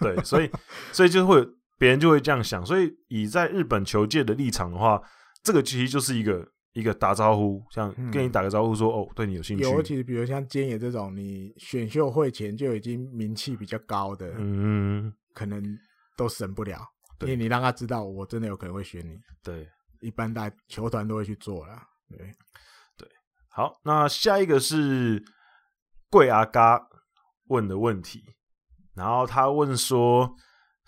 [0.00, 0.50] 对，所以
[0.92, 1.46] 所以就会
[1.78, 5.00] 别人就会这样想，所以以在日本球界的立场的话，
[5.42, 9.62] 这个其实就是一个一个打招呼，像跟你打个招呼说、嗯、哦，对你有兴趣。
[9.62, 15.62] 尤其是比如像菅野这种，你选秀会前就已经名气比较高的，嗯，可能
[16.16, 16.80] 都省不了，
[17.20, 19.16] 因为你让他知道我真的有可能会选你。
[19.42, 19.66] 对，
[20.00, 21.80] 一般大球团都会去做了。
[22.10, 22.18] 对，
[22.96, 23.08] 对，
[23.48, 25.22] 好，那下一个是
[26.10, 26.80] 贵阿嘎
[27.46, 28.22] 问的问题，
[28.94, 30.34] 然后他问说，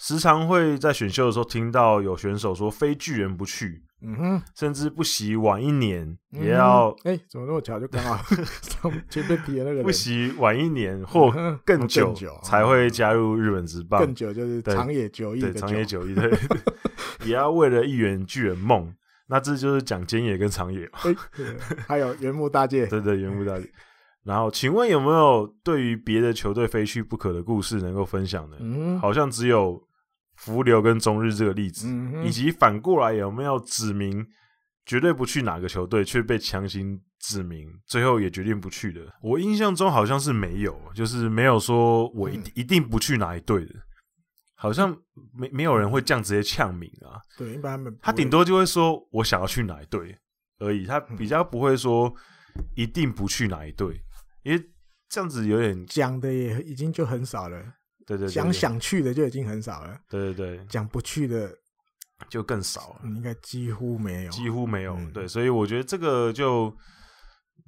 [0.00, 8.18] 时常会在选秀的时候听到有选手说非巨人不去，嗯哼，甚至不惜晚一年也要，哎、怎么那么巧就刚好
[9.10, 11.30] 前面提的那个不惜晚一年或
[11.66, 16.30] 更久才会加入日本职棒，更久就是长野久一，对，长野久一，对，
[17.26, 18.90] 也要为了一圆巨人梦。
[19.28, 21.16] 那这就是讲菅野跟长野，欸，
[21.86, 23.70] 还有原木大介， 对对，原木大介。
[24.24, 28.56] 然后，请问有没有对于别的球队非去不可的故事能够分享呢？
[28.58, 29.80] 嗯，好像只有
[30.40, 34.26] 福流跟中日这个例子，嗯，以及反过来有没有指明
[34.86, 39.02] 绝对不去哪个球队，却被强行指明，最后也决定不去的？
[39.22, 43.74] 我印象中好像是没有，就是没有说我一一定不去哪一队的。
[44.54, 44.94] 好像
[45.32, 47.20] 没没有人会这样直接呛名啊。
[47.38, 50.14] 对，一般他顶多就会说我想要去哪一队
[50.58, 52.12] 而已，他比较不会说
[52.74, 53.98] 一定不去哪一队，
[54.42, 54.62] 因为
[55.08, 57.62] 这样子有点讲的也已经就很少了。
[58.18, 59.96] 对对，讲想去的就已经很少了。
[60.08, 61.56] 对对对，讲不去的
[62.28, 64.98] 就更少了，应该几乎没有，几乎没有。
[65.14, 66.74] 对，所以我觉得这个就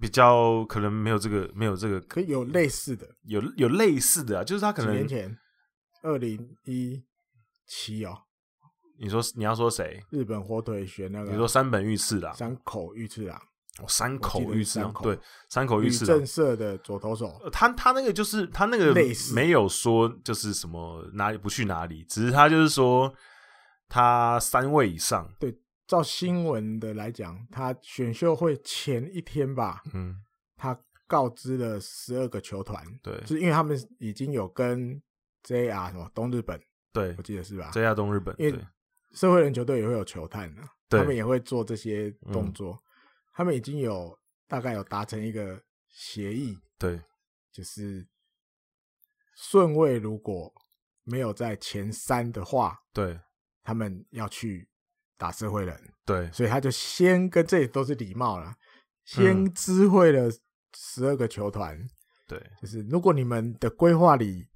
[0.00, 5.38] 比较可能没有这个没有这个，可以有类似的，有有类似的啊，就是他可能年前。
[6.02, 7.00] 二零一
[7.64, 8.18] 七哦，
[8.98, 10.02] 你说你要说谁？
[10.10, 11.30] 日本火腿选那个？
[11.30, 12.34] 你说山本裕次郎？
[12.34, 13.40] 山口裕次郎？
[13.80, 15.18] 哦，山口裕次郎，对，
[15.48, 16.18] 山口裕次郎。
[16.18, 17.40] 正色的左投手。
[17.52, 18.94] 他他那个就是他那个
[19.34, 23.12] 没有说就是什么哪里不去哪里，只是他就是说
[23.88, 25.32] 他三位以上。
[25.38, 30.16] 对，照新闻的来讲，他选秀会前一天吧，嗯，
[30.56, 35.00] 他告知了十二个球团，对，就是因为他们已经有跟。
[35.44, 36.56] JR 什么东日本？
[36.92, 38.56] 对，我记得是吧？JR 东日本，因为
[39.10, 42.74] 社会人球队也会有球探的，他们也会做这些动作。
[42.74, 42.78] 嗯、
[43.32, 47.00] 他们已经有大概有达成一个协议，对，
[47.50, 48.06] 就是
[49.34, 50.52] 顺位如果
[51.04, 53.18] 没有在前三的话，对，
[53.62, 54.68] 他们要去
[55.16, 58.54] 打社会人，对，所以他就先跟这都是礼貌了，
[59.04, 60.30] 先知会了
[60.74, 61.78] 十二个球团，
[62.26, 64.48] 对，就是如果你们的规划里。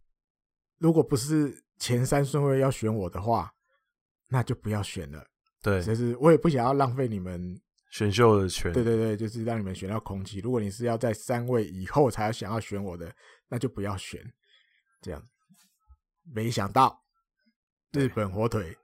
[0.78, 3.50] 如果不是前三顺位要选我的话，
[4.28, 5.26] 那就不要选了。
[5.62, 7.58] 对，就是我也不想要浪费你们
[7.97, 8.70] 选秀的权。
[8.74, 10.39] 对对对，就是让你们选到空气。
[10.40, 13.10] 如果你是要在三位以后才想要选我的，
[13.48, 14.23] 那就不要选。
[15.01, 15.23] 这样，
[16.23, 17.02] 没想到
[17.93, 18.77] 日本火腿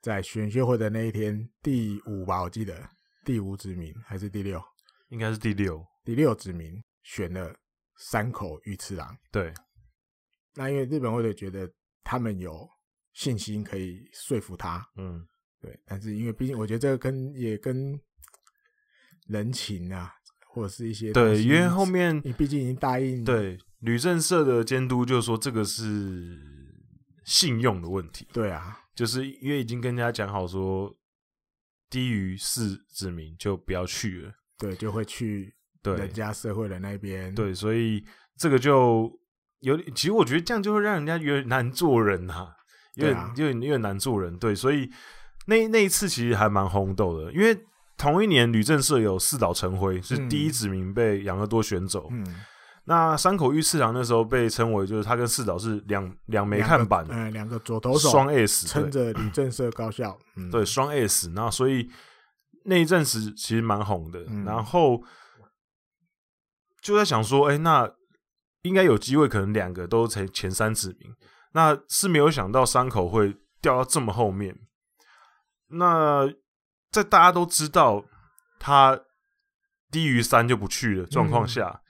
[0.00, 2.88] 在选秀会的那一天第五吧，我记得
[3.24, 4.62] 第五指名还是第六？
[5.08, 5.84] 应该是第六。
[6.04, 7.52] 第六指名选了
[7.98, 9.16] 山口裕次郎。
[9.32, 9.52] 对。
[10.54, 11.68] 那因为日本火腿觉得
[12.04, 12.64] 他们有
[13.12, 15.26] 信心可以说服他，嗯，
[15.60, 15.76] 对。
[15.84, 18.00] 但是因为毕竟我觉得这个跟也跟
[19.28, 20.12] 人情啊，
[20.48, 26.38] 或者是一些对，因为后面你毕竟已经答应，对，旅政社的监督就说这个是
[27.24, 30.94] 信用的问题，对啊，就是因为已经跟人家讲好说
[31.90, 38.04] 低于四指名就不要去了，对，就会去人家社会的那边，对，所以
[38.36, 39.10] 这个就。
[39.60, 42.54] 有，其实我觉得这样就会让人家有点难做人哈，
[42.94, 44.36] 有点有点有点难做人。
[44.38, 44.88] 对，所以
[45.46, 47.58] 那那一次其实还蛮轰动的，因为
[47.96, 52.44] 同一年旅政社有四岛成辉是第一指名被养乐多选走，嗯，
[52.84, 61.90] 那山口裕次郎那时候被称为就是他跟四岛是两两枚看板，嗯，两个左投手双 S，撑着旅政社高校，嗯、对，双 S，那所以
[62.64, 65.02] 那一阵子其实蛮红的，嗯、然后
[66.80, 67.92] 就在想说，哎、欸，那。
[68.62, 71.14] 应该有机会，可能两个都成前三指名，
[71.52, 74.58] 那是没有想到山口会掉到这么后面。
[75.68, 76.28] 那
[76.90, 78.04] 在大家都知道
[78.58, 78.98] 他
[79.90, 81.80] 低于三就不去的状况下，嗯、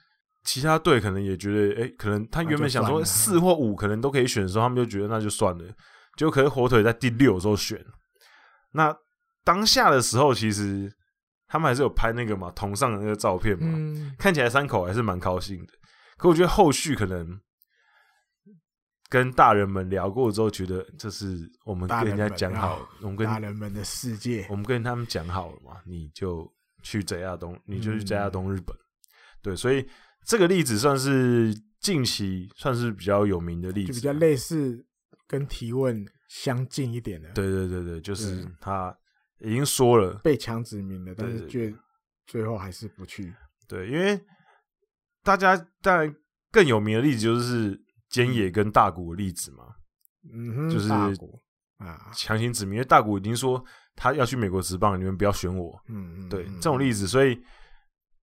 [0.43, 5.63] 其他队可能也觉得，哎、欸，可能他原本想说四或五可能都可以选的时候，他们就觉得那就算了。
[6.15, 7.79] 就可是火腿在第六的时候选，
[8.71, 8.95] 那
[9.43, 10.91] 当下的时候，其实
[11.47, 15.73] 他们还是有拍那个嘛，同上的那个照片嘛，嗯、看起来三口还是蛮高兴的。
[16.17, 17.39] 可我觉得后续可能
[19.09, 26.51] 跟大人们聊过之后，觉得这是我们跟人家讲好，我们跟大人们的世界，我们跟他们讲好了嘛，你就
[26.83, 28.75] 去泽亚东，你就去泽亚东日本。
[28.75, 28.83] 嗯、
[29.41, 29.87] 对，所以
[30.25, 34.85] 这个例子算是近期算是比较有名的例子，就比较类似
[35.25, 37.31] 跟提问相近一点的。
[37.31, 38.93] 对对对对，就是他
[39.39, 41.73] 已经说了被强指名了，但是却
[42.25, 43.33] 最后还是不去。
[43.69, 44.19] 对，因为
[45.23, 46.13] 大家当然
[46.51, 47.81] 更有名的例子就是
[48.25, 49.63] 菅野跟大谷的例子嘛。
[50.33, 50.89] 嗯哼，就是
[51.77, 53.63] 啊，强行指名，因为大谷已经说
[53.95, 55.79] 他要去美国职棒，你们不要选我。
[55.87, 57.39] 嗯嗯，对，这种例子，所以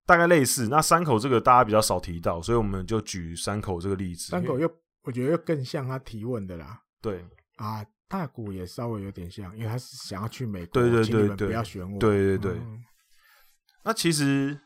[0.05, 0.67] 大概类似。
[0.69, 4.31] 那山口这个大家比较少提到，所以我们就举山口这个例子。
[4.31, 4.69] 山口又
[5.03, 6.81] 我觉得又更像他提问的啦。
[7.01, 7.25] 对
[7.57, 11.99] 啊，大谷也稍微有点像，因为他是想要去美国，对对对对，不要选我。
[11.99, 12.61] 对对对。
[13.85, 14.59] 那其实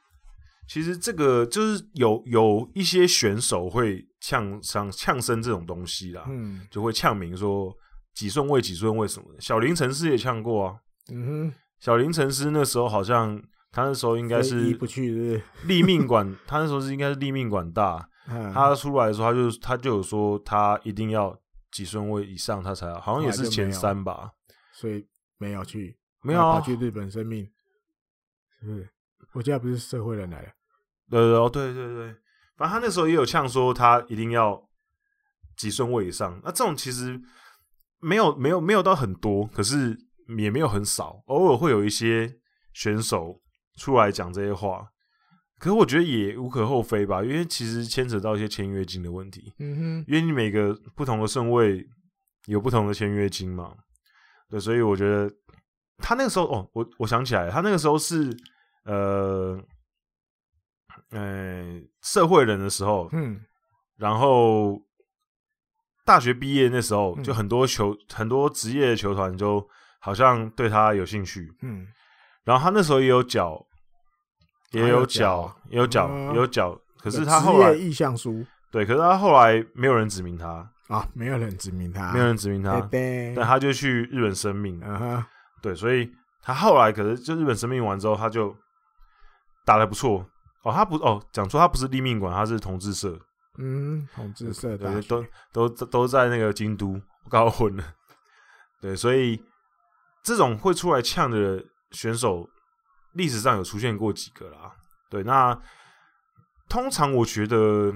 [0.68, 7.74] 其实这个就是有有一些选手会呛上呛声这种东西啦，嗯，就会呛名说。
[8.14, 10.80] 几顺位几顺位什么的，小林诚司也呛过啊。
[11.12, 13.40] 嗯哼，小林诚司那时候好像
[13.70, 18.08] 他那时候应该是不去，立命馆，他那时候是应该是立命馆大。
[18.52, 21.38] 他出来的时候，他就他就有说他一定要
[21.70, 24.32] 几顺位以上他才好像也是前三吧，
[24.72, 27.48] 所以没有去，没有跑去日本生命，
[28.60, 28.88] 是不是？
[29.34, 30.52] 我记得不是社会人来的，
[31.10, 32.14] 呃，对对对，
[32.56, 34.68] 反正他那时候也有呛说他一定要
[35.56, 37.20] 几顺位以上，那这种其实。
[38.00, 39.98] 没有没有没有到很多，可是
[40.36, 42.32] 也没有很少，偶尔会有一些
[42.72, 43.42] 选手
[43.76, 44.86] 出来讲这些话，
[45.58, 49.52] 可是我觉得也无可厚非吧，因为其实牵扯到一些签约金的问题。
[49.58, 51.84] 嗯哼，因为你每个不同的顺位
[52.46, 53.74] 有不同的签约金嘛，
[54.48, 55.28] 对，所以我觉得
[55.96, 58.30] 他那个时候哦，我我想起来，他那个时候是
[58.84, 59.60] 呃，
[61.10, 63.40] 呃，社会人的时候，嗯，
[63.96, 64.80] 然后。
[66.04, 69.62] 大学毕业那时候，就很多球、嗯、很多职业的球团就
[70.00, 71.52] 好像对他有兴趣。
[71.60, 71.86] 嗯，
[72.44, 73.62] 然后他那时候也有脚，
[74.70, 76.80] 也有脚，也有脚，也有缴。
[76.96, 82.80] 可是他后来意向书，对，可是他后来没有人指名他啊，没有人指名他，没有人指名他。
[82.80, 84.80] 对，但他就去日本生命。
[84.82, 85.24] 嗯哼，
[85.60, 86.10] 对，所以
[86.40, 88.56] 他后来可是就日本生命完之后，他就
[89.66, 90.26] 打的不错。
[90.68, 93.18] 哦，他不哦，讲错，他不是立命馆，他是同志社。
[93.56, 97.84] 嗯，同志社的对，都都都在那个京都搞混了。
[98.80, 99.42] 对，所以
[100.22, 102.48] 这种会出来呛的选手，
[103.14, 104.72] 历史上有出现过几个啦。
[105.10, 105.58] 对，那
[106.68, 107.92] 通常我觉得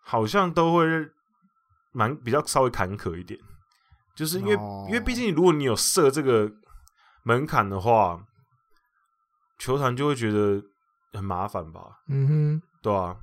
[0.00, 0.86] 好像都会
[1.92, 3.38] 蛮比较稍微坎坷一点，
[4.16, 6.50] 就是因为、哦、因为毕竟如果你有设这个
[7.22, 8.20] 门槛的话，
[9.58, 10.60] 球团就会觉得
[11.12, 12.00] 很麻烦吧。
[12.08, 13.16] 嗯哼，对啊。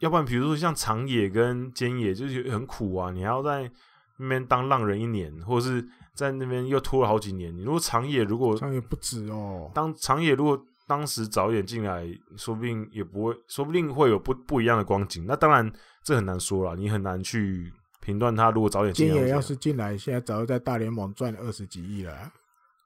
[0.00, 3.10] 要不然，比如说像长野跟菅野，就是很苦啊！
[3.10, 3.70] 你还要在
[4.18, 7.56] 那边当浪人一年，或者是在那边又拖了好几年。
[7.56, 12.06] 你如果长野如果长野不止哦，当长野如果当时早一点进来，
[12.36, 15.24] 说不定也不会，说不定会有不不一样的光景。
[15.26, 15.72] 那当然
[16.02, 17.72] 这很难说了，你很难去
[18.02, 18.50] 评断他。
[18.50, 22.30] 如果早点进来，菅野要是进来，现在早就在大联盟赚了二十几亿了。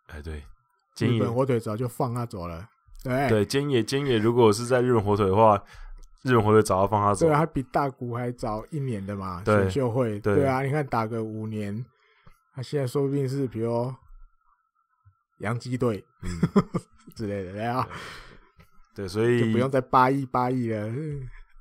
[0.06, 0.44] 哎，对，
[0.96, 2.68] 日本火腿早就放他走了。
[3.02, 5.62] 对对，菅野菅野如果是在日本火腿的话。
[6.22, 11.82] 日本火腿早要放他走，对啊，他比大谷还早一年的嘛，选秀会，对啊，你看打个五年，
[12.54, 13.90] 他现在说不定是比如
[15.38, 16.04] 洋基队
[17.16, 17.88] 之类的，对啊，
[18.94, 20.92] 对，所以就不用再八亿八亿了，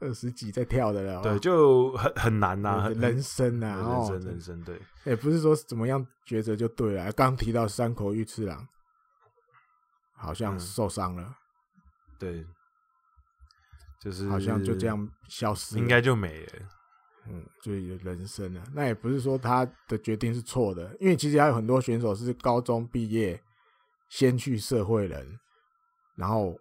[0.02, 8.68] 二十几再跳的了，对，就很很难呐，人生呐，人生人生，对，也不是说怎么样抉择就对了，刚提到山口裕次郎
[10.20, 11.36] 好像受伤了，
[12.20, 12.46] 对。
[14.02, 16.54] 就是好像就这样消失，应该就没了。
[17.28, 18.64] 嗯，就有人生了。
[18.74, 23.38] 那也不是说他的决定是错的，因为其实还有很多选手是高中毕业
[24.08, 25.38] 先去社会人，
[26.16, 26.58] 然后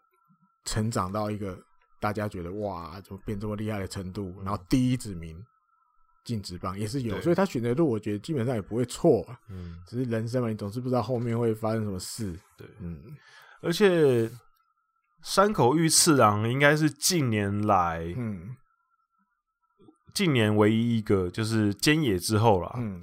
[0.64, 1.56] 成长到一个
[2.01, 5.40] 大家觉得哇，怎么变这么厉害的程度，然后第一指名
[6.24, 9.24] 进职棒也是有，所以他选的路我觉得基本上也不会错。
[9.48, 12.36] 嗯，只是人生嘛，你总是不知道后面会发生什么事。
[12.56, 13.01] 对，嗯，
[13.62, 14.30] 而且。
[15.20, 18.55] 山口裕次郎应该是近年来，嗯，
[20.14, 23.02] 近年唯一一个就是菅野之后啦，嗯，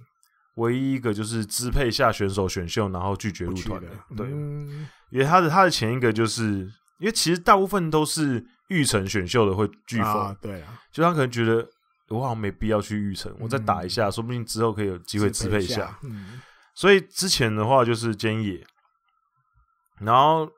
[0.56, 6.62] 唯一一个就是支配下选手选秀，然后拒绝入团的，对，嗯、因为他的他的前一个就是
[7.00, 11.68] 因为其实大部分都是玉成选秀的会拒否，啊，对啊，就他可能觉得
[12.08, 16.40] 我好像没必要去玉成，我再打一下，嗯、说不定之后可以有机会支配一下，嗯，
[16.74, 18.66] 所以之前的话就是菅野，
[20.00, 20.50] 然后。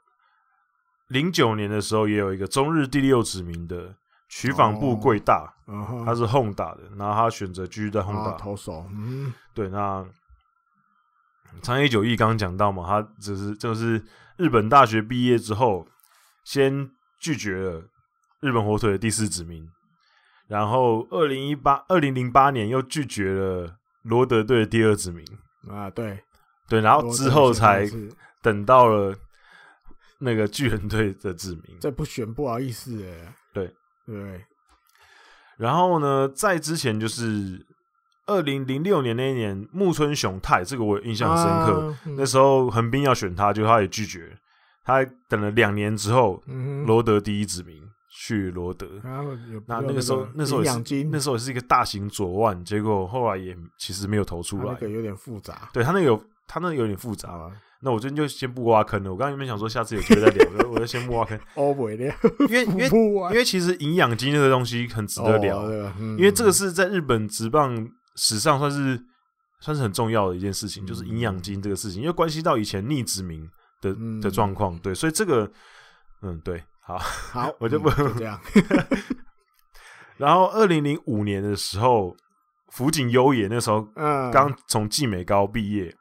[1.10, 3.96] 零九年的时候，也有一个中日第六指名的
[4.28, 8.86] 取访部贵大，哦、他是 Honda 的，然后他选择继续在 Honda 投手。
[8.92, 10.06] 嗯，对，那
[11.62, 14.04] 长野久义刚刚讲到嘛，他只是就是
[14.36, 15.88] 日本大学毕业之后，
[16.44, 16.92] 先
[17.22, 17.82] 拒绝了
[18.42, 19.66] 日本火腿的第四指名，
[20.50, 25.26] 然后二零一八二零零八年又拒绝了罗德队的第二指名
[25.70, 26.22] 啊，对
[26.68, 27.88] 对，然后之后才
[28.42, 29.16] 等到了
[30.20, 33.74] 那个巨人队的指名，这不选不好意思哎，对
[34.06, 34.46] 对，
[35.58, 37.66] 然后呢，在之前就是。
[38.30, 41.88] 二零零六年那一年，木村雄太，这个我印象很深刻。
[41.88, 44.38] 啊嗯、那时候横滨要选他，就他也拒绝。
[44.84, 46.44] 他等了两年之后，
[46.86, 48.86] 罗、嗯、德第一指名去罗德。
[48.98, 49.24] 啊、
[49.66, 54.74] 那那个时候，那时候也是那时候也是一个大型左腕，结果后来也其实没有投出来。
[54.74, 57.50] 那个有点复杂，对他那个有他那个有点复杂啊。
[57.82, 59.12] 那我最近就先不挖坑了。
[59.12, 61.38] 我刚刚原本想说下次有机会再聊，我就先不挖坑。
[61.56, 62.88] 哦，不因为因为
[63.32, 67.88] 因为其实营养金这个东西很值得聊，哦嗯、因为这个是在日本职棒。
[68.20, 69.00] 史上算是
[69.60, 73.48] 算是很重要的一件事情，嗯、就是营养金这个事情，因为关系到以前逆殖民
[73.80, 75.48] 的、嗯、的状况，对，所以这个，
[76.24, 78.42] 嗯，对，好，好， 我就不、这样。
[80.18, 82.18] 然后，二零零五年的时候，
[82.72, 83.88] 福井优也那时候
[84.34, 85.97] 刚从纪美高毕业，嗯、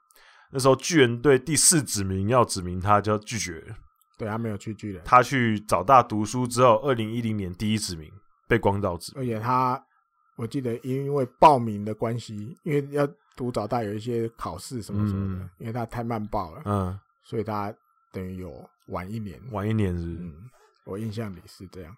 [0.56, 3.76] 那时候巨人队第四指名要指名他，就要拒绝了，
[4.16, 8.10] 对他没有去巨人，他去早大读书之后，二零一零年第一指名
[8.48, 9.82] 被光照指名，而且他。
[10.38, 17.74] 我记得，因为报名的关系，因为要读早大有一些考试什么什么的，嗯、因为他太慢报了，嗯，所以他
[18.12, 18.52] 等于有
[18.88, 20.34] 晚一年，晚一年是，嗯，
[20.84, 21.96] 我印象里是这样。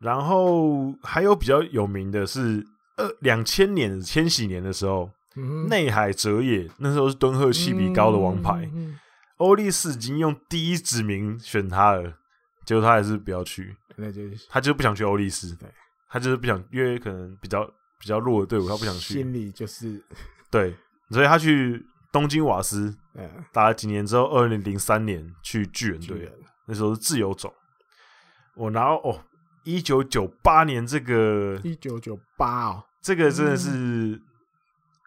[0.00, 2.66] 然后还有比较有名的是，
[2.96, 5.08] 二两千年千禧年的时候，
[5.68, 8.70] 内、嗯、海哲也那时候是敦贺气比高的王牌，
[9.36, 12.14] 欧力士已经用第一指名选他了，
[12.64, 15.68] 结果他还是不要去，那就是他就是不想去欧力士，对。
[16.08, 17.66] 他就是不想，因为可能比较
[17.98, 19.14] 比较弱的队伍，他不想去。
[19.14, 20.00] 心里就是
[20.50, 20.74] 对，
[21.10, 22.96] 所以他去东京瓦斯，
[23.52, 26.32] 打了几年之后，二零零三年去巨人队，
[26.66, 27.52] 那时候是自由走。
[28.54, 29.20] 我然后哦，
[29.64, 34.22] 一九九八年这个一九九八哦，这个真的是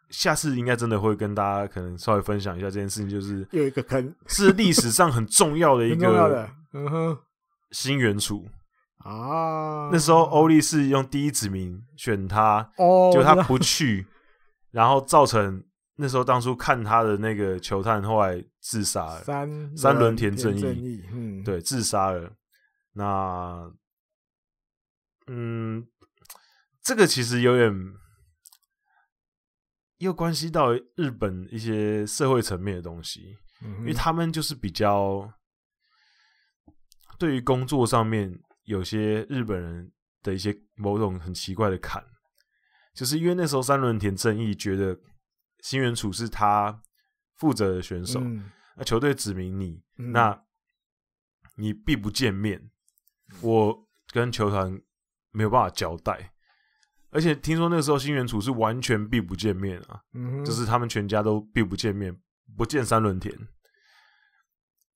[0.10, 7.18] 下次应该真的会跟大家可能稍微分享一下这件事情，就是有一个坑， 是历史上很重要的一个嗯哼
[7.72, 8.48] 新援储。
[9.00, 14.06] 啊，那时候欧力士用第一指名选他，哦，就他不去，
[14.72, 15.64] 然后造成
[15.96, 22.30] 那时候当初看他的那个球探后来自杀了，三三轮田正义，嗯，对，自杀了。
[22.92, 23.72] 那，
[25.28, 25.88] 嗯，
[26.84, 27.74] 这个其实有点
[30.00, 35.32] 又关系到日本一些社会层面的东西，嗯、因为他们就是比较
[37.18, 38.38] 对于工作上面。
[38.66, 42.06] 有些日本人的一些某种很奇怪的坎，
[42.94, 44.96] 就是因为那时候三轮田正义觉得
[45.64, 46.80] 新援处是他
[47.38, 50.40] 负责的选手，嗯、那球队指明你，嗯、那
[51.56, 52.70] 你必不见面，
[53.42, 54.80] 我跟球团
[55.32, 56.32] 没有办法交代。
[57.12, 62.16] 而且听说那个时候新元楚是完全避不见面啊，嗯、就是他们全家都避不见面，
[62.58, 63.36] 不见三轮田，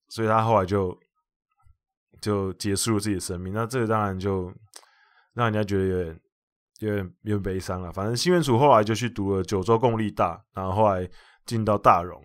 [0.10, 0.98] 所以他后来就。
[2.22, 4.45] 就结束了自己的生命，那这个当然就
[5.34, 6.22] 让人家觉得有点、
[6.80, 7.91] 有点、有点悲伤了。
[7.91, 11.10] 反正新元楚后来就去读了九州共立大，然后后来
[11.45, 12.23] 进到大荣。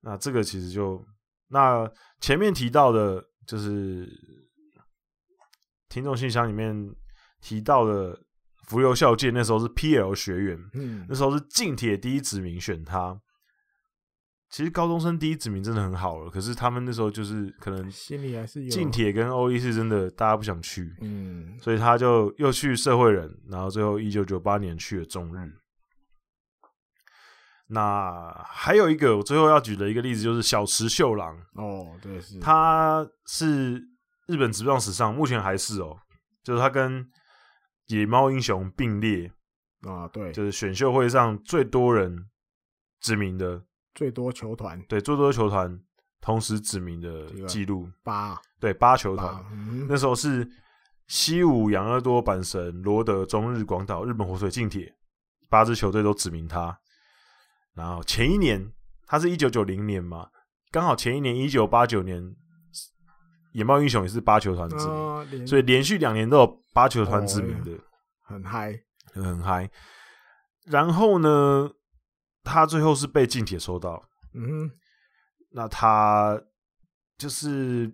[0.00, 1.00] 那这个其实就
[1.46, 1.88] 那
[2.18, 4.08] 前面提到的，就是
[5.88, 6.92] 听众信箱里面
[7.40, 8.20] 提到的
[8.68, 13.20] 福留孝介，那时候是 PL 学员，嗯，那时候是近铁第一指名选他。
[14.50, 25.50] 其实高中生第一指名真的很好了，可是他们那时候就是可能心里还是有近铁跟欧一是真的大家不想去，嗯，所以他就又去社会人，然后最后一九九八年去了中日。
[27.68, 33.82] 那还有一个我最后要举的一个例子就是小池秀郎哦，对，是他是
[34.26, 35.96] 日本职棒史上目前还是哦，
[36.44, 37.02] 就是他跟
[37.92, 39.30] 野猫英雄并列
[39.82, 42.28] 啊，对，就是选秀会上最多人
[43.00, 43.62] 指名的。
[43.94, 45.78] 最多球团对，最多球团
[46.18, 50.48] 同时指名的记录八，对八球团，嗯、那时候是
[51.08, 54.94] 西武、养乐多、阪神、罗德、中日、广岛、日本火腿、近铁
[55.50, 56.78] 八支球队都指名他。
[57.74, 58.72] 然后前一年
[59.06, 60.30] 他是一九九零年嘛，
[60.70, 62.34] 刚好前一年一九八九年
[63.52, 67.80] 野猫英雄也是八球团之名，哦、所以连续两年都有八球团之名的，哦、
[68.24, 68.78] 很嗨，
[69.12, 69.70] 很嗨。
[70.66, 71.70] 然后呢？
[72.44, 74.02] 他最后是被近铁收到，
[74.34, 74.70] 嗯哼，
[75.52, 76.36] 那他
[77.16, 77.88] 就是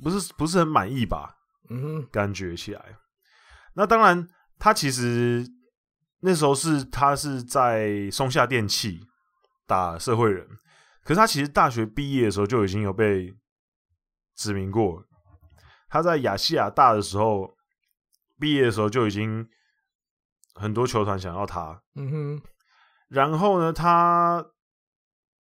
[0.00, 1.34] 不是不是很满意吧？
[1.70, 2.80] 嗯哼，感觉起来。
[3.74, 4.28] 那当然，
[4.60, 5.44] 他其实
[6.20, 9.00] 那时候是他是在松下电器
[9.66, 10.46] 打社会人，
[11.02, 13.34] 可是他其实大学毕业的时候就已经有被
[14.40, 15.04] 指名过，
[15.90, 17.54] 他在亚细亚大的时候
[18.38, 19.46] 毕业的时候就已经
[20.54, 21.82] 很多球团想要他。
[21.94, 22.42] 嗯哼。
[23.08, 24.42] 然后呢，他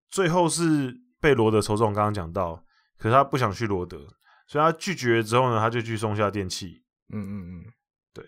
[0.10, 2.62] 最后是被罗德抽中，刚刚讲到，
[2.98, 4.00] 可是他不想去罗德，
[4.48, 6.84] 所以他拒绝了之后呢，他就去松下电器。
[7.14, 7.66] 嗯嗯嗯，
[8.14, 8.26] 对。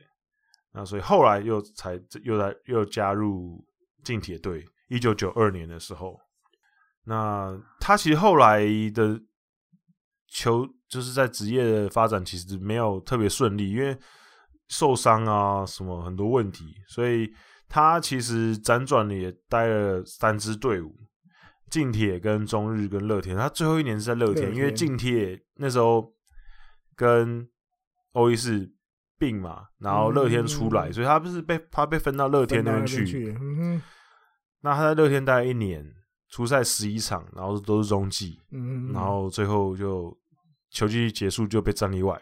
[0.72, 3.61] 那所以后来又才又来又加入
[4.06, 6.18] 近铁队，一九九二年的时候。
[7.03, 8.61] 那他其实后来
[8.93, 9.19] 的
[10.32, 13.95] 球就是在职业的发展，其实没有特别顺利，因为
[14.68, 17.32] 受伤啊什么很多问题，所以。
[17.74, 20.94] 他其实辗转的也待了三支队伍，
[21.70, 23.34] 近铁跟中日跟乐天。
[23.38, 26.14] 他最后一年是在乐天，因为近铁那时候
[26.98, 27.48] 跟
[28.12, 28.70] 欧力士
[29.18, 33.34] 并嘛，然后乐天出来，所以他不是被他被分到乐天那边去。
[34.60, 35.95] 那他在乐天待了一年，
[36.28, 38.38] 出赛十一场，然后都是中继，
[38.91, 40.14] 然后最后就
[40.72, 42.19] 球季结束就被战例外。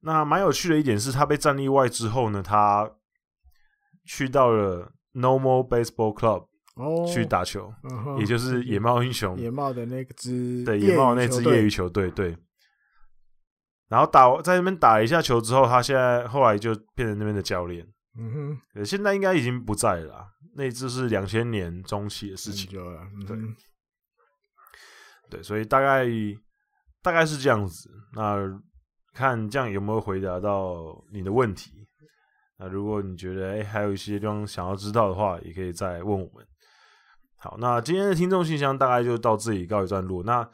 [0.00, 2.90] 那蛮有趣的一点是他被战例外之后呢，他。
[4.04, 6.48] 去到了 Normal Baseball Club
[7.06, 7.72] 去打球，
[8.18, 12.36] 也就是野猫英雄，野猫的那个支，对野猫那支业余球队，对。
[13.86, 17.86] 然后打在那边打了一下球之后，他现在后来就变成那边的教练。
[18.18, 20.26] 嗯哼，现在应该已经不在了，
[20.56, 22.68] 那支是两千年中期的事情。
[23.24, 23.36] 对，
[25.30, 26.04] 对，所以大概
[27.02, 27.90] 大概是这样子。
[28.14, 28.36] 那
[29.12, 31.86] 看这样有没有回答到你的问题？
[32.58, 36.46] 那如果你觉得哎、欸，还有一些地方想要知道的话，也可以再问我们。
[37.36, 40.22] 好，那今天的听众信箱大概就到这里告一段落。
[40.22, 40.48] 那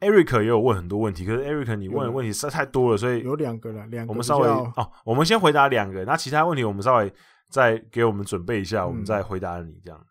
[0.00, 7.12] Eric 也有问很多问题，可是 Eric 你问的问题实在太多了，所以有两个了，两个我们稍微哦，我们先回答两个，那其他问题我们稍微
[7.50, 10.06] 再给我们准备一下，嗯、我们再回答你这样。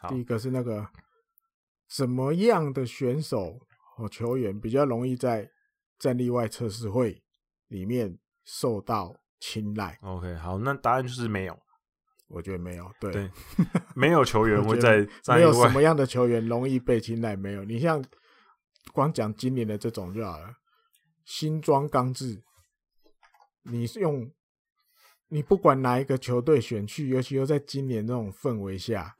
[0.00, 0.84] 好，第一个是那个
[1.88, 3.60] 什么样的选手
[4.00, 5.50] 和球员比较容易在
[5.98, 7.22] 战力外测试会
[7.68, 11.58] 里面受到青睐，OK，好，那答案就是没有，
[12.28, 13.30] 我觉得没有，对，对
[13.94, 17.62] 没有球员会在没有什么样的球员容易被青睐，没有。
[17.64, 18.02] 你像
[18.92, 20.56] 光讲今年的这种就好了，
[21.24, 22.42] 新装刚制，
[23.62, 24.32] 你是用
[25.28, 29.16] 你不管哪一个球队选去，尤其又在今年那种氛围下，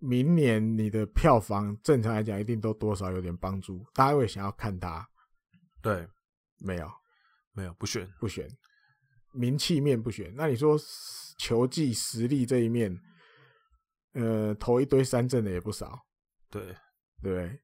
[0.00, 5.08] 明年你的票房正常来讲一定都多少有点帮助，大家会想要看他，
[5.80, 6.08] 对，
[6.58, 6.90] 没有，
[7.52, 8.48] 没有，不选，不选。
[9.32, 10.76] 名气面不选，那你说
[11.38, 13.00] 球技实力这一面，
[14.14, 15.96] 呃，投一堆三振的也不少，
[16.50, 16.76] 对。
[17.22, 17.60] 对，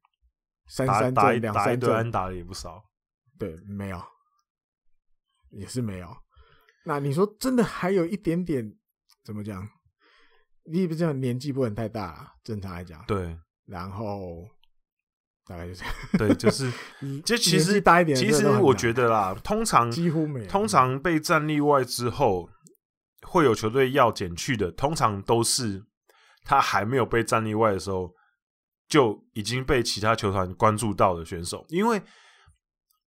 [0.67, 2.85] 三三振两三振打的也不少，
[3.39, 3.99] 对，没有，
[5.49, 6.15] 也是没有。
[6.85, 8.77] 那你说真的还有一点点
[9.25, 9.67] 怎么讲？
[10.71, 13.37] 你不这样年纪不能太大，正常来讲，对，
[13.67, 14.47] 然后。
[15.49, 16.73] 大概就这样，对， 就是，
[17.25, 22.51] 就其实大一点，其实我觉得啦，通常几乎没有，通常被战例外之后，
[23.23, 25.81] 会有球队要减去的，通常都是
[26.43, 28.13] 他还没有被战例外的时候，
[28.89, 31.65] 就已经被其他球团关注到的选手。
[31.69, 32.03] 因为，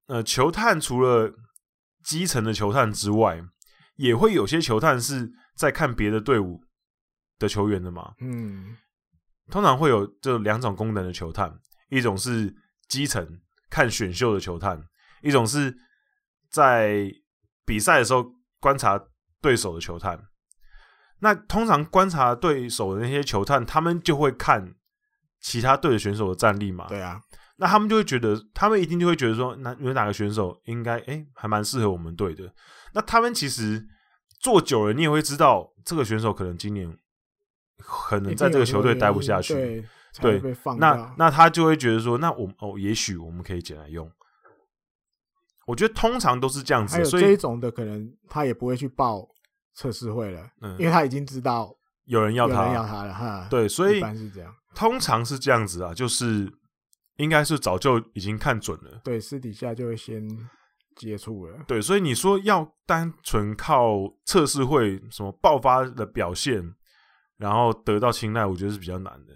[0.09, 1.33] 呃，球探除了
[2.05, 3.43] 基层的球探之外，
[3.95, 6.61] 也会有些球探是在看别的队伍
[7.39, 8.15] 的球员的嘛。
[8.21, 8.77] 嗯，
[9.51, 11.53] 通常会有这两种功能的球探。
[11.89, 12.53] 一种是
[12.89, 13.41] 基层
[13.71, 14.83] 看选秀的球探，
[15.23, 15.73] 一种是
[16.51, 17.09] 在
[17.65, 18.27] 比赛的时候
[18.59, 19.01] 观察
[19.41, 20.21] 对手的球探。
[21.21, 24.75] 那通常观察对手的那些球探，他们就会看
[25.41, 26.87] 其他队的选手的战力嘛。
[26.89, 27.21] 对啊，
[27.57, 32.53] 那他们就会觉得，他们一定就会觉得说，那有哪个选手应该哎、欸、还蛮适合我们队的。
[32.95, 33.87] 那他们其实
[34.41, 36.99] 做久了，你也会知道这个选手可能今年
[37.79, 39.85] 可能在这个球队待不下去。
[40.21, 40.41] 对，
[40.79, 44.11] 那那他就会觉得说，那我哦，也许我们可以捡来用。
[45.67, 49.29] 我觉得通常都是这样子，所以这一种的可能他也不会去报
[49.75, 51.75] 测试会了，嗯，因为他已经知道
[52.05, 53.47] 有人要他，有人要他了哈。
[53.51, 56.51] 对，所以一般是这样，通常是这样子啊，就是
[57.17, 60.27] 应该是早就已经看准了，对，私底下就会先
[60.95, 61.59] 接触了。
[61.67, 66.75] 对，所以你说要单纯靠测试会什么爆发的表现，
[67.37, 69.35] 然后得到青睐，我觉得是比较难的。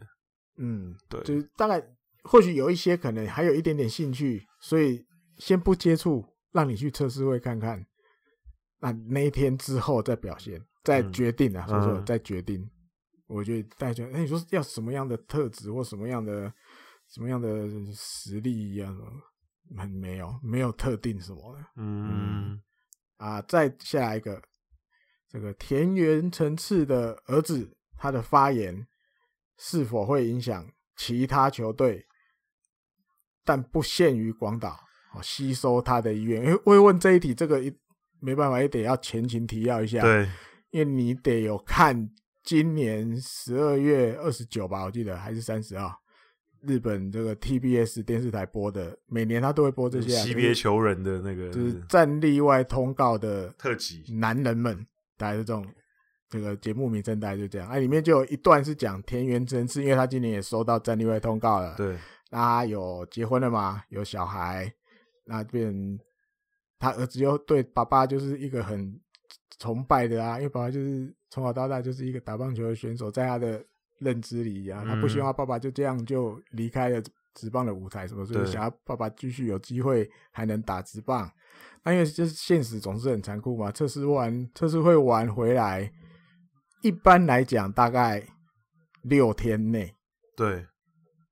[0.57, 1.83] 嗯，对，就是大概
[2.25, 5.07] 或许有一些可能还有一点点兴趣，所以
[5.39, 7.87] 先不接触，让你去测试会看看，
[8.81, 12.61] 那那一天之后再表现，再决定啊，所以说再决定。
[12.61, 12.71] 嗯、
[13.29, 16.53] 我觉得大家觉得，哎，你说要什么样的特质或什么样的
[17.09, 19.05] 什么样的实力一样的，
[19.79, 21.61] 很没有没有特定什么的。
[21.77, 22.63] 嗯，嗯
[23.17, 24.43] 啊，再下一个，
[25.29, 28.87] 这个田园层次的儿子他的发言。
[29.63, 30.67] 是否会影响
[30.97, 32.03] 其他球队？
[33.45, 34.71] 但不限于广岛
[35.15, 35.21] 哦。
[35.23, 36.43] 吸收他的意愿。
[36.43, 37.71] 因为会问这一题，这个一
[38.21, 40.01] 没办法，也得要前情提要一下。
[40.01, 40.27] 对，
[40.71, 42.11] 因为你得有看
[42.43, 45.95] 今年十二月二十九吧，我记得还是三十号，
[46.63, 54.87] 日本这个 TBS 电视台播的，每年他都会播这些、啊、惜别球人的那个，就是战例外通告的特辑，男人们，
[55.19, 55.67] 大概是这种。
[56.31, 61.99] 这个节目名称大概就这样，哎、啊，里面就有一段是讲田园真司，因为他今年也收到战例外通告了，对，
[62.31, 64.73] 那他有结婚了嘛，有小孩，
[65.25, 65.99] 那变
[66.79, 68.97] 他儿子又对爸爸就是一个很
[69.59, 73.61] 崇拜的啊，因为爸爸就是从小到大就是一个打棒球的选手，在他的
[73.99, 77.03] 认知里啊，他不希望他爸爸就这样就离开了
[77.35, 81.29] 职棒的舞台，什么，所以想要爸爸继续有机会还能打职棒，
[81.83, 85.93] 那因为就是现实总是很残酷嘛，测试完测试会玩回来。
[86.83, 88.27] 一般来讲，大概
[89.03, 89.95] 六天内，
[90.37, 90.67] 对，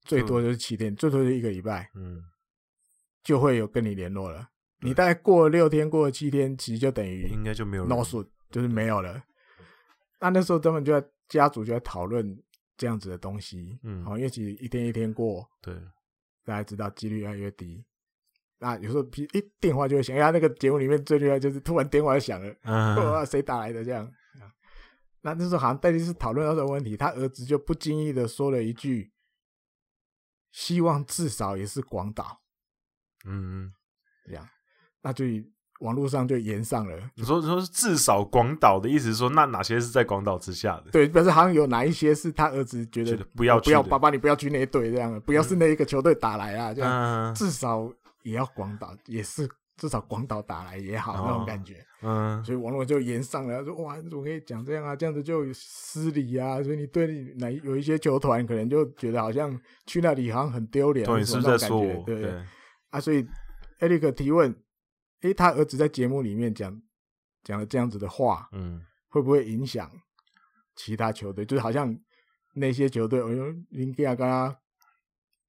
[0.03, 2.23] 最多就是七天，最多就一个礼拜，嗯，
[3.23, 4.49] 就会有跟你联络了。
[4.81, 9.23] 你大概过了六天，过了七天，其实就等于应该就没有 no 数，就是没有了。
[10.21, 12.37] 那那时候他们就在家族就在讨论
[12.77, 15.75] 这样子的东西，嗯，好，因为其实一天一天过，对，
[16.45, 17.85] 大家知道几率越来越低。
[18.61, 24.09] 那有时候一电话就会响，因为那个节目里面最厉害就是突然电话就响了，啊，谁打来的这样。
[25.29, 29.13] 那那时候好像戴律师讨论到这个问题，他儿子就不经意的说了一句
[30.51, 32.41] ：“希望至少也是广岛。”
[33.27, 33.73] 嗯，
[34.25, 34.49] 这样，
[35.03, 35.25] 那就
[35.81, 37.11] 网络上就延上了。
[37.15, 40.91] 你说说至少广岛的意思是说，那哪些是在广岛之下的？
[40.91, 47.93] 对，表示好像有哪一些是他儿子觉得，不要不要，爸爸你不要去那一队这样，不要是那一个球队打来啊，这样、嗯、至少
[48.23, 49.49] 也要广岛也是。
[49.79, 54.95] 至少广岛打来也好，那种感觉，嗯，所以王络就炎上了，说哇，你怎么可以讲这样啊？
[54.95, 56.63] 这样子就失礼啊！
[56.63, 57.07] 所以你对
[57.37, 62.35] 哪有一些球团可能就觉得好像去那里好像很丢脸，对，是在说我，对对
[62.91, 63.25] 啊，所以
[63.79, 64.55] 艾利克提问，
[65.23, 66.83] 诶，他儿子在节目里面讲
[67.45, 69.91] 讲了这样子的话，嗯，会不会影响
[70.75, 71.45] 其他球队？
[71.47, 71.97] 就是好像
[72.55, 74.59] 那些球队，哎呦，林加加。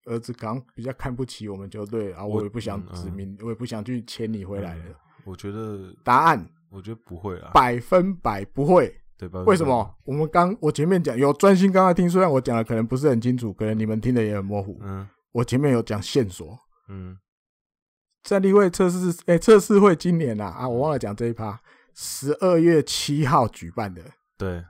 [0.10, 4.96] 儿子刚比较看不起我们球队啊，我也不想指名，我，也不想去签你回来了，嗯。
[5.26, 9.44] 我觉得答案，我觉得不会啊，百分百不会，对吧？
[9.44, 9.96] 为什么？
[10.06, 14.80] 我们刚我前面讲有专心刚刚听，虽然我讲的可能不是很清楚，可能你们听的也很模糊。
[14.82, 16.58] 嗯，我前面有讲线索。
[16.88, 17.16] 嗯，
[18.24, 21.62] 战例会测试，哎，测试会今年啊啊，我忘了讲这一趴，
[21.94, 24.02] 十二月七号举办的。
[24.38, 24.64] 对，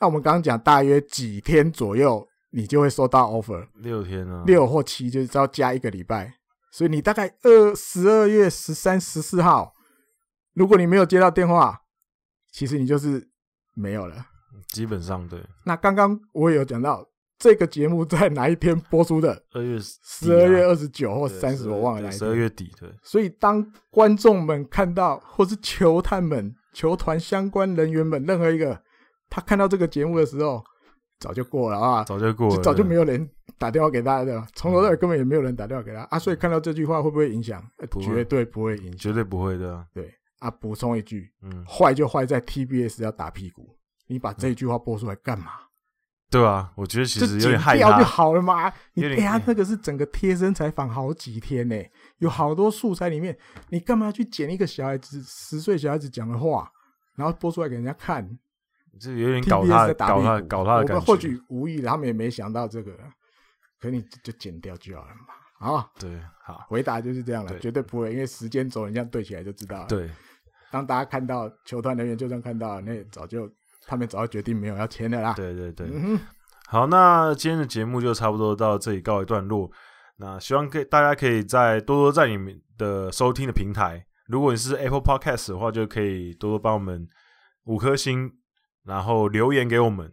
[0.00, 2.26] 那我们刚刚讲大约几天左右。
[2.54, 6.34] 你就会收到 offer，六天啊，六或七就是只要加一个礼拜，
[6.70, 9.72] 所以你大概二十二月十三、十四号，
[10.52, 11.80] 如果你没有接到电话，
[12.50, 13.26] 其实你就是
[13.74, 14.26] 没有了。
[14.68, 15.42] 基本上对。
[15.64, 17.08] 那刚刚我也有讲到
[17.38, 19.42] 这个节目在哪一天播出的？
[19.52, 22.18] 二月十二月二十九或三十，我忘了哪一天。
[22.18, 22.90] 十二月底对。
[23.02, 28.78] 所以当观众们看到，或是球探们、球团相关人员们，任何一个
[29.30, 30.62] 他看到这个节目的时候。
[31.22, 37.64] 早就过了啊，早就过了，早就没有人打电话给他的，从头到尾根本也没有人打电话给他啊，所以看到这句话会不会影响？
[38.00, 39.86] 绝对不会影响，绝对不会的。
[39.94, 43.76] 对啊，补充一句，嗯，坏就坏在 TBS 要打屁股，
[44.08, 45.52] 你把这句话播出来干嘛？
[46.28, 48.72] 对啊，我觉得其实有点害怕就好了嘛。
[48.94, 51.76] 你哎呀，那个是整个贴身采访好几天呢，
[52.18, 53.38] 有好多素材里面，
[53.68, 56.68] 你干嘛要去剪一个小孩子十岁小孩子讲的话，
[57.16, 58.26] 然后播出来给人家看？
[59.00, 61.04] 这有点搞他，搞他，搞他的感觉。
[61.04, 62.92] 或许无意，他们也没想到这个，
[63.80, 65.66] 可你就剪掉就好了嘛。
[65.66, 69.86] 啊，对，好，回答就是这样了，绝对不会，因为时间轴你这样对起来就知道了。
[69.86, 70.10] 对，
[70.70, 73.48] 当大家看到球团人员就算看到，那早就
[73.86, 75.32] 他们早就决定没有要签的啦。
[75.34, 76.18] 对对对，嗯，
[76.68, 79.70] 好，那今天的节目就差不多到这里告一段落。
[80.16, 87.08] 那希望可以大家可以再多多在你们的收听的平台，如果你是 Apple Podcast 的话，就可以多多帮我们
[87.64, 88.30] 五颗星。
[88.84, 90.12] 然后留言给我们，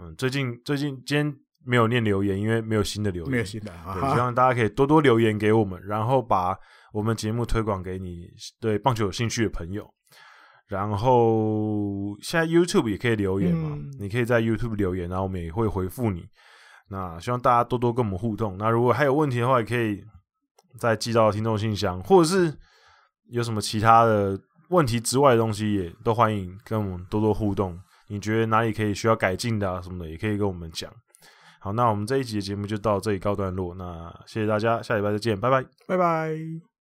[0.00, 6.56] 嗯，最近最近今天没有念留言，因为没有新的留言，没有新的，对，希望大家可以多多留言给我们，然后把
[6.92, 8.28] 我们节目推广给你
[8.58, 9.86] 对棒球有兴趣的朋友。
[10.66, 16.26] 然后现在 YouTube 也可以留言嘛，嗯，你可以在 YouTube 留言，然后我们也会回复你。
[16.88, 18.56] 那希望大家多多跟我们互动。
[18.56, 20.02] 那如果还有问题的话，也可以
[20.78, 22.56] 再寄到听众信箱，或者是
[23.28, 24.40] 有什么其他的。
[24.74, 27.78] 问题之外的东西也都欢迎跟我们多多互动。
[28.08, 30.92] 你觉得哪里可以需要改进的啊什么的，也可以跟我们讲。
[31.60, 33.74] 好，那我们这一集的节目就到这里告段落。
[33.74, 36.73] 那谢谢大家，下礼拜再见，拜拜，拜拜。